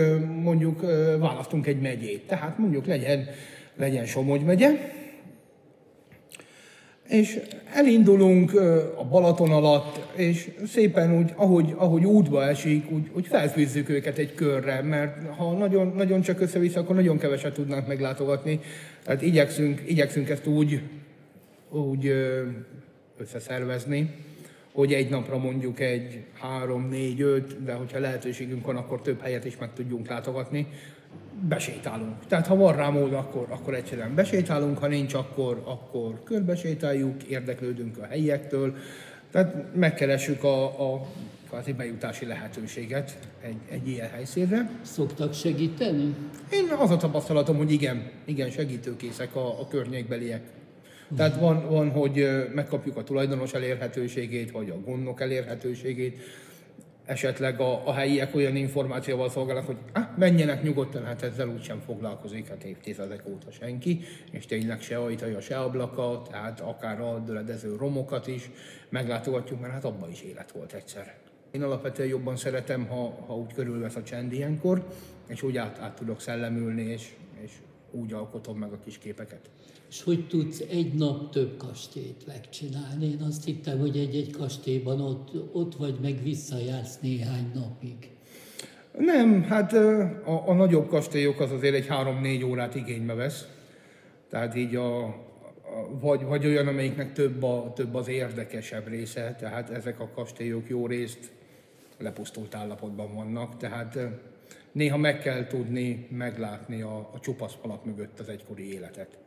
mondjuk 0.41 0.81
választunk 1.19 1.67
egy 1.67 1.81
megyét. 1.81 2.27
Tehát 2.27 2.57
mondjuk 2.57 2.85
legyen, 2.85 3.25
legyen 3.75 4.05
Somogy 4.05 4.41
megye, 4.41 4.69
és 7.07 7.39
elindulunk 7.73 8.53
a 8.97 9.03
Balaton 9.09 9.51
alatt, 9.51 9.99
és 10.15 10.51
szépen 10.67 11.17
úgy, 11.17 11.31
ahogy, 11.35 11.73
ahogy 11.77 12.05
útba 12.05 12.43
esik, 12.43 12.91
úgy, 12.91 13.09
úgy 13.13 13.27
felfűzzük 13.27 13.89
őket 13.89 14.17
egy 14.17 14.33
körre, 14.33 14.81
mert 14.81 15.35
ha 15.35 15.53
nagyon, 15.53 15.93
nagyon 15.95 16.21
csak 16.21 16.41
össze-vissza, 16.41 16.79
akkor 16.79 16.95
nagyon 16.95 17.17
keveset 17.17 17.53
tudnánk 17.53 17.87
meglátogatni. 17.87 18.59
Tehát 19.03 19.21
igyekszünk, 19.21 19.81
igyekszünk 19.87 20.29
ezt 20.29 20.47
úgy, 20.47 20.81
úgy 21.69 22.11
összeszervezni, 23.17 24.13
hogy 24.75 24.93
egy 24.93 25.09
napra 25.09 25.37
mondjuk 25.37 25.79
egy 25.79 26.23
három, 26.39 26.87
négy, 26.89 27.21
öt, 27.21 27.63
de 27.63 27.73
hogyha 27.73 27.99
lehetőségünk 27.99 28.65
van, 28.65 28.75
akkor 28.75 29.01
több 29.01 29.21
helyet 29.21 29.45
is 29.45 29.57
meg 29.57 29.73
tudjunk 29.73 30.07
látogatni, 30.07 30.67
besétálunk. 31.47 32.15
Tehát 32.27 32.47
ha 32.47 32.55
van 32.55 32.75
rá 32.75 32.89
mód, 32.89 33.13
akkor, 33.13 33.45
akkor 33.49 33.73
egyszerűen 33.73 34.15
besétálunk, 34.15 34.77
ha 34.77 34.87
nincs, 34.87 35.13
akkor, 35.13 35.61
akkor 35.65 36.23
körbesétáljuk, 36.23 37.23
érdeklődünk 37.23 37.97
a 37.97 38.05
helyiektől, 38.05 38.75
tehát 39.31 39.75
megkeressük 39.75 40.43
a, 40.43 40.93
a 40.93 41.05
kvázi 41.49 41.73
bejutási 41.73 42.25
lehetőséget 42.25 43.17
egy, 43.41 43.57
egy 43.69 43.87
ilyen 43.87 44.09
helyszínre. 44.09 44.69
Szoktak 44.81 45.33
segíteni? 45.33 46.15
Én 46.51 46.67
az 46.79 46.91
a 46.91 46.97
tapasztalatom, 46.97 47.57
hogy 47.57 47.71
igen, 47.71 48.09
igen, 48.25 48.49
segítőkészek 48.49 49.35
a, 49.35 49.59
a 49.61 49.67
környékbeliek. 49.67 50.41
Tehát 51.17 51.39
van, 51.39 51.69
van, 51.69 51.89
hogy 51.89 52.27
megkapjuk 52.53 52.97
a 52.97 53.03
tulajdonos 53.03 53.53
elérhetőségét, 53.53 54.51
vagy 54.51 54.69
a 54.69 54.79
gondnok 54.79 55.21
elérhetőségét, 55.21 56.21
esetleg 57.05 57.59
a, 57.59 57.87
a 57.87 57.93
helyiek 57.93 58.35
olyan 58.35 58.55
információval 58.55 59.29
szolgálnak, 59.29 59.65
hogy 59.65 59.77
ah, 59.93 60.03
menjenek 60.17 60.63
nyugodtan, 60.63 61.05
hát 61.05 61.21
ezzel 61.21 61.47
úgysem 61.47 61.79
foglalkozik, 61.79 62.47
hát 62.47 62.63
évtizedek 62.63 63.23
óta 63.27 63.51
senki, 63.51 64.01
és 64.31 64.45
tényleg 64.45 64.81
se 64.81 64.97
ajtaja, 64.97 65.41
se 65.41 65.59
ablaka, 65.59 66.21
tehát 66.29 66.59
akár 66.59 67.01
a 67.01 67.19
döledező 67.25 67.75
romokat 67.75 68.27
is 68.27 68.49
meglátogatjuk, 68.89 69.61
mert 69.61 69.73
hát 69.73 69.85
abban 69.85 70.09
is 70.09 70.21
élet 70.21 70.51
volt 70.51 70.73
egyszer. 70.73 71.15
Én 71.51 71.63
alapvetően 71.63 72.09
jobban 72.09 72.35
szeretem, 72.35 72.87
ha, 72.87 73.23
ha 73.27 73.35
úgy 73.35 73.53
körülvesz 73.53 73.95
a 73.95 74.03
csend 74.03 74.33
ilyenkor, 74.33 74.87
és 75.27 75.43
úgy 75.43 75.57
át, 75.57 75.79
át 75.79 75.95
tudok 75.95 76.21
szellemülni, 76.21 76.81
és, 76.81 77.09
és 77.41 77.51
úgy 77.91 78.13
alkotom 78.13 78.57
meg 78.57 78.71
a 78.71 78.79
kis 78.83 78.97
képeket. 78.97 79.49
És 79.89 80.03
hogy 80.03 80.27
tudsz 80.27 80.59
egy 80.69 80.93
nap 80.93 81.31
több 81.31 81.57
kastélyt 81.57 82.27
megcsinálni? 82.27 83.05
Én 83.05 83.21
azt 83.21 83.45
hittem, 83.45 83.79
hogy 83.79 83.97
egy-egy 83.97 84.31
kastélyban 84.31 85.01
ott, 85.01 85.31
ott 85.51 85.75
vagy, 85.75 85.95
meg 86.01 86.23
visszajársz 86.23 86.99
néhány 86.99 87.51
napig. 87.53 88.09
Nem, 88.97 89.43
hát 89.43 89.73
a, 89.73 90.43
a 90.47 90.53
nagyobb 90.53 90.87
kastélyok 90.87 91.39
az 91.39 91.51
azért 91.51 91.75
egy 91.75 91.87
három-négy 91.87 92.43
órát 92.43 92.75
igénybe 92.75 93.13
vesz. 93.13 93.47
Tehát 94.29 94.55
így 94.55 94.75
a, 94.75 95.03
a 95.05 95.99
vagy, 95.99 96.23
vagy 96.23 96.45
olyan, 96.45 96.67
amelyiknek 96.67 97.13
több, 97.13 97.43
a, 97.43 97.71
több 97.75 97.95
az 97.95 98.07
érdekesebb 98.07 98.87
része, 98.87 99.35
tehát 99.39 99.69
ezek 99.69 99.99
a 99.99 100.09
kastélyok 100.15 100.69
jó 100.69 100.87
részt 100.87 101.31
lepusztult 101.97 102.55
állapotban 102.55 103.13
vannak, 103.13 103.57
tehát 103.57 103.97
néha 104.71 104.97
meg 104.97 105.19
kell 105.19 105.47
tudni 105.47 106.07
meglátni 106.11 106.81
a, 106.81 107.09
a 107.13 107.19
csupasz 107.19 107.55
falak 107.61 107.85
mögött 107.85 108.19
az 108.19 108.29
egykori 108.29 108.73
életet. 108.73 109.17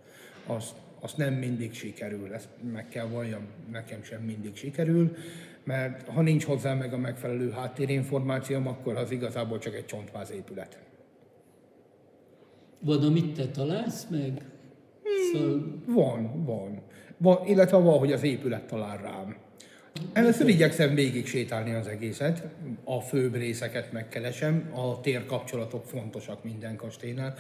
Azt, 0.49 0.77
azt 1.01 1.17
nem 1.17 1.35
mindig 1.35 1.73
sikerül, 1.73 2.35
ezt 2.35 2.49
meg 2.73 2.89
kell 2.89 3.07
valljam, 3.07 3.43
nekem 3.71 4.03
sem 4.03 4.23
mindig 4.23 4.57
sikerül, 4.57 5.17
mert 5.65 6.09
ha 6.09 6.23
nincs 6.23 6.45
hozzá 6.45 6.75
meg 6.75 6.93
a 6.93 6.99
megfelelő 6.99 7.51
háttérinformációm, 7.51 8.67
akkor 8.67 8.97
az 8.97 9.11
igazából 9.11 9.59
csak 9.59 9.75
egy 9.75 9.87
csontváz 9.87 10.31
épület. 10.31 10.79
Van, 12.81 13.03
amit 13.03 13.35
te 13.35 13.49
találsz 13.49 14.07
meg? 14.11 14.43
Szóval 15.33 15.83
Van, 15.87 16.45
van. 16.45 16.83
van 17.17 17.47
illetve 17.47 17.77
van, 17.77 17.99
hogy 17.99 18.13
az 18.13 18.23
épület 18.23 18.67
talál 18.67 18.99
rám. 18.99 19.37
Először 20.13 20.49
igyekszem 20.49 20.95
végig 20.95 21.27
sétálni 21.27 21.75
az 21.75 21.87
egészet, 21.87 22.47
a 22.85 23.01
főbb 23.01 23.35
részeket 23.35 23.93
megkeresem, 23.93 24.71
a 24.75 25.01
térkapcsolatok 25.01 25.85
fontosak 25.85 26.45
minden 26.45 26.77
kastélynál. 26.77 27.35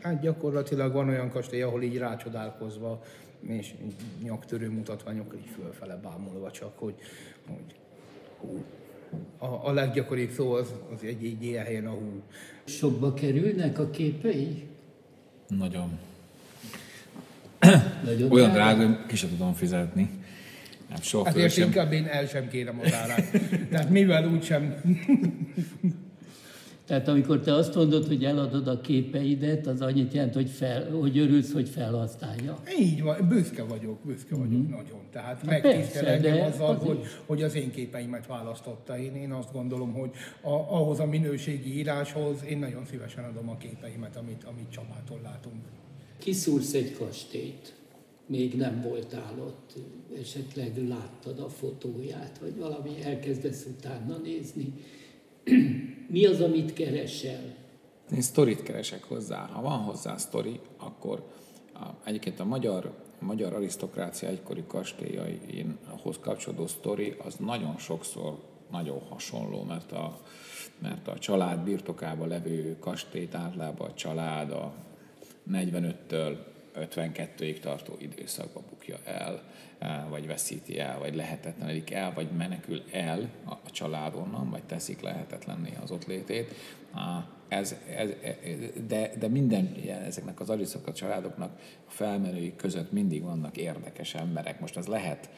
Hát 0.00 0.20
gyakorlatilag 0.20 0.92
van 0.92 1.08
olyan 1.08 1.30
kastély, 1.30 1.62
ahol 1.62 1.82
így 1.82 1.96
rácsodálkozva, 1.96 3.02
és 3.46 3.74
nyaktörő 4.22 4.70
mutatványokkal 4.70 5.38
így 5.38 5.50
fölfele 5.60 5.96
bámulva 5.96 6.50
csak, 6.50 6.78
hogy, 6.78 6.94
hogy 7.46 7.74
hú. 8.40 8.64
A, 9.38 9.68
a 9.68 9.72
leggyakoribb 9.72 10.30
szó 10.30 10.52
az, 10.52 10.74
az 10.94 11.02
egy, 11.02 11.24
egy 11.24 11.44
ilyen 11.44 11.64
helyen 11.64 11.86
a 11.86 11.90
hú. 11.90 12.22
sokba 12.64 13.14
kerülnek 13.14 13.78
a 13.78 13.90
képei? 13.90 14.66
Nagyon. 15.48 15.98
Nagyon 18.04 18.30
Olyan 18.30 18.52
drága, 18.52 18.86
hogy 18.86 19.06
ki 19.06 19.16
sem 19.16 19.30
tudom 19.30 19.52
fizetni. 19.52 20.19
Nem 20.90 21.00
soha 21.00 21.24
föl 21.24 21.34
Ezért 21.34 21.52
sem. 21.52 21.66
inkább 21.66 21.92
én 21.92 22.04
el 22.06 22.26
sem 22.26 22.48
kérem 22.48 22.80
az 22.84 22.92
árát. 22.94 23.30
Tehát 23.70 23.90
mivel 23.90 24.28
úgysem 24.28 24.74
Tehát 26.86 27.08
amikor 27.08 27.40
te 27.40 27.54
azt 27.54 27.74
mondod, 27.74 28.06
hogy 28.06 28.24
eladod 28.24 28.68
a 28.68 28.80
képeidet, 28.80 29.66
az 29.66 29.80
annyit 29.80 30.12
jelent, 30.12 30.34
hogy, 30.34 30.50
fel, 30.50 30.90
hogy 30.90 31.18
örülsz, 31.18 31.52
hogy 31.52 31.68
felhasználja. 31.68 32.58
Így 32.80 33.02
van, 33.02 33.28
büszke 33.28 33.62
vagyok, 33.62 33.98
büszke 34.04 34.34
vagyok 34.34 34.62
Mhm. 34.62 34.70
nagyon. 34.70 35.00
Tehát 35.12 35.26
Hát 35.26 35.62
megtisztel 35.62 36.06
engem 36.06 36.40
azzal, 36.40 36.68
azért- 36.68 36.86
hogy, 36.86 37.06
hogy 37.26 37.42
az 37.42 37.54
én 37.54 37.70
képeimet 37.70 38.26
választotta. 38.26 38.98
Én, 38.98 39.14
én 39.16 39.30
azt 39.32 39.52
gondolom, 39.52 39.92
hogy 39.92 40.10
a, 40.40 40.50
ahhoz 40.52 41.00
a 41.00 41.06
minőségi 41.06 41.76
íráshoz 41.78 42.44
én 42.48 42.58
nagyon 42.58 42.84
szívesen 42.90 43.24
adom 43.24 43.48
a 43.48 43.56
képeimet, 43.56 44.16
amit, 44.16 44.44
amit 44.44 44.70
Csabától 44.70 45.20
látunk. 45.22 45.56
Kiszúrsz 46.18 46.72
egy 46.74 46.96
kastélyt, 46.98 47.74
még 48.30 48.54
nem 48.54 48.80
voltál 48.80 49.34
ott, 49.38 49.72
esetleg 50.20 50.88
láttad 50.88 51.38
a 51.38 51.48
fotóját, 51.48 52.38
vagy 52.38 52.56
valami, 52.56 53.02
elkezdesz 53.02 53.66
utána 53.66 54.16
nézni. 54.16 54.72
Mi 56.12 56.26
az, 56.26 56.40
amit 56.40 56.72
keresel? 56.72 57.54
Én 58.14 58.20
sztorit 58.20 58.62
keresek 58.62 59.04
hozzá. 59.04 59.46
Ha 59.46 59.62
van 59.62 59.78
hozzá 59.78 60.16
sztori, 60.16 60.60
akkor 60.76 61.24
a, 61.74 61.86
egyébként 62.04 62.40
a 62.40 62.44
magyar, 62.44 62.94
a 63.20 63.24
magyar 63.24 63.52
arisztokrácia 63.52 64.28
egykori 64.28 64.64
kastélyaihoz 64.66 66.18
kapcsolódó 66.20 66.66
sztori 66.66 67.16
az 67.24 67.34
nagyon 67.34 67.76
sokszor 67.78 68.38
nagyon 68.70 69.00
hasonló, 69.08 69.62
mert 69.62 69.92
a, 69.92 70.20
mert 70.78 71.08
a 71.08 71.18
család 71.18 71.60
birtokában 71.60 72.28
levő 72.28 72.76
kastélyt 72.80 73.34
általában 73.34 73.90
a 73.90 73.94
család 73.94 74.50
a 74.50 74.74
45-től 75.50 76.36
52-ig 76.76 77.60
tartó 77.60 77.96
időszakba 77.98 78.62
bukja 78.70 78.96
el, 79.04 79.42
vagy 80.08 80.26
veszíti 80.26 80.78
el, 80.78 80.98
vagy 80.98 81.14
lehetetlenedik 81.14 81.90
el, 81.90 82.12
vagy 82.12 82.30
menekül 82.30 82.82
el 82.92 83.28
a 83.46 83.70
család 83.70 84.14
onnan, 84.14 84.50
vagy 84.50 84.62
teszik 84.62 85.00
lehetetlenné 85.00 85.72
az 85.82 85.90
ott 85.90 86.06
létét. 86.06 86.54
Ez, 87.48 87.76
ez, 87.96 88.10
de, 88.86 89.10
de 89.18 89.28
minden 89.28 89.76
ilyen, 89.82 90.02
ezeknek 90.02 90.40
az 90.40 90.50
arisztokat 90.50 90.96
családoknak 90.96 91.58
a 91.86 91.90
felmerői 91.90 92.56
között 92.56 92.92
mindig 92.92 93.22
vannak 93.22 93.56
érdekes 93.56 94.14
emberek. 94.14 94.60
Most 94.60 94.76
ez 94.76 94.86
lehet 94.86 95.30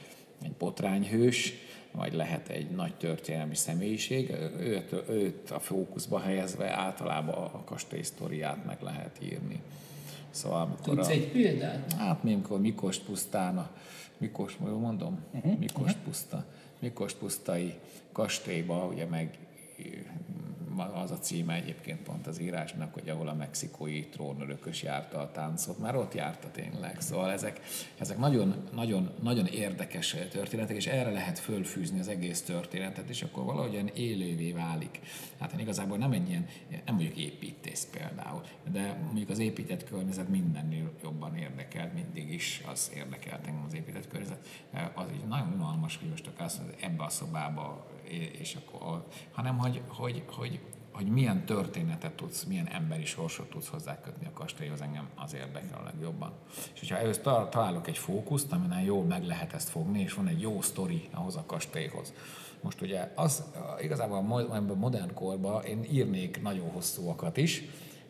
egy 0.42 0.52
botrányhős, 0.52 1.54
vagy 1.92 2.12
lehet 2.12 2.48
egy 2.48 2.70
nagy 2.70 2.94
történelmi 2.94 3.54
személyiség, 3.54 4.30
őt, 4.58 4.92
őt 5.08 5.50
a 5.50 5.58
fókuszba 5.58 6.18
helyezve 6.20 6.70
általában 6.70 7.34
a 7.34 7.64
kastély 7.64 8.02
sztoriát 8.02 8.64
meg 8.64 8.80
lehet 8.80 9.18
írni. 9.22 9.60
Szóval 10.32 10.60
amikor 10.60 10.94
Tudsz 10.94 11.08
a, 11.08 11.10
egy 11.10 11.28
példát? 11.28 11.92
Hát 11.92 12.24
amikor 12.24 12.60
Mikost 12.60 13.02
pusztán, 13.04 13.58
a, 13.58 13.70
Mikos, 14.18 14.56
mondom? 14.78 15.18
Uh-huh. 15.32 15.58
Mikost 15.58 15.96
puszta, 16.04 16.44
Mikost 16.78 17.16
pusztai 17.16 17.74
kastélyba, 18.12 18.86
ugye 18.86 19.06
meg 19.06 19.38
az 20.78 21.10
a 21.10 21.18
címe 21.18 21.54
egyébként 21.54 22.02
pont 22.02 22.26
az 22.26 22.40
írásnak, 22.40 22.94
hogy 22.94 23.08
ahol 23.08 23.28
a 23.28 23.34
mexikói 23.34 24.04
trónörökös 24.04 24.82
járta 24.82 25.18
a 25.18 25.30
táncot, 25.30 25.78
már 25.78 25.96
ott 25.96 26.14
járta 26.14 26.50
tényleg. 26.50 27.00
Szóval 27.00 27.30
ezek, 27.30 27.60
ezek 27.98 28.18
nagyon, 28.18 28.54
nagyon, 28.74 29.10
nagyon 29.22 29.46
érdekes 29.46 30.16
történetek, 30.30 30.76
és 30.76 30.86
erre 30.86 31.10
lehet 31.10 31.38
fölfűzni 31.38 31.98
az 31.98 32.08
egész 32.08 32.42
történetet, 32.42 33.08
és 33.08 33.22
akkor 33.22 33.44
valahogyan 33.44 33.86
élővé 33.86 34.52
válik. 34.52 35.00
Hát 35.40 35.52
én 35.52 35.58
igazából 35.58 35.96
nem 35.96 36.12
egy 36.12 36.28
ilyen, 36.28 36.46
nem 36.86 36.96
vagyok 36.96 37.16
építész 37.16 37.88
például, 37.90 38.42
de 38.72 39.00
mondjuk 39.04 39.30
az 39.30 39.38
épített 39.38 39.84
környezet 39.84 40.28
mindennél 40.28 40.92
jobban 41.02 41.36
érdekelt, 41.36 41.94
mindig 41.94 42.32
is 42.32 42.62
az 42.72 42.90
érdekelt 42.94 43.46
engem 43.46 43.64
az 43.66 43.74
épített 43.74 44.08
környezet. 44.08 44.46
Az 44.94 45.06
egy 45.12 45.28
nagyon 45.28 45.52
unalmas, 45.52 45.96
hogy 45.96 46.08
most 46.08 46.30
azt 46.36 46.60
ebbe 46.80 47.04
a 47.04 47.08
szobába 47.08 47.91
és 48.38 48.54
akkor, 48.54 49.06
hanem 49.32 49.58
hogy, 49.58 49.82
hogy, 49.88 50.22
hogy, 50.26 50.60
hogy 50.92 51.06
milyen 51.06 51.44
történetet 51.44 52.12
tudsz, 52.12 52.44
milyen 52.44 52.68
emberi 52.68 53.04
sorsot 53.04 53.50
tudsz 53.50 53.68
hozzákötni 53.68 54.26
a 54.26 54.38
kastélyhoz, 54.38 54.80
engem 54.80 55.08
az 55.16 55.34
érdekel 55.34 55.78
a 55.78 55.84
legjobban. 55.84 56.32
És 56.74 56.78
hogyha 56.78 56.96
ehhez 56.96 57.20
találok 57.50 57.88
egy 57.88 57.98
fókuszt, 57.98 58.52
amin 58.52 58.78
jól 58.84 59.04
meg 59.04 59.24
lehet 59.24 59.52
ezt 59.52 59.68
fogni, 59.68 60.00
és 60.00 60.14
van 60.14 60.26
egy 60.26 60.40
jó 60.40 60.60
sztori 60.60 61.08
ahhoz 61.10 61.36
a 61.36 61.44
kastélyhoz. 61.46 62.12
Most 62.60 62.80
ugye 62.80 63.12
az 63.14 63.44
igazából 63.80 64.16
a 64.16 64.74
modern 64.74 65.14
korban 65.14 65.64
én 65.64 65.84
írnék 65.90 66.42
nagyon 66.42 66.70
hosszúakat 66.70 67.36
is, 67.36 67.62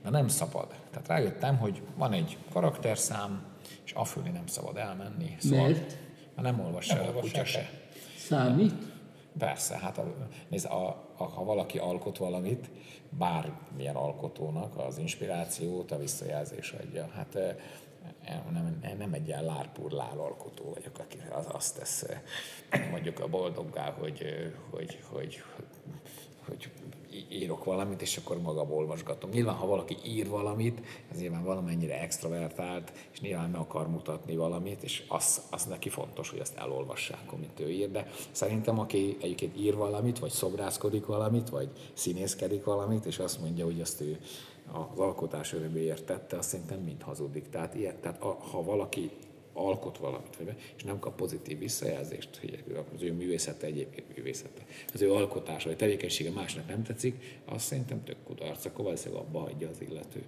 de 0.03 0.11
nem 0.11 0.29
szabad. 0.29 0.67
Tehát 0.91 1.09
rájöttem, 1.09 1.57
hogy 1.57 1.83
van 1.97 2.13
egy 2.13 2.39
karakterszám, 2.53 3.43
és 3.85 3.93
afölé 3.93 4.31
nem 4.31 4.47
szabad 4.47 4.77
elmenni. 4.77 5.37
Szóval 5.39 5.69
Mert? 5.69 5.99
Nem 6.37 6.61
olvassa 6.61 6.97
el 6.97 7.09
a 7.09 7.13
kutya 7.13 7.45
se. 7.45 7.71
Számít? 8.19 8.92
Persze, 9.39 9.79
hát 9.79 9.99
a, 9.99 10.15
nézd, 10.49 10.67
a, 10.67 10.89
a, 11.17 11.25
ha 11.25 11.45
valaki 11.45 11.79
alkot 11.79 12.19
valamit, 12.19 12.71
bármilyen 13.11 13.97
alkotónak 13.97 14.77
az 14.77 14.99
inspirációt, 14.99 15.91
a 15.91 15.99
visszajelzés 15.99 16.73
adja. 16.73 17.09
Hát 17.15 17.39
nem, 18.51 18.81
nem 18.99 19.13
egy 19.13 19.27
ilyen 19.27 19.45
lárpurlál 19.45 20.19
alkotó 20.19 20.73
vagyok, 20.75 20.99
aki 20.99 21.19
az, 21.31 21.47
azt 21.53 21.79
tesz 21.79 22.07
mondjuk 22.91 23.21
a 23.21 23.29
boldoggá, 23.29 23.91
hogy, 23.91 24.25
hogy, 24.71 24.99
hogy, 25.11 25.43
hogy 26.47 26.71
írok 27.31 27.65
valamit, 27.65 28.03
és 28.03 28.17
akkor 28.17 28.41
magam 28.41 28.73
olvasgatom. 28.73 29.31
Nyilván, 29.31 29.55
ha 29.55 29.67
valaki 29.67 29.97
ír 30.05 30.29
valamit, 30.29 30.81
ez 31.13 31.19
nyilván 31.19 31.45
valamennyire 31.45 32.01
extravertált, 32.01 32.93
és 33.13 33.21
nyilván 33.21 33.51
meg 33.51 33.61
akar 33.61 33.89
mutatni 33.89 34.37
valamit, 34.37 34.83
és 34.83 35.05
az, 35.09 35.43
az 35.51 35.65
neki 35.65 35.89
fontos, 35.89 36.31
hogy 36.31 36.41
azt 36.41 36.57
elolvassák, 36.57 37.33
amit 37.33 37.61
ő 37.61 37.71
ír. 37.71 37.91
De 37.91 38.11
szerintem, 38.31 38.79
aki 38.79 39.17
egyébként 39.21 39.57
ír 39.57 39.77
valamit, 39.77 40.19
vagy 40.19 40.31
szobrászkodik 40.31 41.07
valamit, 41.07 41.49
vagy 41.49 41.69
színészkedik 41.93 42.65
valamit, 42.65 43.05
és 43.05 43.19
azt 43.19 43.41
mondja, 43.41 43.65
hogy 43.65 43.81
azt 43.81 44.01
ő 44.01 44.21
az 44.73 44.99
alkotás 44.99 45.53
öröméért 45.53 46.05
tette, 46.05 46.37
azt 46.37 46.49
szerintem 46.49 46.81
mind 46.81 47.03
hazudik. 47.03 47.49
Tehát, 47.49 47.75
ilyen, 47.75 48.01
tehát 48.01 48.23
a, 48.23 48.39
ha 48.51 48.63
valaki 48.63 49.11
alkot 49.53 49.99
valamit, 49.99 50.39
és 50.77 50.83
nem 50.83 50.99
kap 50.99 51.17
pozitív 51.17 51.59
visszajelzést, 51.59 52.37
hogy 52.41 52.65
az 52.95 53.03
ő 53.03 53.13
művészete 53.13 53.67
egyébként 53.67 54.17
művészete, 54.17 54.63
az 54.95 55.03
ő 55.03 55.13
alkotása, 55.13 55.69
vagy 55.69 55.77
tevékenysége 55.77 56.31
másnak 56.31 56.69
nem 56.69 56.83
tetszik, 56.83 57.41
azt 57.45 57.67
szerintem 57.67 58.05
tök 58.05 58.17
kudarc, 58.25 58.65
akkor 58.65 58.85
valószínűleg 58.85 59.23
abba 59.23 59.41
hagyja 59.41 59.69
az 59.69 59.81
illető. 59.81 60.23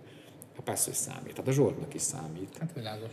Hát 0.55 0.65
persze, 0.65 0.85
hogy 0.85 0.95
számít. 0.95 1.31
Tehát 1.31 1.49
a 1.49 1.53
Zsoltnak 1.53 1.95
is 1.95 2.03
számít. 2.03 2.57
Hát 2.59 2.73
világos. 2.75 3.13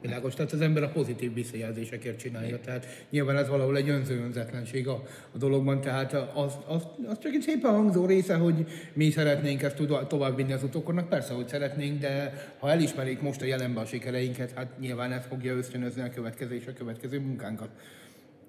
Világos, 0.00 0.34
tehát 0.34 0.52
az 0.52 0.60
ember 0.60 0.82
a 0.82 0.88
pozitív 0.88 1.34
visszajelzésekért 1.34 2.18
csinálja, 2.18 2.60
tehát 2.60 2.86
nyilván 3.10 3.36
ez 3.36 3.48
valahol 3.48 3.76
egy 3.76 3.88
önző 3.88 4.20
önzetlenség 4.20 4.88
a, 4.88 5.02
a 5.34 5.38
dologban, 5.38 5.80
tehát 5.80 6.12
az, 6.12 6.58
az, 6.66 6.86
az 7.06 7.18
csak 7.18 7.32
egy 7.32 7.42
szépen 7.42 7.70
hangzó 7.70 8.06
része, 8.06 8.34
hogy 8.34 8.66
mi 8.92 9.10
szeretnénk 9.10 9.62
ezt 9.62 9.82
tovább 10.08 10.36
vinni 10.36 10.52
az 10.52 10.62
utókornak, 10.62 11.08
persze, 11.08 11.34
hogy 11.34 11.48
szeretnénk, 11.48 12.00
de 12.00 12.32
ha 12.58 12.70
elismerik 12.70 13.20
most 13.20 13.42
a 13.42 13.44
jelenben 13.44 13.82
a 13.82 13.86
sikereinket, 13.86 14.52
hát 14.52 14.78
nyilván 14.78 15.12
ez 15.12 15.24
fogja 15.28 15.54
ösztönözni 15.54 16.02
a 16.02 16.10
következő 16.10 16.54
és 16.54 16.66
a 16.66 16.72
következő 16.72 17.20
munkánkat. 17.20 17.68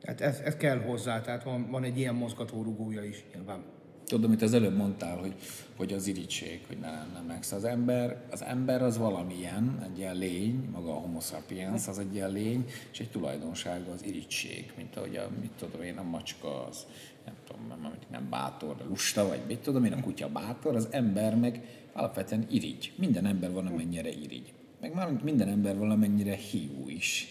Tehát 0.02 0.22
ez, 0.22 0.40
ez 0.40 0.56
kell 0.56 0.78
hozzá, 0.78 1.22
tehát 1.22 1.44
van, 1.44 1.68
van 1.72 1.84
egy 1.84 1.98
ilyen 1.98 2.16
mozgatórugója 2.16 3.04
is 3.04 3.24
nyilván. 3.34 3.79
Tudod, 4.10 4.24
amit 4.24 4.42
az 4.42 4.54
előbb 4.54 4.76
mondtál, 4.76 5.18
hogy, 5.18 5.34
hogy 5.78 5.94
az 5.94 6.08
irítség, 6.08 6.62
hogy 6.68 6.78
ne 6.78 6.90
lenne 6.90 7.22
meg. 7.28 7.44
Szóval 7.44 7.60
az 7.60 7.72
ember, 7.72 8.22
az 8.32 8.44
ember 8.44 8.82
az 8.82 8.98
valamilyen, 8.98 9.90
egy 9.92 9.98
ilyen 9.98 10.16
lény, 10.16 10.70
maga 10.72 10.92
a 10.92 11.00
homo 11.00 11.20
sapiens, 11.20 11.88
az 11.88 12.00
egy 12.00 12.14
ilyen 12.14 12.32
lény, 12.32 12.66
és 12.92 13.00
egy 13.00 13.10
tulajdonsága 13.10 13.92
az 13.92 14.06
irítség, 14.06 14.74
mint 14.78 14.96
ahogy 14.96 15.16
a, 15.16 15.30
mit 15.42 15.52
tudom 15.60 15.82
én, 15.82 15.98
a 15.98 16.04
macska 16.04 16.66
az, 16.66 16.86
nem 17.26 17.34
tudom, 17.48 17.68
nem, 17.68 17.94
nem 18.12 18.30
bátor, 18.30 18.76
de 18.76 18.84
lusta, 18.84 19.28
vagy 19.28 19.42
mit 19.48 19.60
tudom 19.60 19.86
én, 19.86 19.94
a 19.94 20.02
kutya 20.02 20.30
bátor, 20.30 20.76
az 20.76 20.88
ember 20.92 21.36
meg 21.36 21.62
alapvetően 21.94 22.48
irigy. 22.50 22.92
Minden 22.96 23.26
ember 23.26 23.52
van, 23.52 23.68
amennyire 23.68 24.10
irigy. 24.10 24.54
Meg 24.82 24.94
már 24.94 25.12
minden 25.24 25.48
ember 25.48 25.78
valamennyire 25.78 26.36
hiú 26.36 26.88
is. 26.88 27.28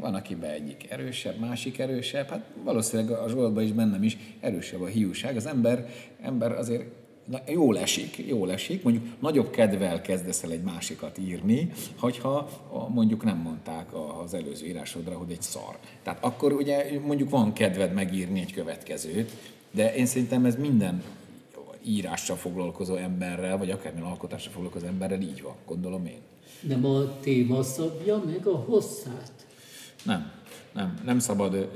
Van, 0.00 0.14
akiben 0.14 0.50
egyik 0.50 0.90
erősebb, 0.90 1.38
másik 1.38 1.78
erősebb, 1.78 2.28
hát 2.28 2.44
valószínűleg 2.64 3.18
a 3.18 3.28
Zsoltban 3.28 3.64
is 3.64 3.72
bennem 3.72 4.02
is 4.02 4.16
erősebb 4.40 4.80
a 4.80 4.86
hiúság. 4.86 5.36
Az 5.36 5.46
ember, 5.46 5.88
ember 6.20 6.52
azért 6.52 6.84
na, 7.24 7.40
jól 7.46 7.78
esik, 7.78 8.26
jól 8.26 8.50
mondjuk 8.82 9.04
nagyobb 9.20 9.50
kedvel 9.50 10.00
kezdesz 10.00 10.42
el 10.42 10.50
egy 10.50 10.62
másikat 10.62 11.18
írni, 11.18 11.70
hogyha 11.98 12.48
mondjuk 12.94 13.24
nem 13.24 13.36
mondták 13.36 13.86
az 14.24 14.34
előző 14.34 14.66
írásodra, 14.66 15.16
hogy 15.16 15.30
egy 15.30 15.42
szar. 15.42 15.78
Tehát 16.02 16.24
akkor 16.24 16.52
ugye 16.52 17.00
mondjuk 17.06 17.30
van 17.30 17.52
kedved 17.52 17.92
megírni 17.92 18.40
egy 18.40 18.52
következőt, 18.52 19.30
de 19.70 19.94
én 19.94 20.06
szerintem 20.06 20.44
ez 20.44 20.56
minden 20.56 21.02
írással 21.84 22.36
foglalkozó 22.36 22.94
emberrel, 22.94 23.58
vagy 23.58 23.70
akármilyen 23.70 24.08
alkotással 24.08 24.52
foglalkozó 24.52 24.86
emberrel 24.86 25.20
így 25.20 25.42
van, 25.42 25.54
gondolom 25.66 26.06
én. 26.06 26.20
Nem 26.60 26.84
a 26.84 27.20
téma 27.20 27.62
szabja 27.62 28.22
meg 28.26 28.46
a 28.46 28.56
hosszát? 28.56 29.46
Nem, 30.08 30.32
nem, 30.72 31.00
nem 31.04 31.18
szabad, 31.18 31.70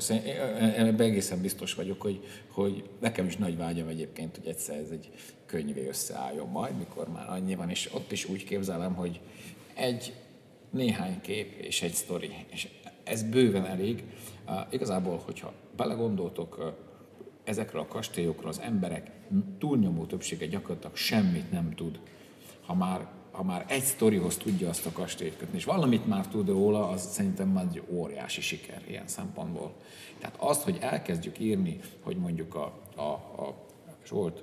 ebben 0.76 1.00
egészen 1.00 1.40
biztos 1.40 1.74
vagyok, 1.74 2.02
hogy, 2.02 2.20
hogy 2.48 2.88
nekem 3.00 3.26
is 3.26 3.36
nagy 3.36 3.56
vágyam 3.56 3.88
egyébként, 3.88 4.36
hogy 4.36 4.46
egyszer 4.46 4.76
ez 4.76 4.90
egy 4.90 5.10
könyvé 5.46 5.88
összeálljon 5.88 6.48
majd, 6.48 6.76
mikor 6.76 7.08
már 7.08 7.30
annyi 7.30 7.54
van, 7.54 7.70
és 7.70 7.90
ott 7.94 8.12
is 8.12 8.24
úgy 8.24 8.44
képzelem, 8.44 8.94
hogy 8.94 9.20
egy 9.74 10.14
néhány 10.70 11.20
kép 11.20 11.60
és 11.60 11.82
egy 11.82 11.92
sztori, 11.92 12.30
és 12.50 12.68
ez 13.04 13.22
bőven 13.22 13.66
elég. 13.66 14.04
Uh, 14.46 14.54
igazából, 14.70 15.22
hogyha 15.24 15.52
belegondoltok, 15.76 16.74
ezekről 17.44 17.80
a 17.82 17.86
kastélyokról 17.86 18.48
az 18.48 18.60
emberek 18.60 19.10
túlnyomó 19.58 20.04
többsége 20.04 20.46
gyakorlatilag 20.46 20.96
semmit 20.96 21.50
nem 21.50 21.74
tud. 21.74 22.00
Ha 22.66 22.74
már 22.74 23.08
ha 23.32 23.42
már 23.42 23.64
egy 23.68 23.82
sztorihoz 23.82 24.36
tudja 24.36 24.68
azt 24.68 24.86
a 24.86 24.92
kastélyt 24.92 25.36
kötni, 25.36 25.56
és 25.56 25.64
valamit 25.64 26.06
már 26.06 26.26
tud 26.28 26.48
róla, 26.48 26.88
az 26.88 27.12
szerintem 27.12 27.48
már 27.48 27.64
egy 27.70 27.82
óriási 27.90 28.40
siker 28.40 28.82
ilyen 28.88 29.06
szempontból. 29.06 29.74
Tehát 30.18 30.36
azt, 30.38 30.62
hogy 30.62 30.78
elkezdjük 30.80 31.38
írni, 31.38 31.80
hogy 32.02 32.16
mondjuk 32.16 32.54
a, 32.54 32.72
a, 32.96 33.02
a 33.02 33.54
Zsolt 34.06 34.42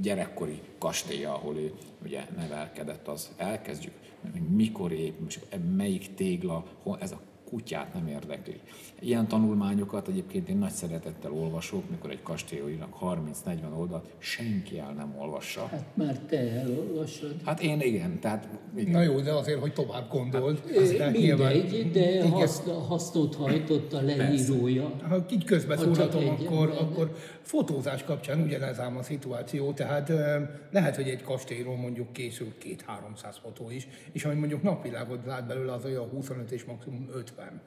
gyerekkori 0.00 0.60
kastélya, 0.78 1.34
ahol 1.34 1.56
ő 1.56 1.72
ugye 2.04 2.26
nevelkedett, 2.36 3.08
az 3.08 3.30
elkezdjük, 3.36 3.92
hogy 4.32 4.42
mikor 4.42 4.92
épül, 4.92 5.26
melyik 5.76 6.14
tégla, 6.14 6.64
ez 7.00 7.12
a 7.12 7.20
kutyát 7.44 7.94
nem 7.94 8.06
érdekli. 8.06 8.60
Ilyen 9.00 9.28
tanulmányokat 9.28 10.08
egyébként 10.08 10.48
én 10.48 10.56
nagy 10.56 10.70
szeretettel 10.70 11.32
olvasok, 11.32 11.90
mikor 11.90 12.10
egy 12.10 12.22
kastélyóinak 12.22 12.96
30-40 13.00 13.78
oldalt 13.78 14.14
senki 14.18 14.78
el 14.78 14.92
nem 14.92 15.14
olvassa. 15.18 15.66
Hát 15.66 15.84
már 15.94 16.18
te 16.18 16.38
elolvasod. 16.38 17.34
Hát 17.44 17.62
én 17.62 17.80
igen, 17.80 18.20
tehát... 18.20 18.48
Igen. 18.76 18.90
Na 18.90 19.02
jó, 19.02 19.20
de 19.20 19.32
azért, 19.32 19.60
hogy 19.60 19.72
tovább 19.72 20.08
gondold. 20.10 20.58
Hát, 20.58 20.88
mindegy, 20.88 21.22
nyilván, 21.22 21.92
de 21.92 22.28
haszn, 22.28 22.70
hasznot 22.70 23.34
hajtott 23.34 23.92
a 23.92 24.00
leírója. 24.02 24.90
Ha 25.08 25.24
így 25.30 25.44
közbeszólhatom, 25.44 26.28
akkor, 26.28 26.68
akkor 26.68 27.16
fotózás 27.44 28.04
kapcsán 28.04 28.40
ugyanez 28.40 28.78
ám 28.78 28.96
a 28.96 29.02
szituáció, 29.02 29.72
tehát 29.72 30.12
lehet, 30.70 30.96
hogy 30.96 31.08
egy 31.08 31.22
kastélyról 31.22 31.76
mondjuk 31.76 32.12
készül 32.12 32.58
két-háromszáz 32.58 33.36
fotó 33.42 33.70
is, 33.70 33.88
és 34.12 34.24
amit 34.24 34.38
mondjuk 34.38 34.62
napvilágot 34.62 35.26
lát 35.26 35.46
belőle, 35.46 35.72
az 35.72 35.84
olyan 35.84 36.08
25 36.08 36.50
és 36.50 36.64
maximum 36.64 37.08
50. 37.14 37.60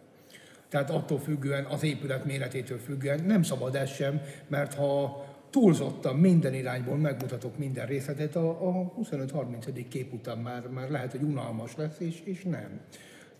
Tehát 0.69 0.89
attól 0.89 1.19
függően, 1.19 1.65
az 1.65 1.83
épület 1.83 2.25
méretétől 2.25 2.77
függően 2.77 3.23
nem 3.23 3.43
szabad 3.43 3.75
ez 3.75 3.89
sem, 3.89 4.21
mert 4.47 4.73
ha 4.73 5.25
túlzottan 5.49 6.15
minden 6.15 6.53
irányból 6.53 6.97
megmutatok 6.97 7.57
minden 7.57 7.85
részletet, 7.85 8.35
a, 8.35 8.49
a 8.49 8.93
25-30. 9.01 9.85
kép 9.89 10.13
után 10.13 10.37
már, 10.37 10.67
már 10.67 10.89
lehet, 10.89 11.11
hogy 11.11 11.21
unalmas 11.21 11.75
lesz, 11.75 11.99
és, 11.99 12.21
és 12.23 12.43
nem. 12.43 12.79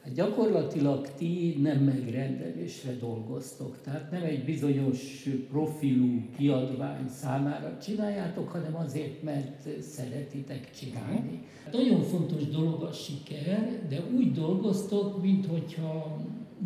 Hát 0.08 0.16
gyakorlatilag 0.16 1.08
ti 1.18 1.58
nem 1.62 1.78
megrendelésre 1.78 2.92
dolgoztok, 3.00 3.78
tehát 3.84 4.12
nem 4.12 4.24
egy 4.24 4.44
bizonyos 4.44 5.28
profilú 5.50 6.22
kiadvány 6.38 7.08
számára 7.10 7.78
csináljátok, 7.82 8.50
hanem 8.50 8.76
azért, 8.76 9.24
mert 9.24 9.82
szeretitek 9.82 10.72
csinálni. 10.80 11.44
Hát 11.64 11.74
nagyon 11.74 12.02
fontos 12.02 12.48
dolog 12.48 12.82
a 12.82 12.92
siker, 12.92 13.88
de 13.90 14.00
úgy 14.16 14.32
dolgoztok, 14.32 15.22
mintha 15.22 16.18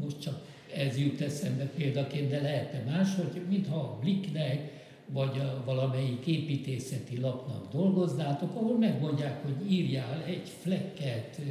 most 0.02 0.22
csak 0.22 0.42
ez 0.76 0.98
jut 0.98 1.22
eszembe 1.22 1.66
példaként, 1.66 2.30
de 2.30 2.42
lehetne 2.42 2.92
más, 2.92 3.16
hogy 3.16 3.42
mintha 3.50 3.80
a 3.80 3.98
Blicknek, 4.02 4.80
vagy 5.14 5.39
a 5.39 5.64
valamelyik 5.66 6.28
építészeti 6.28 7.20
lapnak 7.20 7.72
dolgoznátok, 7.72 8.56
ahol 8.56 8.78
megmondják, 8.78 9.44
hogy 9.44 9.72
írjál 9.72 10.24
egy 10.26 10.50
flekket, 10.62 11.42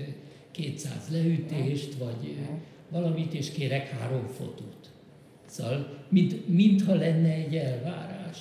200 0.51 1.09
leütést, 1.11 1.95
vagy 1.95 2.37
valamit, 2.91 3.35
és 3.35 3.51
kérek 3.51 3.89
három 3.89 4.27
fotót. 4.27 4.91
Szóval, 5.47 6.05
mint, 6.09 6.49
mintha 6.49 6.95
lenne 6.95 7.33
egy 7.33 7.57
elvárás. 7.57 8.39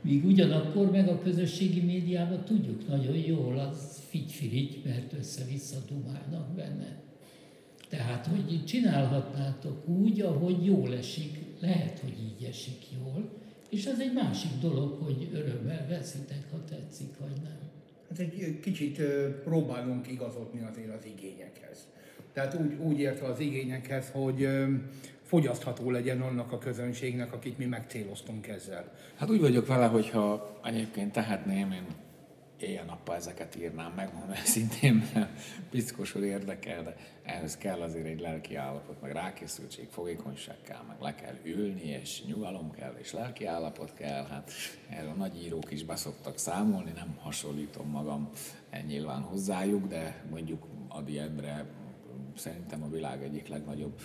Míg 0.00 0.24
ugyanakkor 0.24 0.90
meg 0.90 1.08
a 1.08 1.18
közösségi 1.18 1.80
médiában 1.80 2.44
tudjuk 2.44 2.88
nagyon 2.88 3.16
jól, 3.16 3.58
az 3.58 4.02
figy 4.08 4.80
mert 4.84 5.12
össze-vissza 5.12 5.78
dumálnak 5.88 6.54
benne. 6.54 6.98
Tehát, 7.88 8.26
hogy 8.26 8.64
csinálhatnátok 8.64 9.88
úgy, 9.88 10.20
ahogy 10.20 10.64
jól 10.64 10.94
esik, 10.94 11.38
lehet, 11.60 11.98
hogy 11.98 12.14
így 12.24 12.48
esik 12.48 12.86
jól, 12.98 13.30
és 13.68 13.86
az 13.86 14.00
egy 14.00 14.12
másik 14.12 14.50
dolog, 14.60 15.02
hogy 15.02 15.28
örömmel 15.32 15.86
veszitek, 15.88 16.50
ha 16.50 16.64
tetszik, 16.64 17.18
vagy 17.18 17.42
nem. 17.42 17.69
Hát 18.10 18.18
egy 18.18 18.60
kicsit 18.60 19.02
próbálunk 19.44 20.10
igazodni 20.10 20.60
azért 20.70 20.94
az 20.98 21.04
igényekhez. 21.04 21.86
Tehát 22.32 22.54
úgy, 22.54 22.72
úgy 22.80 23.00
értve 23.00 23.26
az 23.26 23.40
igényekhez, 23.40 24.10
hogy 24.12 24.48
fogyasztható 25.22 25.90
legyen 25.90 26.20
annak 26.20 26.52
a 26.52 26.58
közönségnek, 26.58 27.32
akit 27.32 27.58
mi 27.58 27.64
megcéloztunk 27.64 28.48
ezzel. 28.48 28.92
Hát 29.16 29.30
úgy 29.30 29.40
vagyok 29.40 29.66
vele, 29.66 29.86
hogyha 29.86 30.58
egyébként 30.64 31.12
tehetném, 31.12 31.72
én 31.72 31.86
éjjel-nappal 32.62 33.16
ezeket 33.16 33.56
írnám 33.56 33.92
meg, 33.92 34.14
mondom 34.14 34.34
szintén, 34.54 35.08
piszkosul 35.70 36.24
érdekel, 36.24 36.82
de 36.82 36.96
ehhez 37.22 37.56
kell 37.56 37.80
azért 37.80 38.06
egy 38.06 38.20
lelki 38.20 38.54
állapot, 38.54 39.00
meg 39.00 39.12
rákészültség, 39.12 39.88
fogékonyság 39.90 40.56
kell, 40.62 40.82
meg 40.88 40.96
le 41.00 41.14
kell 41.14 41.34
ülni, 41.42 41.88
és 42.02 42.24
nyugalom 42.24 42.70
kell, 42.70 42.94
és 42.98 43.12
lelki 43.12 43.44
állapot 43.44 43.94
kell. 43.94 44.26
Hát 44.26 44.50
erről 44.88 45.14
nagy 45.14 45.44
írók 45.44 45.70
is 45.70 45.84
beszoktak 45.84 46.38
számolni, 46.38 46.92
nem 46.94 47.16
hasonlítom 47.20 47.88
magam 47.88 48.30
nyilván 48.86 49.22
hozzájuk, 49.22 49.86
de 49.86 50.24
mondjuk 50.30 50.66
Adi 50.88 51.18
Endre 51.18 51.64
szerintem 52.36 52.82
a 52.82 52.88
világ 52.88 53.22
egyik 53.22 53.48
legnagyobb 53.48 54.00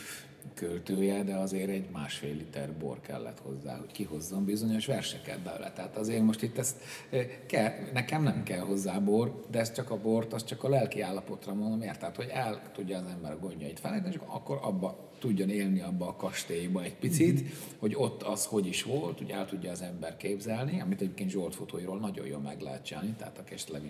költője, 0.55 1.23
de 1.23 1.35
azért 1.35 1.69
egy 1.69 1.89
másfél 1.91 2.35
liter 2.35 2.73
bor 2.73 3.01
kellett 3.01 3.39
hozzá, 3.39 3.77
hogy 3.77 3.91
kihozzon 3.91 4.45
bizonyos 4.45 4.85
verseket 4.85 5.39
belőle. 5.39 5.71
Tehát 5.71 5.97
azért 5.97 6.23
most 6.23 6.41
itt 6.41 6.57
ezt 6.57 6.81
eh, 7.09 7.27
kell, 7.45 7.71
nekem 7.93 8.23
nem 8.23 8.43
kell 8.43 8.59
hozzá 8.59 8.99
bor, 8.99 9.45
de 9.51 9.59
ez 9.59 9.73
csak 9.73 9.91
a 9.91 9.97
bort, 9.97 10.33
az 10.33 10.43
csak 10.43 10.63
a 10.63 10.69
lelki 10.69 11.01
állapotra 11.01 11.53
mondom, 11.53 11.79
miért? 11.79 11.99
Tehát, 11.99 12.15
hogy 12.15 12.29
el 12.33 12.61
tudja 12.73 12.97
az 12.97 13.05
ember 13.11 13.31
a 13.31 13.39
gondjait 13.39 13.79
felejteni, 13.79 14.13
és 14.13 14.19
akkor 14.25 14.59
abba 14.61 15.05
tudjon 15.19 15.49
élni 15.49 15.81
abba 15.81 16.07
a 16.07 16.15
kastélyba 16.15 16.83
egy 16.83 16.95
picit, 16.95 17.41
mm-hmm. 17.41 17.51
hogy 17.79 17.93
ott 17.97 18.23
az 18.23 18.45
hogy 18.45 18.67
is 18.67 18.83
volt, 18.83 19.17
hogy 19.17 19.29
el 19.29 19.45
tudja 19.45 19.71
az 19.71 19.81
ember 19.81 20.17
képzelni, 20.17 20.81
amit 20.81 21.01
egyébként 21.01 21.29
Zsolt 21.29 21.55
fotóiról 21.55 21.99
nagyon 21.99 22.25
jól 22.25 22.39
meg 22.39 22.61
lehet 22.61 22.85
csinálni, 22.85 23.15
tehát 23.17 23.37
aki 23.37 23.53
esetleg 23.53 23.81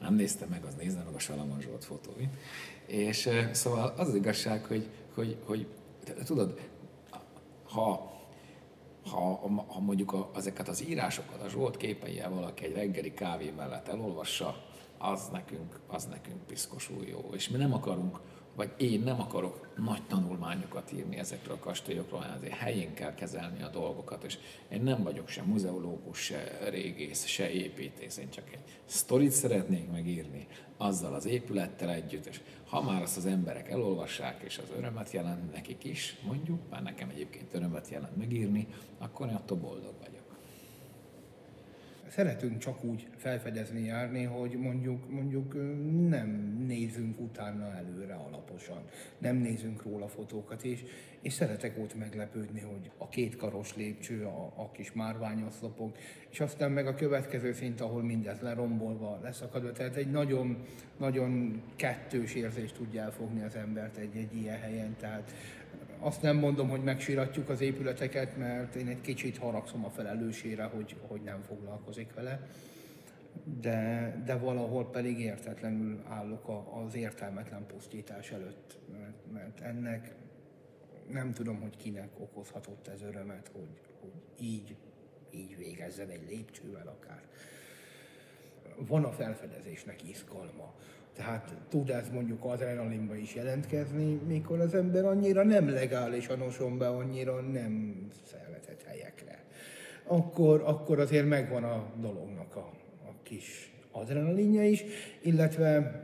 nem 0.00 0.14
nézte 0.14 0.46
meg, 0.46 0.64
az 0.64 0.74
nézze 0.74 1.02
meg 1.04 1.14
a 1.14 1.18
Salamon 1.18 1.60
Zsolt 1.60 1.84
fotóit. 1.84 2.28
És 2.86 3.26
eh, 3.26 3.52
szóval 3.52 3.94
az, 3.96 4.08
az 4.08 4.14
igazság, 4.14 4.64
hogy, 4.64 4.88
hogy, 5.14 5.36
hogy 5.44 5.66
tudod, 6.24 6.60
ha, 7.64 8.12
ha, 9.10 9.40
ha 9.66 9.80
mondjuk 9.80 10.12
a, 10.12 10.30
ezeket 10.36 10.68
az 10.68 10.88
írásokat 10.88 11.42
a 11.42 11.48
Zsolt 11.48 11.76
képeivel 11.76 12.30
valaki 12.30 12.64
egy 12.64 12.74
reggeli 12.74 13.14
kávé 13.14 13.52
mellett 13.56 13.88
elolvassa, 13.88 14.66
az 14.98 15.28
nekünk, 15.32 15.80
az 15.86 16.04
nekünk 16.04 16.46
piszkosul 16.46 17.06
jó. 17.06 17.30
És 17.32 17.48
mi 17.48 17.56
nem 17.56 17.72
akarunk 17.72 18.20
vagy 18.58 18.72
én 18.76 19.00
nem 19.00 19.20
akarok 19.20 19.68
nagy 19.76 20.02
tanulmányokat 20.02 20.92
írni 20.92 21.16
ezekről 21.16 21.54
a 21.54 21.58
kastélyokról, 21.58 22.20
hanem 22.20 22.36
azért 22.36 22.54
helyén 22.54 22.94
kell 22.94 23.14
kezelni 23.14 23.62
a 23.62 23.68
dolgokat, 23.68 24.24
és 24.24 24.38
én 24.68 24.82
nem 24.82 25.02
vagyok 25.02 25.28
se 25.28 25.42
muzeológus, 25.42 26.18
se 26.18 26.58
régész, 26.70 27.24
se 27.24 27.50
építész, 27.50 28.16
én 28.16 28.30
csak 28.30 28.52
egy 28.52 28.62
sztorit 28.84 29.30
szeretnék 29.30 29.90
megírni 29.90 30.46
azzal 30.76 31.14
az 31.14 31.26
épülettel 31.26 31.90
együtt, 31.90 32.26
és 32.26 32.40
ha 32.68 32.82
már 32.82 33.02
azt 33.02 33.16
az 33.16 33.26
emberek 33.26 33.68
elolvassák, 33.68 34.42
és 34.42 34.58
az 34.58 34.70
örömet 34.76 35.10
jelent 35.10 35.52
nekik 35.52 35.84
is, 35.84 36.16
mondjuk, 36.26 36.60
már 36.70 36.82
nekem 36.82 37.08
egyébként 37.08 37.54
örömet 37.54 37.88
jelent 37.88 38.16
megírni, 38.16 38.66
akkor 38.98 39.28
én 39.28 39.34
attól 39.34 39.58
boldog 39.58 39.94
vagyok. 39.98 40.18
Szeretünk 42.08 42.58
csak 42.58 42.84
úgy 42.84 43.08
felfedezni 43.16 43.84
járni, 43.84 44.22
hogy 44.22 44.50
mondjuk, 44.58 45.10
mondjuk 45.10 45.54
nem 46.08 46.28
nézünk 46.66 47.20
utána 47.20 47.74
előre 47.74 48.14
alaposan, 48.14 48.82
nem 49.18 49.36
nézünk 49.36 49.82
róla 49.82 50.08
fotókat, 50.08 50.62
és, 50.62 50.84
és 51.22 51.32
szeretek 51.32 51.78
ott 51.78 51.94
meglepődni, 51.94 52.60
hogy 52.60 52.90
a 52.98 53.08
két 53.08 53.36
karos 53.36 53.76
lépcső, 53.76 54.24
a, 54.24 54.52
a 54.56 54.70
kis 54.70 54.92
márványoszlopok, 54.92 55.96
és 56.28 56.40
aztán 56.40 56.70
meg 56.70 56.86
a 56.86 56.94
következő 56.94 57.52
szint, 57.52 57.80
ahol 57.80 58.02
mindez 58.02 58.40
lerombolva, 58.40 59.20
leszakadva, 59.22 59.72
tehát 59.72 59.96
egy 59.96 60.10
nagyon, 60.10 60.56
nagyon 60.96 61.62
kettős 61.76 62.34
érzést 62.34 62.74
tudja 62.74 63.02
elfogni 63.02 63.42
az 63.42 63.54
embert 63.54 63.96
egy, 63.96 64.16
egy 64.16 64.36
ilyen 64.36 64.60
helyen, 64.60 64.96
tehát 65.00 65.32
azt 65.98 66.22
nem 66.22 66.36
mondom, 66.36 66.68
hogy 66.68 66.82
megsiratjuk 66.82 67.48
az 67.48 67.60
épületeket, 67.60 68.36
mert 68.36 68.74
én 68.74 68.86
egy 68.86 69.00
kicsit 69.00 69.38
haragszom 69.38 69.84
a 69.84 69.90
felelősére, 69.90 70.64
hogy, 70.64 70.96
hogy 71.06 71.20
nem 71.20 71.42
foglalkozik 71.42 72.14
vele, 72.14 72.46
de, 73.60 74.14
de 74.24 74.36
valahol 74.36 74.90
pedig 74.90 75.20
értetlenül 75.20 76.02
állok 76.08 76.48
az 76.86 76.94
értelmetlen 76.94 77.66
pusztítás 77.66 78.30
előtt, 78.30 78.78
mert, 78.92 79.32
mert 79.32 79.60
ennek 79.60 80.14
nem 81.12 81.32
tudom, 81.32 81.60
hogy 81.60 81.76
kinek 81.76 82.20
okozhatott 82.20 82.88
ez 82.88 83.02
örömet, 83.02 83.50
hogy, 83.52 83.80
hogy 84.00 84.12
így, 84.40 84.76
így 85.30 85.56
végezzen 85.56 86.08
egy 86.08 86.28
lépcsővel 86.28 86.96
akár. 87.00 87.22
Van 88.76 89.04
a 89.04 89.12
felfedezésnek 89.12 90.08
izgalma 90.08 90.74
tehát 91.18 91.54
tud 91.68 91.90
ez 91.90 92.08
mondjuk 92.12 92.44
adrenalinba 92.44 93.16
is 93.16 93.34
jelentkezni, 93.34 94.20
mikor 94.26 94.60
az 94.60 94.74
ember 94.74 95.04
annyira 95.04 95.44
nem 95.44 95.70
legálisan 95.70 96.40
oson 96.40 96.78
be, 96.78 96.88
annyira 96.88 97.40
nem 97.40 98.06
szervezett 98.30 98.82
helyekre. 98.82 99.44
Akkor, 100.04 100.62
akkor 100.64 101.00
azért 101.00 101.28
megvan 101.28 101.64
a 101.64 101.86
dolognak 102.00 102.56
a, 102.56 102.70
a 103.08 103.12
kis 103.22 103.72
adrenalinja 103.90 104.64
is, 104.64 104.84
illetve 105.22 106.02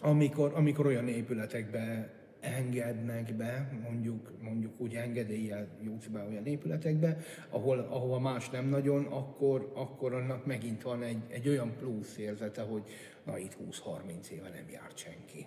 amikor, 0.00 0.52
amikor 0.54 0.86
olyan 0.86 1.08
épületekbe 1.08 2.14
engednek 2.46 3.34
be, 3.34 3.80
mondjuk, 3.82 4.32
mondjuk 4.40 4.80
úgy 4.80 4.94
engedéllyel 4.94 5.68
jutsz 5.82 6.06
be 6.06 6.24
olyan 6.24 6.46
épületekbe, 6.46 7.16
ahol, 7.50 7.78
ahova 7.78 8.18
más 8.18 8.50
nem 8.50 8.68
nagyon, 8.68 9.04
akkor, 9.04 9.72
akkor 9.74 10.14
annak 10.14 10.46
megint 10.46 10.82
van 10.82 11.02
egy, 11.02 11.22
egy 11.28 11.48
olyan 11.48 11.76
plusz 11.76 12.16
érzete, 12.18 12.62
hogy 12.62 12.82
na 13.24 13.38
itt 13.38 13.56
20-30 13.70 14.28
éve 14.28 14.48
nem 14.48 14.70
járt 14.70 14.96
senki. 14.96 15.46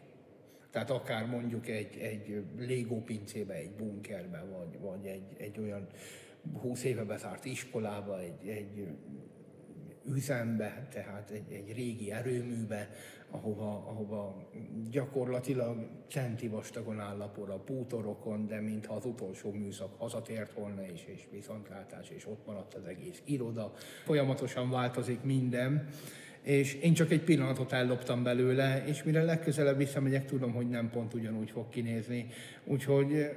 Tehát 0.71 0.89
akár 0.89 1.25
mondjuk 1.25 1.67
egy, 1.67 1.97
egy 1.97 2.43
Lego 2.57 3.01
pincébe, 3.01 3.53
egy 3.53 3.71
bunkerbe, 3.71 4.45
vagy, 4.57 4.79
vagy 4.79 5.05
egy, 5.05 5.35
egy 5.37 5.59
olyan 5.59 5.87
20 6.61 6.83
éve 6.83 7.03
bezárt 7.03 7.45
iskolába, 7.45 8.19
egy, 8.19 8.47
egy 8.47 8.87
üzembe, 10.05 10.87
tehát 10.91 11.31
egy, 11.31 11.51
egy 11.51 11.73
régi 11.75 12.11
erőműbe, 12.11 12.89
ahova, 13.31 13.83
ahova 13.87 14.49
gyakorlatilag 14.89 15.87
centi 16.07 16.47
vastagon 16.47 16.99
áll 16.99 17.21
a 17.21 17.27
por 17.27 17.49
a 17.49 17.63
bútorokon, 17.65 18.47
de 18.47 18.59
mintha 18.59 18.95
az 18.95 19.05
utolsó 19.05 19.51
műszak 19.51 19.95
hazatért 19.97 20.53
volna, 20.53 20.85
és, 20.85 21.03
és 21.05 21.27
viszontlátás, 21.31 22.09
és 22.09 22.25
ott 22.25 22.45
maradt 22.45 22.73
az 22.73 22.85
egész 22.85 23.21
iroda. 23.25 23.73
Folyamatosan 24.03 24.69
változik 24.69 25.23
minden, 25.23 25.87
és 26.41 26.73
én 26.73 26.93
csak 26.93 27.11
egy 27.11 27.23
pillanatot 27.23 27.71
elloptam 27.71 28.23
belőle, 28.23 28.83
és 28.85 29.03
mire 29.03 29.23
legközelebb 29.23 29.77
visszamegyek, 29.77 30.25
tudom, 30.25 30.53
hogy 30.53 30.69
nem 30.69 30.89
pont 30.89 31.13
ugyanúgy 31.13 31.51
fog 31.51 31.69
kinézni. 31.69 32.27
Úgyhogy 32.63 33.29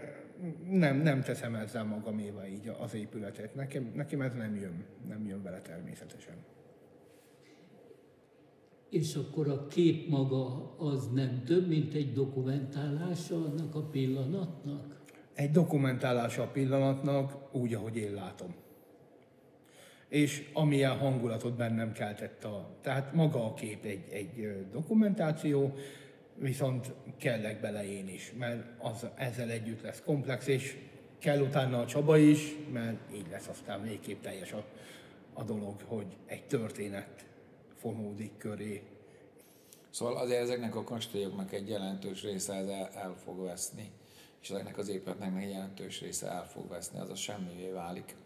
nem, 0.70 0.96
nem 0.96 1.22
teszem 1.22 1.54
ezzel 1.54 1.84
magaméva 1.84 2.46
így 2.46 2.72
az 2.78 2.94
épületet. 2.94 3.54
Nekem, 3.54 3.92
nekem 3.94 4.20
ez 4.20 4.34
nem 4.34 4.56
jön, 4.56 4.84
nem 5.08 5.26
jön 5.26 5.42
vele 5.42 5.60
természetesen. 5.60 6.34
És 8.92 9.14
akkor 9.14 9.48
a 9.48 9.66
kép 9.66 10.08
maga 10.08 10.74
az 10.78 11.08
nem 11.12 11.42
több, 11.44 11.68
mint 11.68 11.94
egy 11.94 12.12
dokumentálása 12.12 13.34
annak 13.34 13.74
a 13.74 13.82
pillanatnak? 13.82 15.00
Egy 15.34 15.50
dokumentálása 15.50 16.42
a 16.42 16.46
pillanatnak 16.46 17.54
úgy, 17.54 17.74
ahogy 17.74 17.96
én 17.96 18.14
látom. 18.14 18.54
És 20.08 20.50
amilyen 20.52 20.98
hangulatot 20.98 21.56
bennem 21.56 21.92
keltett 21.92 22.44
a... 22.44 22.68
Tehát 22.80 23.14
maga 23.14 23.44
a 23.44 23.54
kép 23.54 23.84
egy, 23.84 24.04
egy 24.10 24.56
dokumentáció, 24.72 25.74
viszont 26.36 26.92
kellek 27.16 27.60
bele 27.60 27.92
én 27.92 28.08
is, 28.08 28.32
mert 28.38 28.82
az 28.82 29.06
ezzel 29.14 29.50
együtt 29.50 29.82
lesz 29.82 30.02
komplex, 30.04 30.46
és 30.46 30.76
kell 31.18 31.40
utána 31.40 31.80
a 31.80 31.86
Csaba 31.86 32.18
is, 32.18 32.56
mert 32.72 33.14
így 33.14 33.26
lesz 33.30 33.48
aztán 33.48 33.82
végképp 33.82 34.22
teljes 34.22 34.52
a, 34.52 34.64
a 35.32 35.42
dolog, 35.42 35.74
hogy 35.86 36.06
egy 36.26 36.44
történet 36.44 37.30
fonódik 37.82 38.36
köré. 38.36 38.82
Szóval 39.90 40.16
azért 40.16 40.42
ezeknek 40.42 40.76
a 40.76 40.84
kastélyoknak 40.84 41.52
egy 41.52 41.68
jelentős 41.68 42.22
része 42.22 42.54
el, 42.54 42.88
el 42.88 43.16
fog 43.24 43.42
veszni, 43.42 43.90
és 44.42 44.50
ezeknek 44.50 44.78
az 44.78 44.88
épületnek 44.88 45.42
egy 45.42 45.50
jelentős 45.50 46.00
része 46.00 46.30
el 46.30 46.46
fog 46.46 46.68
veszni, 46.68 46.98
az 46.98 47.10
a 47.10 47.14
semmivé 47.14 47.70
válik. 47.70 48.16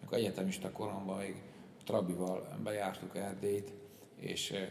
Mikor 0.00 0.18
egyetemista 0.18 0.72
koromban 0.72 1.16
még 1.16 1.42
Trabival 1.84 2.58
bejártuk 2.62 3.16
Erdélyt, 3.16 3.72
és 4.16 4.50
eh, 4.50 4.68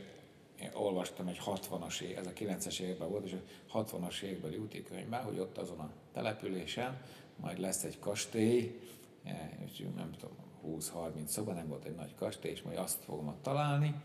én 0.61 0.69
olvastam 0.73 1.27
egy 1.27 1.39
60-as 1.45 2.01
év, 2.01 2.17
ez 2.17 2.27
a 2.27 2.33
90-es 2.33 2.79
években 2.79 3.09
volt, 3.09 3.25
és 3.25 3.35
a 3.71 3.83
60-as 3.83 4.21
évekbeli 4.21 4.57
útikönyvben, 4.57 5.23
hogy 5.23 5.39
ott 5.39 5.57
azon 5.57 5.79
a 5.79 5.91
településen 6.13 7.01
majd 7.35 7.59
lesz 7.59 7.83
egy 7.83 7.99
kastély, 7.99 8.79
eh, 9.23 9.49
és 9.65 9.85
nem 9.95 10.11
tudom, 10.11 10.35
20-30 10.65 11.25
szoba, 11.25 11.53
nem 11.53 11.67
volt 11.67 11.85
egy 11.85 11.95
nagy 11.95 12.15
kastély, 12.15 12.51
és 12.51 12.61
majd 12.61 12.77
azt 12.77 13.03
fogom 13.03 13.27
ott 13.27 13.41
találni. 13.41 13.95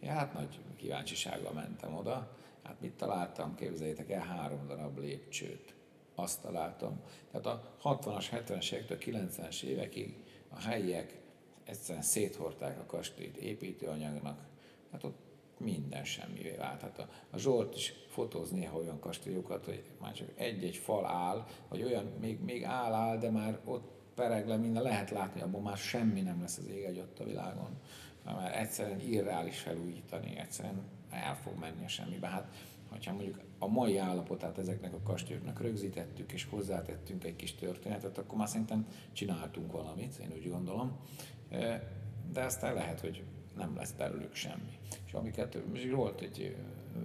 Ja, 0.00 0.12
hát 0.12 0.34
nagy 0.34 0.58
kíváncsisággal 0.76 1.52
mentem 1.52 1.94
oda. 1.94 2.36
Hát 2.62 2.80
mit 2.80 2.92
találtam? 2.92 3.54
Képzeljétek 3.54 4.10
el, 4.10 4.24
három 4.24 4.66
darab 4.66 4.98
lépcsőt. 4.98 5.74
Azt 6.14 6.42
találtam. 6.42 7.00
Tehát 7.30 7.46
a 7.46 7.76
60-as, 7.82 8.26
70-es 8.32 8.72
évektől 8.72 8.98
90-es 9.00 9.62
évekig 9.62 10.24
a 10.48 10.60
helyiek 10.60 11.20
egyszerűen 11.64 12.04
széthorták 12.04 12.78
a 12.78 12.86
kastélyt 12.86 13.36
építőanyagnak. 13.36 14.46
Hát 14.92 15.04
ott 15.04 15.18
minden 15.58 16.04
semmivé 16.04 16.56
vált. 16.56 16.80
Hát 16.80 16.98
a, 16.98 17.08
a 17.30 17.38
Zsolt 17.38 17.74
is 17.74 17.92
fotóz 18.08 18.50
néha 18.50 18.78
olyan 18.78 19.00
kastélyokat, 19.00 19.64
hogy 19.64 19.84
már 20.00 20.12
csak 20.12 20.28
egy-egy 20.34 20.76
fal 20.76 21.06
áll, 21.06 21.46
vagy 21.68 21.82
olyan, 21.82 22.04
még, 22.20 22.40
még 22.40 22.64
áll, 22.64 22.92
áll, 22.92 23.18
de 23.18 23.30
már 23.30 23.60
ott 23.64 23.90
pereg 24.14 24.48
le, 24.48 24.56
minden 24.56 24.82
lehet 24.82 25.10
látni, 25.10 25.40
abban 25.40 25.62
már 25.62 25.76
semmi 25.76 26.20
nem 26.20 26.40
lesz 26.40 26.58
az 26.58 26.68
ég 26.68 26.84
egy 26.84 26.98
ott 26.98 27.18
a 27.18 27.24
világon. 27.24 27.80
Mert 28.36 28.54
egyszerűen 28.54 29.00
irreális 29.00 29.58
felújítani, 29.58 30.36
egyszerűen 30.38 30.82
el 31.10 31.36
fog 31.36 31.58
menni 31.58 31.84
a 31.84 31.88
semmibe. 31.88 32.26
Hát, 32.26 32.54
hogyha 32.88 33.12
mondjuk 33.12 33.40
a 33.58 33.66
mai 33.66 33.98
állapotát 33.98 34.58
ezeknek 34.58 34.94
a 34.94 35.00
kastélyoknak 35.02 35.60
rögzítettük, 35.60 36.32
és 36.32 36.44
hozzátettünk 36.44 37.24
egy 37.24 37.36
kis 37.36 37.54
történetet, 37.54 38.18
akkor 38.18 38.38
már 38.38 38.48
szerintem 38.48 38.86
csináltunk 39.12 39.72
valamit, 39.72 40.18
én 40.18 40.32
úgy 40.32 40.50
gondolom. 40.50 40.96
De 42.32 42.44
aztán 42.44 42.74
lehet, 42.74 43.00
hogy 43.00 43.22
nem 43.56 43.76
lesz 43.76 43.92
belőlük 43.92 44.34
semmi. 44.34 44.78
És 45.06 45.12
amiket 45.12 45.58
volt 45.90 46.20
egy 46.20 46.56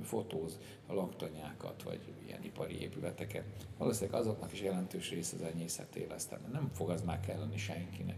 fotóz 0.03 0.59
a 0.87 0.93
laktanyákat, 0.93 1.83
vagy 1.83 2.13
ilyen 2.25 2.43
ipari 2.43 2.81
épületeket, 2.81 3.45
valószínűleg 3.77 4.19
azoknak 4.19 4.53
is 4.53 4.61
jelentős 4.61 5.09
része 5.09 5.35
az 5.35 5.41
enyészeté 5.41 6.07
lesz. 6.09 6.25
Tehát 6.25 6.51
nem 6.51 6.69
fog 6.73 6.89
az 6.89 7.01
már 7.01 7.19
kelleni 7.19 7.57
senkinek. 7.57 8.17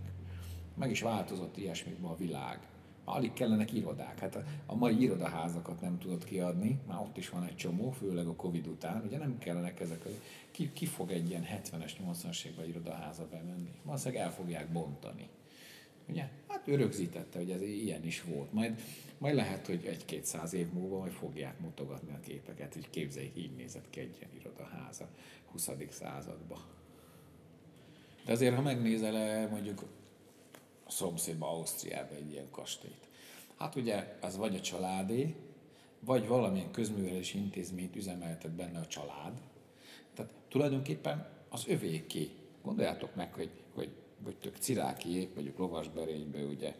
Meg 0.75 0.89
is 0.89 1.01
változott 1.01 1.57
ilyesmikben 1.57 2.11
a 2.11 2.15
világ. 2.15 2.59
Alig 3.05 3.33
kellenek 3.33 3.73
irodák. 3.73 4.19
Hát 4.19 4.35
a, 4.35 4.43
a 4.65 4.75
mai 4.75 5.01
irodaházakat 5.01 5.81
nem 5.81 5.97
tudott 5.97 6.23
kiadni, 6.23 6.79
már 6.87 6.99
ott 6.99 7.17
is 7.17 7.29
van 7.29 7.43
egy 7.43 7.55
csomó, 7.55 7.91
főleg 7.91 8.27
a 8.27 8.35
Covid 8.35 8.67
után. 8.67 9.03
Ugye 9.05 9.17
nem 9.17 9.37
kellenek 9.37 9.79
ezek. 9.79 10.05
Ki, 10.51 10.69
ki 10.73 10.85
fog 10.85 11.11
egy 11.11 11.29
ilyen 11.29 11.43
70-es, 11.43 11.91
80-as 12.05 12.45
évben 12.45 12.67
irodaháza 12.67 13.27
bemenni? 13.31 13.71
Valószínűleg 13.83 14.23
el 14.23 14.31
fogják 14.31 14.71
bontani. 14.71 15.29
Ugye? 16.09 16.29
Hát 16.47 16.67
ő 16.67 16.75
rögzítette, 16.75 17.37
hogy 17.37 17.51
ez 17.51 17.61
ilyen 17.61 18.05
is 18.05 18.23
volt. 18.23 18.53
Majd, 18.53 18.81
majd 19.17 19.35
lehet, 19.35 19.67
hogy 19.67 19.85
egy-két 19.85 20.25
száz 20.25 20.53
év 20.53 20.71
múlva 20.73 20.97
majd 20.97 21.11
fogják 21.11 21.59
mutogatni 21.59 22.13
a 22.13 22.19
képeket, 22.19 22.73
hogy 22.73 22.89
képzeljék, 22.89 23.35
így 23.37 23.55
nézett 23.55 23.89
ki 23.89 23.99
egy 23.99 24.15
ilyen 24.19 24.31
irodaháza 24.39 25.07
20. 25.51 25.69
században. 25.89 26.61
De 28.25 28.31
azért, 28.31 28.55
ha 28.55 28.61
megnézel 28.61 29.47
mondjuk 29.49 29.81
a 29.81 29.85
szomszédban, 30.91 31.49
Ausztriában 31.49 32.17
egy 32.17 32.31
ilyen 32.31 32.49
kastélyt, 32.51 33.07
hát 33.57 33.75
ugye 33.75 34.17
az 34.21 34.37
vagy 34.37 34.55
a 34.55 34.61
családé, 34.61 35.35
vagy 35.99 36.27
valamilyen 36.27 36.71
közművelési 36.71 37.37
intézményt 37.37 37.95
üzemeltet 37.95 38.51
benne 38.51 38.79
a 38.79 38.87
család. 38.87 39.41
Tehát 40.13 40.31
tulajdonképpen 40.49 41.27
az 41.49 41.67
övéké. 41.67 42.29
Gondoljátok 42.61 43.15
meg, 43.15 43.33
hogy, 43.33 43.49
hogy 43.73 43.89
vagy 44.25 44.35
tök 44.35 44.55
cirákiék, 44.55 45.35
vagyok 45.35 45.57
lovasberénybe, 45.57 46.43
ugye 46.43 46.75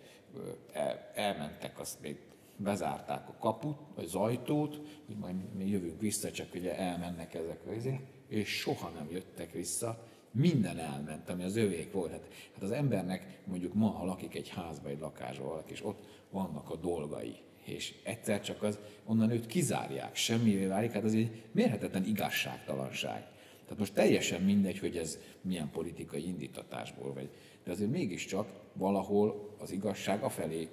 el, 0.72 1.12
elmentek, 1.14 1.80
azt 1.80 2.02
még 2.02 2.18
bezárták 2.58 3.30
a 3.30 3.36
kaput, 3.40 3.78
vagy 3.96 4.06
az 4.06 4.16
ajtót, 4.16 4.82
hogy 5.06 5.16
majd 5.18 5.54
mi 5.56 5.68
jövünk 5.68 6.02
vissza, 6.02 6.32
csak 6.32 6.54
ugye 6.54 6.78
elmennek 6.78 7.34
ezek 7.34 7.60
az 7.78 7.90
és 8.28 8.50
soha 8.50 8.90
nem 8.90 9.12
jöttek 9.12 9.52
vissza, 9.52 10.08
minden 10.36 10.78
elment, 10.78 11.30
ami 11.30 11.44
az 11.44 11.56
övék 11.56 11.92
volt. 11.92 12.12
Hát, 12.12 12.28
hát 12.54 12.64
az 12.64 12.72
embernek 12.72 13.40
mondjuk 13.46 13.74
ma, 13.74 13.88
ha 13.88 14.06
lakik 14.06 14.36
egy 14.36 14.50
házba, 14.50 14.90
egy 14.90 15.00
lakásba 15.00 15.44
valaki, 15.44 15.72
és 15.72 15.86
ott 15.86 16.04
vannak 16.30 16.70
a 16.70 16.76
dolgai, 16.76 17.36
és 17.64 17.94
egyszer 18.04 18.42
csak 18.42 18.64
az, 18.64 18.80
onnan 19.06 19.32
őt 19.32 19.46
kizárják, 19.46 20.16
semmivé 20.16 20.66
válik, 20.66 20.92
hát 20.92 21.04
az 21.04 21.14
egy 21.14 21.44
mérhetetlen 21.52 22.06
igazságtalanság. 22.06 23.28
Tehát 23.64 23.80
most 23.80 23.94
teljesen 23.94 24.42
mindegy, 24.42 24.80
hogy 24.80 24.98
ez 24.98 25.20
milyen 25.42 25.70
politikai 25.70 26.28
indítatásból 26.28 27.14
vagy. 27.14 27.30
De 27.64 27.72
azért 27.72 27.92
mégiscsak 27.92 28.48
valahol 28.74 29.56
az 29.60 29.72
igazság 29.72 30.24
afelé 30.24 30.68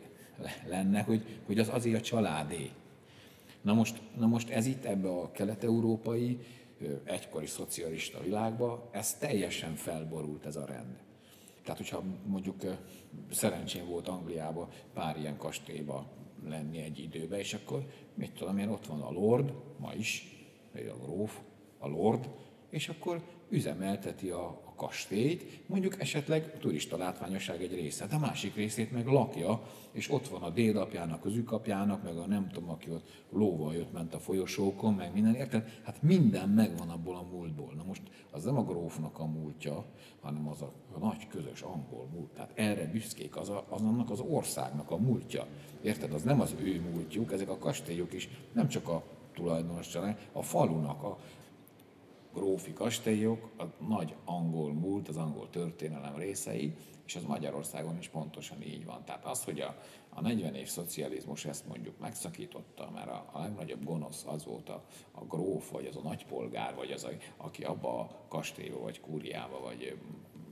lenne, 0.68 1.00
hogy, 1.00 1.40
hogy 1.46 1.58
az 1.58 1.68
azért 1.68 2.00
a 2.00 2.00
családé. 2.00 2.70
Na 3.62 3.74
most, 3.74 4.00
na 4.18 4.26
most 4.26 4.50
ez 4.50 4.66
itt 4.66 4.84
ebbe 4.84 5.08
a 5.08 5.30
kelet-európai, 5.32 6.38
egykori 7.04 7.46
szocialista 7.46 8.20
világba, 8.20 8.88
ez 8.90 9.14
teljesen 9.14 9.74
felborult 9.74 10.46
ez 10.46 10.56
a 10.56 10.64
rend. 10.64 10.96
Tehát, 11.62 11.78
hogyha 11.78 12.02
mondjuk 12.26 12.60
szerencsém 13.30 13.86
volt 13.86 14.08
Angliában 14.08 14.68
pár 14.94 15.18
ilyen 15.18 15.36
kastélyba 15.36 16.06
lenni 16.48 16.78
egy 16.78 16.98
időben, 16.98 17.38
és 17.38 17.54
akkor 17.54 17.86
mit 18.14 18.32
tudom 18.32 18.58
én, 18.58 18.68
ott 18.68 18.86
van 18.86 19.00
a 19.00 19.10
Lord, 19.10 19.52
ma 19.78 19.92
is, 19.94 20.26
vagy 20.72 20.86
a 20.86 21.04
gróf, 21.04 21.40
a 21.78 21.88
Lord, 21.88 22.28
és 22.70 22.88
akkor 22.88 23.22
üzemelteti 23.48 24.30
a 24.30 24.60
kastélyt, 24.86 25.60
mondjuk 25.66 26.00
esetleg 26.00 26.58
turista 26.58 26.96
látványosság 26.96 27.62
egy 27.62 27.74
része, 27.74 28.06
de 28.06 28.14
a 28.14 28.18
másik 28.18 28.54
részét 28.54 28.92
meg 28.92 29.06
lakja, 29.06 29.62
és 29.92 30.10
ott 30.10 30.28
van 30.28 30.42
a 30.42 30.50
dédapjának, 30.50 31.24
az 31.24 31.36
ükapjának, 31.36 32.02
meg 32.02 32.16
a 32.16 32.26
nem 32.26 32.48
tudom, 32.48 32.70
aki 32.70 32.90
ott 32.90 33.08
lóval 33.30 33.74
jött, 33.74 33.92
ment 33.92 34.14
a 34.14 34.18
folyosókon, 34.18 34.94
meg 34.94 35.12
minden, 35.12 35.34
érted? 35.34 35.80
Hát 35.82 36.02
minden 36.02 36.48
megvan 36.48 36.88
abból 36.88 37.16
a 37.16 37.26
múltból. 37.30 37.72
Na 37.76 37.84
most 37.84 38.02
az 38.30 38.44
nem 38.44 38.56
a 38.56 38.64
grófnak 38.64 39.18
a 39.18 39.26
múltja, 39.26 39.84
hanem 40.20 40.48
az 40.48 40.62
a, 40.62 40.72
a 40.94 40.98
nagy 40.98 41.28
közös 41.28 41.60
angol 41.60 42.08
múlt. 42.14 42.30
Tehát 42.30 42.52
erre 42.54 42.86
büszkék, 42.86 43.36
az, 43.36 43.48
a, 43.48 43.64
az 43.68 43.80
annak 43.80 44.10
az 44.10 44.20
országnak 44.20 44.90
a 44.90 44.96
múltja. 44.96 45.46
Érted? 45.82 46.12
Az 46.12 46.22
nem 46.22 46.40
az 46.40 46.54
ő 46.62 46.80
múltjuk, 46.92 47.32
ezek 47.32 47.48
a 47.48 47.58
kastélyok 47.58 48.12
is 48.12 48.28
nem 48.52 48.68
csak 48.68 48.88
a 48.88 49.02
tulajdonos 49.34 49.94
a 50.32 50.42
falunak, 50.42 51.02
a, 51.02 51.18
grófi 52.34 52.72
kastélyok, 52.72 53.50
a 53.58 53.84
nagy 53.86 54.14
angol 54.24 54.72
múlt, 54.72 55.08
az 55.08 55.16
angol 55.16 55.50
történelem 55.50 56.16
részei, 56.16 56.74
és 57.06 57.16
az 57.16 57.24
Magyarországon 57.24 57.98
is 57.98 58.08
pontosan 58.08 58.62
így 58.62 58.84
van. 58.84 59.04
Tehát 59.04 59.24
az, 59.24 59.44
hogy 59.44 59.60
a, 59.60 59.76
a 60.08 60.20
40 60.20 60.54
év 60.54 60.68
szocializmus 60.68 61.44
ezt 61.44 61.68
mondjuk 61.68 61.98
megszakította, 61.98 62.90
mert 62.94 63.08
a, 63.08 63.30
a 63.32 63.40
legnagyobb 63.40 63.84
gonosz 63.84 64.24
az 64.26 64.44
volt 64.44 64.68
a, 64.68 64.84
a 65.12 65.24
gróf, 65.24 65.70
vagy 65.70 65.86
az 65.86 65.96
a 65.96 66.02
nagypolgár, 66.02 66.74
vagy 66.74 66.90
az, 66.90 67.04
a, 67.04 67.10
aki 67.36 67.64
abba 67.64 68.00
a 68.00 68.24
kastélyba, 68.28 68.80
vagy 68.80 69.00
kúriába, 69.00 69.60
vagy 69.60 69.98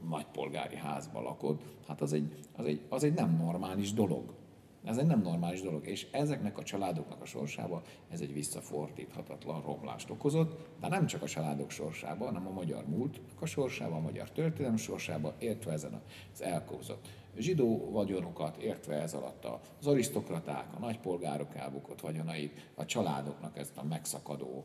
nagypolgári 0.09 0.77
házba 0.77 1.21
lakott, 1.21 1.63
hát 1.87 2.01
az 2.01 2.13
egy, 2.13 2.33
az, 2.57 2.65
egy, 2.65 2.81
az 2.89 3.05
egy 3.05 3.15
nem 3.15 3.37
normális 3.37 3.93
dolog. 3.93 4.40
Ez 4.85 4.97
egy 4.97 5.07
nem 5.07 5.21
normális 5.21 5.61
dolog, 5.61 5.87
és 5.87 6.07
ezeknek 6.11 6.59
a 6.59 6.63
családoknak 6.63 7.23
a 7.23 7.25
sorsába 7.25 7.83
ez 8.11 8.21
egy 8.21 8.33
visszafordíthatatlan 8.33 9.63
romlást 9.63 10.11
okozott, 10.11 10.59
de 10.81 10.89
nem 10.89 11.07
csak 11.07 11.23
a 11.23 11.27
családok 11.27 11.71
sorsába, 11.71 12.25
hanem 12.25 12.47
a 12.47 12.53
magyar 12.53 12.87
múltnak 12.87 13.43
a 13.43 13.47
sorsába, 13.47 13.97
a 13.97 14.01
magyar 14.01 14.31
történelem 14.31 14.77
sorsába, 14.77 15.35
értve 15.39 15.73
ezen 15.73 16.03
az 16.33 16.43
elkózott 16.43 17.09
zsidó 17.37 17.91
vagyonokat, 17.91 18.57
értve 18.57 18.95
ez 18.95 19.15
alatt 19.15 19.45
az 19.79 19.87
arisztokraták, 19.87 20.67
a 20.77 20.79
nagypolgárok 20.79 21.55
elbukott 21.55 22.01
vagyonait, 22.01 22.71
a 22.75 22.85
családoknak 22.85 23.59
ezt 23.59 23.77
a 23.77 23.85
megszakadó 23.85 24.65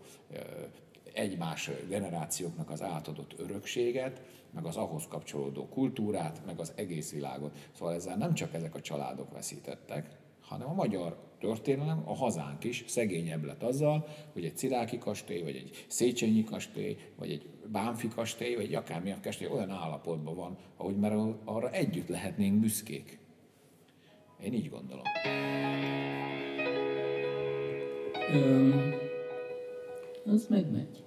egymás 1.14 1.70
generációknak 1.90 2.70
az 2.70 2.82
átadott 2.82 3.40
örökséget, 3.40 4.22
meg 4.56 4.66
az 4.66 4.76
ahhoz 4.76 5.08
kapcsolódó 5.08 5.68
kultúrát, 5.68 6.42
meg 6.46 6.60
az 6.60 6.74
egész 6.76 7.12
világot. 7.12 7.58
Szóval 7.72 7.94
ezzel 7.94 8.18
nem 8.18 8.34
csak 8.34 8.54
ezek 8.54 8.76
a 8.76 8.82
családok 8.82 9.32
veszítettek, 9.32 10.10
hanem 10.42 10.70
a 10.70 10.74
magyar 10.74 11.18
történelem, 11.40 12.04
a 12.06 12.16
hazánk 12.16 12.64
is 12.64 12.84
szegényebb 12.88 13.44
lett 13.44 13.64
azzal, 13.64 14.08
hogy 14.34 14.46
egy 14.46 14.58
Ciráki 14.58 14.98
kastély, 14.98 15.42
vagy 15.42 15.56
egy 15.56 15.86
Széchenyi 15.88 16.44
kastély, 16.44 16.98
vagy 17.16 17.32
egy 17.32 17.50
Bánfi 17.72 18.08
kastély, 18.08 18.56
vagy 18.56 18.74
akármilyen 18.74 19.22
kastély 19.22 19.48
olyan 19.48 19.70
állapotban 19.70 20.36
van, 20.36 20.58
ahogy 20.78 20.96
már 20.96 21.14
arra 21.46 21.72
együtt 21.72 22.08
lehetnénk 22.08 22.60
büszkék. 22.60 23.20
Én 24.44 24.54
így 24.54 24.70
gondolom. 24.70 25.04
Um 28.34 29.04
az 30.26 30.48
megmegy. 30.50 31.04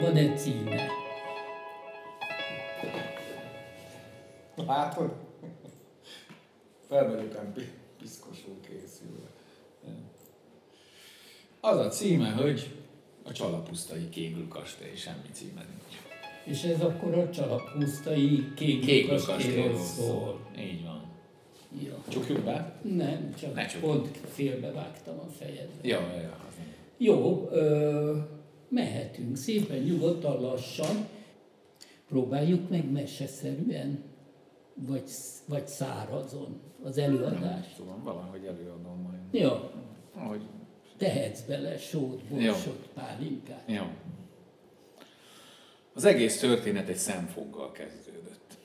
Van-e 0.00 0.34
címe? 0.34 1.07
Látod? 4.66 5.12
Felvegyük 6.88 7.52
pi 7.54 7.62
piszkosul 7.98 8.60
készülve. 8.60 9.26
Az 11.60 11.78
a 11.78 11.88
címe, 11.88 12.30
hogy 12.30 12.76
a 13.24 13.32
Csalapusztai 13.32 14.08
Kégül 14.08 14.48
kastély, 14.48 14.94
semmi 14.96 15.28
címe 15.32 15.66
nincs. 15.68 16.00
És 16.44 16.62
ez 16.62 16.80
akkor 16.80 17.14
a 17.14 17.30
Csalapusztai 17.30 18.52
kastélyról 19.26 19.78
szól. 19.78 20.40
Így 20.58 20.84
van. 20.84 21.02
Ja. 21.84 22.04
Csukjuk 22.08 22.40
be? 22.40 22.80
Nem, 22.82 23.34
csak 23.34 23.54
ne 23.54 23.66
pont 23.80 24.16
félbevágtam 24.28 25.18
a 25.18 25.26
fejedbe. 25.38 25.88
Ja, 25.88 26.00
ja, 26.00 26.20
ja. 26.20 26.36
Jó, 26.96 27.48
ö, 27.52 28.16
mehetünk 28.68 29.36
szépen, 29.36 29.78
nyugodtan, 29.78 30.40
lassan. 30.40 31.06
Próbáljuk 32.08 32.68
meg 32.68 32.90
meseszerűen, 32.90 34.02
vagy, 34.86 35.10
vagy 35.46 35.66
szárazon 35.66 36.60
az 36.82 36.98
előadást. 36.98 37.42
Nem 37.42 37.74
tudom, 37.76 38.02
valahogy 38.02 38.44
előadom 38.44 39.00
majd. 39.00 39.34
Jó. 39.42 39.70
Ahogy... 40.14 40.42
Tehetsz 40.96 41.40
bele 41.40 41.78
sót, 41.78 42.24
borsot, 42.24 42.88
pálinkát. 42.94 43.64
Jó. 43.66 43.82
Az 45.94 46.04
egész 46.04 46.40
történet 46.40 46.88
egy 46.88 46.96
szemfoggal 46.96 47.72
kezdődött. 47.72 48.58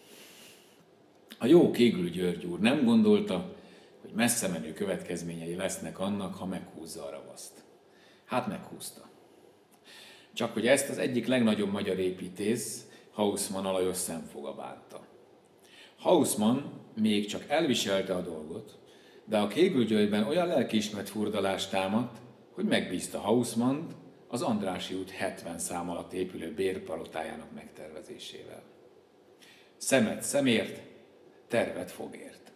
A 1.39 1.45
jó 1.45 1.72
Kéglő 1.72 2.09
György 2.09 2.45
úr 2.45 2.59
nem 2.59 2.84
gondolta, 2.84 3.55
hogy 4.01 4.11
messze 4.14 4.47
menő 4.47 4.74
következményei 4.74 5.55
lesznek 5.55 5.99
annak, 5.99 6.36
ha 6.36 6.45
meghúzza 6.45 7.05
a 7.05 7.09
ravaszt. 7.09 7.64
Hát 8.26 8.47
meghúzta. 8.47 9.09
Csak 10.34 10.53
hogy 10.53 10.68
ezt 10.68 10.89
az 10.89 10.97
egyik 10.97 11.28
legnagyobb 11.28 11.72
magyar 11.72 11.99
építész, 11.99 12.88
Hausmann 13.11 13.66
alajos 13.66 13.97
szemfoga 13.97 14.53
bánta. 14.53 15.12
Hausmann 16.04 16.58
még 16.95 17.26
csak 17.26 17.43
elviselte 17.47 18.16
a 18.16 18.22
dolgot, 18.22 18.78
de 19.26 19.38
a 19.38 19.47
Kéglőgyőrben 19.47 20.28
olyan 20.28 20.47
lelkiismert 20.47 21.10
furdalást 21.10 21.70
támadt, 21.70 22.18
hogy 22.51 22.66
megbízta 22.66 23.20
Hausmann 23.20 23.88
az 24.28 24.41
Andrási 24.41 24.93
út 24.93 25.10
70 25.10 25.60
szám 25.60 25.89
alatt 25.89 26.14
épülő 26.14 26.54
bérpalotájának 26.54 27.54
megtervezésével. 27.54 28.64
Szemet 29.78 30.22
szemért, 30.22 30.82
tervet 31.47 31.91
fogért. 31.91 32.51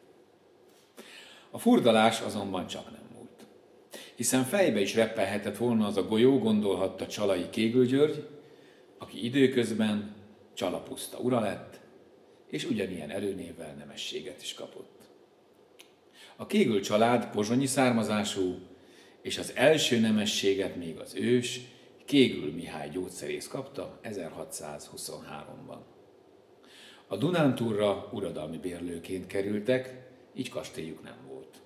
A 1.51 1.59
furdalás 1.59 2.21
azonban 2.21 2.67
csak 2.67 2.91
nem 2.91 3.09
múlt. 3.15 3.45
Hiszen 4.15 4.43
fejbe 4.43 4.79
is 4.79 4.95
reppelhetett 4.95 5.57
volna 5.57 5.85
az 5.85 5.97
a 5.97 6.07
golyó, 6.07 6.39
gondolhatta 6.39 7.07
Csalai 7.07 7.49
Kégőgyörgy, 7.49 8.27
aki 8.97 9.25
időközben 9.25 10.15
Csalapuszta 10.53 11.17
ura 11.17 11.39
lett, 11.39 11.76
és 12.49 12.65
ugyanilyen 12.65 13.09
erőnével 13.09 13.73
nemességet 13.73 14.41
is 14.41 14.53
kapott. 14.53 15.01
A 16.35 16.45
Kégül 16.45 16.81
család 16.81 17.29
pozsonyi 17.29 17.65
származású, 17.65 18.55
és 19.21 19.37
az 19.37 19.51
első 19.55 19.99
nemességet 19.99 20.75
még 20.75 20.99
az 20.99 21.15
ős, 21.15 21.59
Kégül 22.05 22.53
Mihály 22.53 22.89
gyógyszerész 22.89 23.47
kapta 23.47 23.99
1623-ban. 24.03 25.79
A 27.07 27.17
Dunántúrra 27.17 28.09
uradalmi 28.11 28.57
bérlőként 28.57 29.27
kerültek, 29.27 30.07
így 30.33 30.49
kastélyuk 30.49 31.03
nem 31.03 31.17
volt. 31.27 31.61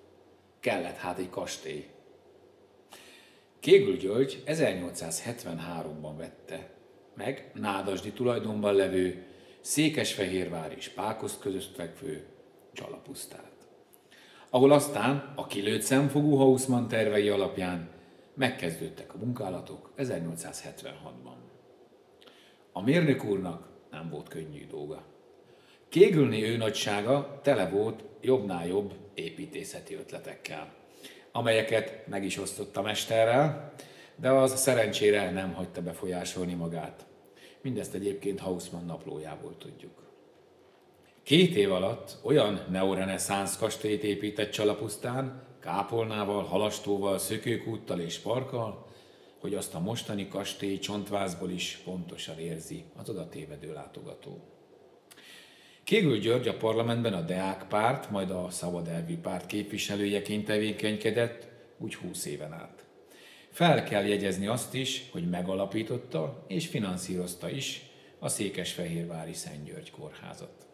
Kellett 0.59 0.97
hát 0.97 1.19
egy 1.19 1.29
kastély. 1.29 1.87
Kégül 3.59 3.97
György 3.97 4.43
1873-ban 4.45 6.13
vette 6.17 6.69
meg 7.15 7.51
Nádasdi 7.53 8.11
tulajdonban 8.11 8.75
levő 8.75 9.25
Székesfehérvár 9.61 10.73
és 10.77 10.89
Pákoszt 10.89 11.39
között 11.39 11.75
fekvő 11.75 12.25
Csalapusztát 12.73 13.51
ahol 14.53 14.71
aztán 14.71 15.33
a 15.35 15.47
kilőtt 15.47 15.81
szemfogú 15.81 16.35
Hausmann 16.35 16.87
tervei 16.87 17.29
alapján 17.29 17.89
megkezdődtek 18.33 19.13
a 19.13 19.17
munkálatok 19.17 19.91
1876-ban. 19.97 21.35
A 22.71 22.81
mérnök 22.81 23.23
úrnak 23.23 23.67
nem 23.91 24.09
volt 24.09 24.27
könnyű 24.27 24.67
dolga. 24.67 25.03
Kégülni 25.89 26.43
ő 26.43 26.57
nagysága 26.57 27.39
tele 27.43 27.69
volt 27.69 28.03
jobbnál 28.21 28.67
jobb 28.67 28.93
építészeti 29.13 29.95
ötletekkel, 29.95 30.73
amelyeket 31.31 32.07
meg 32.07 32.23
is 32.23 32.37
osztott 32.37 32.77
a 32.77 32.81
mesterrel, 32.81 33.73
de 34.15 34.29
az 34.29 34.59
szerencsére 34.59 35.31
nem 35.31 35.53
hagyta 35.53 35.81
befolyásolni 35.81 36.53
magát. 36.53 37.05
Mindezt 37.61 37.93
egyébként 37.93 38.39
Hausmann 38.39 38.85
naplójából 38.85 39.57
tudjuk. 39.57 40.01
Két 41.23 41.55
év 41.55 41.71
alatt 41.71 42.17
olyan 42.23 42.65
neoreneszánsz 42.69 43.57
kastélyt 43.57 44.03
épített 44.03 44.51
Csalapusztán, 44.51 45.43
kápolnával, 45.59 46.43
halastóval, 46.43 47.17
szökőkúttal 47.17 47.99
és 47.99 48.17
parkkal, 48.17 48.89
hogy 49.39 49.55
azt 49.55 49.73
a 49.73 49.79
mostani 49.79 50.27
kastély 50.27 50.79
csontvázból 50.79 51.49
is 51.49 51.81
pontosan 51.83 52.39
érzi 52.39 52.83
az 52.95 53.09
oda 53.09 53.29
tévedő 53.29 53.73
látogató. 53.73 54.39
Kégül 55.83 56.17
György 56.17 56.47
a 56.47 56.57
parlamentben 56.57 57.13
a 57.13 57.21
Deák 57.21 57.67
párt, 57.67 58.09
majd 58.09 58.29
a 58.29 58.49
Szabad 58.49 58.87
Elvű 58.87 59.17
párt 59.17 59.45
képviselőjeként 59.45 60.45
tevékenykedett, 60.45 61.47
úgy 61.77 61.95
húsz 61.95 62.25
éven 62.25 62.53
át. 62.53 62.80
Fel 63.51 63.83
kell 63.83 64.05
jegyezni 64.05 64.47
azt 64.47 64.73
is, 64.73 65.09
hogy 65.11 65.29
megalapította 65.29 66.45
és 66.47 66.67
finanszírozta 66.67 67.49
is 67.49 67.81
a 68.19 68.27
Székesfehérvári 68.27 69.33
Szent 69.33 69.65
György 69.65 69.91
kórházat. 69.91 70.67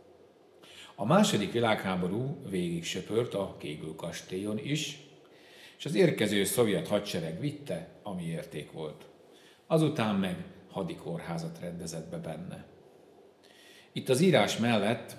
A 0.96 1.06
második 1.06 1.52
világháború 1.52 2.42
végig 2.50 2.84
söpört 2.84 3.34
a 3.34 3.56
Kégül 3.60 3.96
kastélyon 3.96 4.60
is, 4.64 4.98
és 5.78 5.86
az 5.86 5.96
érkező 5.96 6.44
szovjet 6.44 6.88
hadsereg 6.88 7.40
vitte, 7.40 7.88
ami 8.04 8.24
érték 8.24 8.72
volt. 8.72 9.06
Azután 9.68 10.16
meg 10.16 10.46
hadikórházat 10.72 11.60
rendezett 11.60 12.10
be 12.10 12.18
benne. 12.18 12.66
Itt 13.92 14.10
az 14.10 14.22
írás 14.22 14.58
mellett 14.58 15.16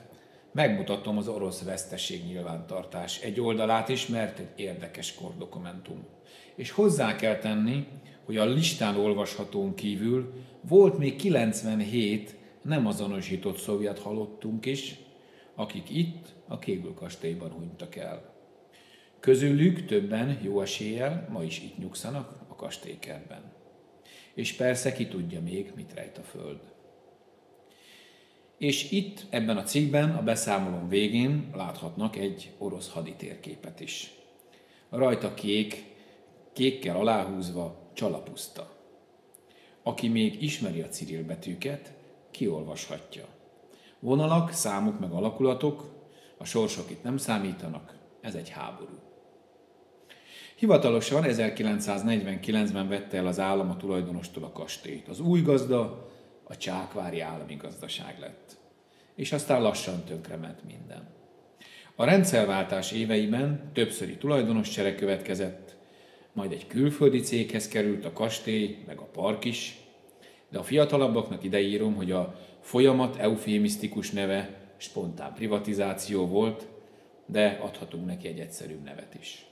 megmutatom 0.53 1.19
az 1.19 1.29
orosz 1.29 1.63
veszteség 1.63 2.25
nyilvántartás 2.25 3.21
egy 3.21 3.41
oldalát 3.41 3.89
is, 3.89 4.07
mert 4.07 4.39
egy 4.39 4.53
érdekes 4.57 5.15
kordokumentum. 5.15 6.07
És 6.59 6.71
hozzá 6.71 7.17
kell 7.17 7.37
tenni, 7.37 7.87
hogy 8.25 8.37
a 8.37 8.45
listán 8.45 8.97
olvashatón 8.97 9.75
kívül 9.75 10.33
volt 10.61 10.99
még 10.99 11.17
97 11.17 12.37
nem 12.63 12.87
azonosított 12.87 13.59
szovjet 13.59 13.99
halottunk 13.99 14.67
is, 14.67 14.97
akik 15.55 15.91
itt 15.91 16.35
a 16.49 16.59
Kégül 16.59 16.95
kastélyban 16.95 17.51
hunytak 17.51 17.97
el. 17.97 18.35
Közülük 19.21 19.87
többen 19.87 20.39
jó 20.43 20.61
eséllyel 20.61 21.29
ma 21.31 21.43
is 21.43 21.59
itt 21.59 21.79
nyugszanak 21.79 22.41
a 22.49 22.55
kastélykertben. 22.55 23.53
És 24.35 24.53
persze 24.53 24.93
ki 24.93 25.07
tudja 25.07 25.41
még, 25.41 25.73
mit 25.77 25.95
rejt 25.95 26.19
a 26.19 26.23
föld. 26.23 26.61
És 28.57 28.91
itt, 28.91 29.27
ebben 29.31 29.57
a 29.57 29.63
cikkben, 29.63 30.11
a 30.11 30.23
beszámolón 30.23 30.89
végén 30.89 31.51
láthatnak 31.55 32.17
egy 32.17 32.51
orosz 32.59 32.89
haditérképet 32.91 33.81
is. 33.81 34.11
Rajta 34.91 35.35
kék, 35.35 35.88
kékkel 36.59 36.97
aláhúzva 36.97 37.91
csalapuszta. 37.93 38.71
Aki 39.83 40.09
még 40.09 40.43
ismeri 40.43 40.81
a 40.81 40.89
Cyril 40.89 41.25
betűket, 41.25 41.93
kiolvashatja. 42.31 43.25
Vonalak, 44.01 44.53
számok 44.53 45.01
meg 45.01 45.11
alakulatok, 45.11 45.85
a 46.39 46.45
sorsok 46.45 46.91
itt 46.91 47.03
nem 47.03 47.17
számítanak, 47.17 47.99
ez 48.21 48.35
egy 48.35 48.49
háború. 48.49 48.99
Hivatalosan 50.57 51.23
1949-ben 51.27 52.89
vette 52.89 53.17
el 53.17 53.27
az 53.27 53.39
állam 53.39 53.71
a 53.71 53.77
tulajdonostól 53.77 54.45
a 54.45 54.53
kastélyt. 54.53 55.09
Az 55.09 55.21
új 55.21 55.43
gazda 55.43 56.09
a 56.45 56.57
Csákvári 56.57 57.21
állami 57.21 57.55
gazdaság 57.55 58.19
lett. 58.21 58.57
És 59.15 59.33
aztán 59.33 59.63
lassan 59.63 60.05
tönkrement 60.05 60.65
minden. 60.65 61.09
A 61.97 62.05
rendszerváltás 62.05 62.93
éveiben 62.93 63.71
többszöri 63.73 64.17
tulajdonos 64.17 64.69
csere 64.69 64.95
következett, 64.95 65.78
majd 66.39 66.53
egy 66.53 66.67
külföldi 66.67 67.21
céghez 67.21 67.69
került 67.69 68.05
a 68.05 68.13
kastély, 68.13 68.79
meg 68.87 68.99
a 68.99 69.09
park 69.13 69.45
is, 69.45 69.79
de 70.51 70.59
a 70.59 70.63
fiatalabbaknak 70.63 71.45
ideírom, 71.45 71.95
hogy 71.95 72.11
a 72.11 72.35
folyamat 72.61 73.17
eufémisztikus 73.17 74.11
neve 74.11 74.71
spontán 74.77 75.35
privatizáció 75.35 76.27
volt, 76.27 76.67
de 77.27 77.59
adhatunk 77.63 78.07
neki 78.07 78.29
egy 78.29 78.39
egyszerűbb 78.39 78.83
nevet 78.85 79.17
is. 79.21 79.47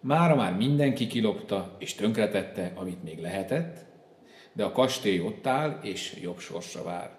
Mára 0.00 0.34
már 0.34 0.56
mindenki 0.56 1.06
kilopta 1.06 1.76
és 1.78 1.94
tönkretette, 1.94 2.72
amit 2.74 3.02
még 3.02 3.20
lehetett, 3.20 3.84
de 4.52 4.64
a 4.64 4.72
kastély 4.72 5.20
ott 5.20 5.46
áll 5.46 5.78
és 5.82 6.16
jobb 6.22 6.38
sorsra 6.38 6.82
vár. 6.82 7.10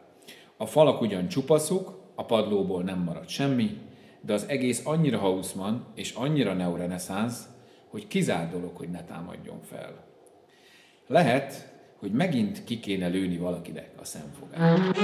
A 0.57 0.66
falak 0.66 1.01
ugyan 1.01 1.28
csupaszok, 1.28 2.11
a 2.16 2.26
padlóból 2.26 2.84
nem 2.84 2.99
maradt 2.99 3.30
semmi, 3.30 3.78
de 4.22 4.34
az 4.34 4.45
egész 4.47 4.86
annyira 4.86 5.18
Hausmann 5.18 5.84
és 5.95 6.11
annyira 6.11 6.53
neoreneszánsz, 6.53 7.53
hogy 7.96 8.08
kizár 8.08 8.50
dolog, 8.50 8.76
hogy 8.76 8.89
ne 8.89 9.04
támadjon 9.04 9.62
fel. 9.62 10.04
Lehet, 11.08 11.74
hogy 12.00 12.12
megint 12.12 12.64
ki 12.64 12.80
kéne 12.80 13.08
lőni 13.08 13.38
valakinek 13.38 13.89
a 14.02 14.06
szemfogát. 14.06 14.98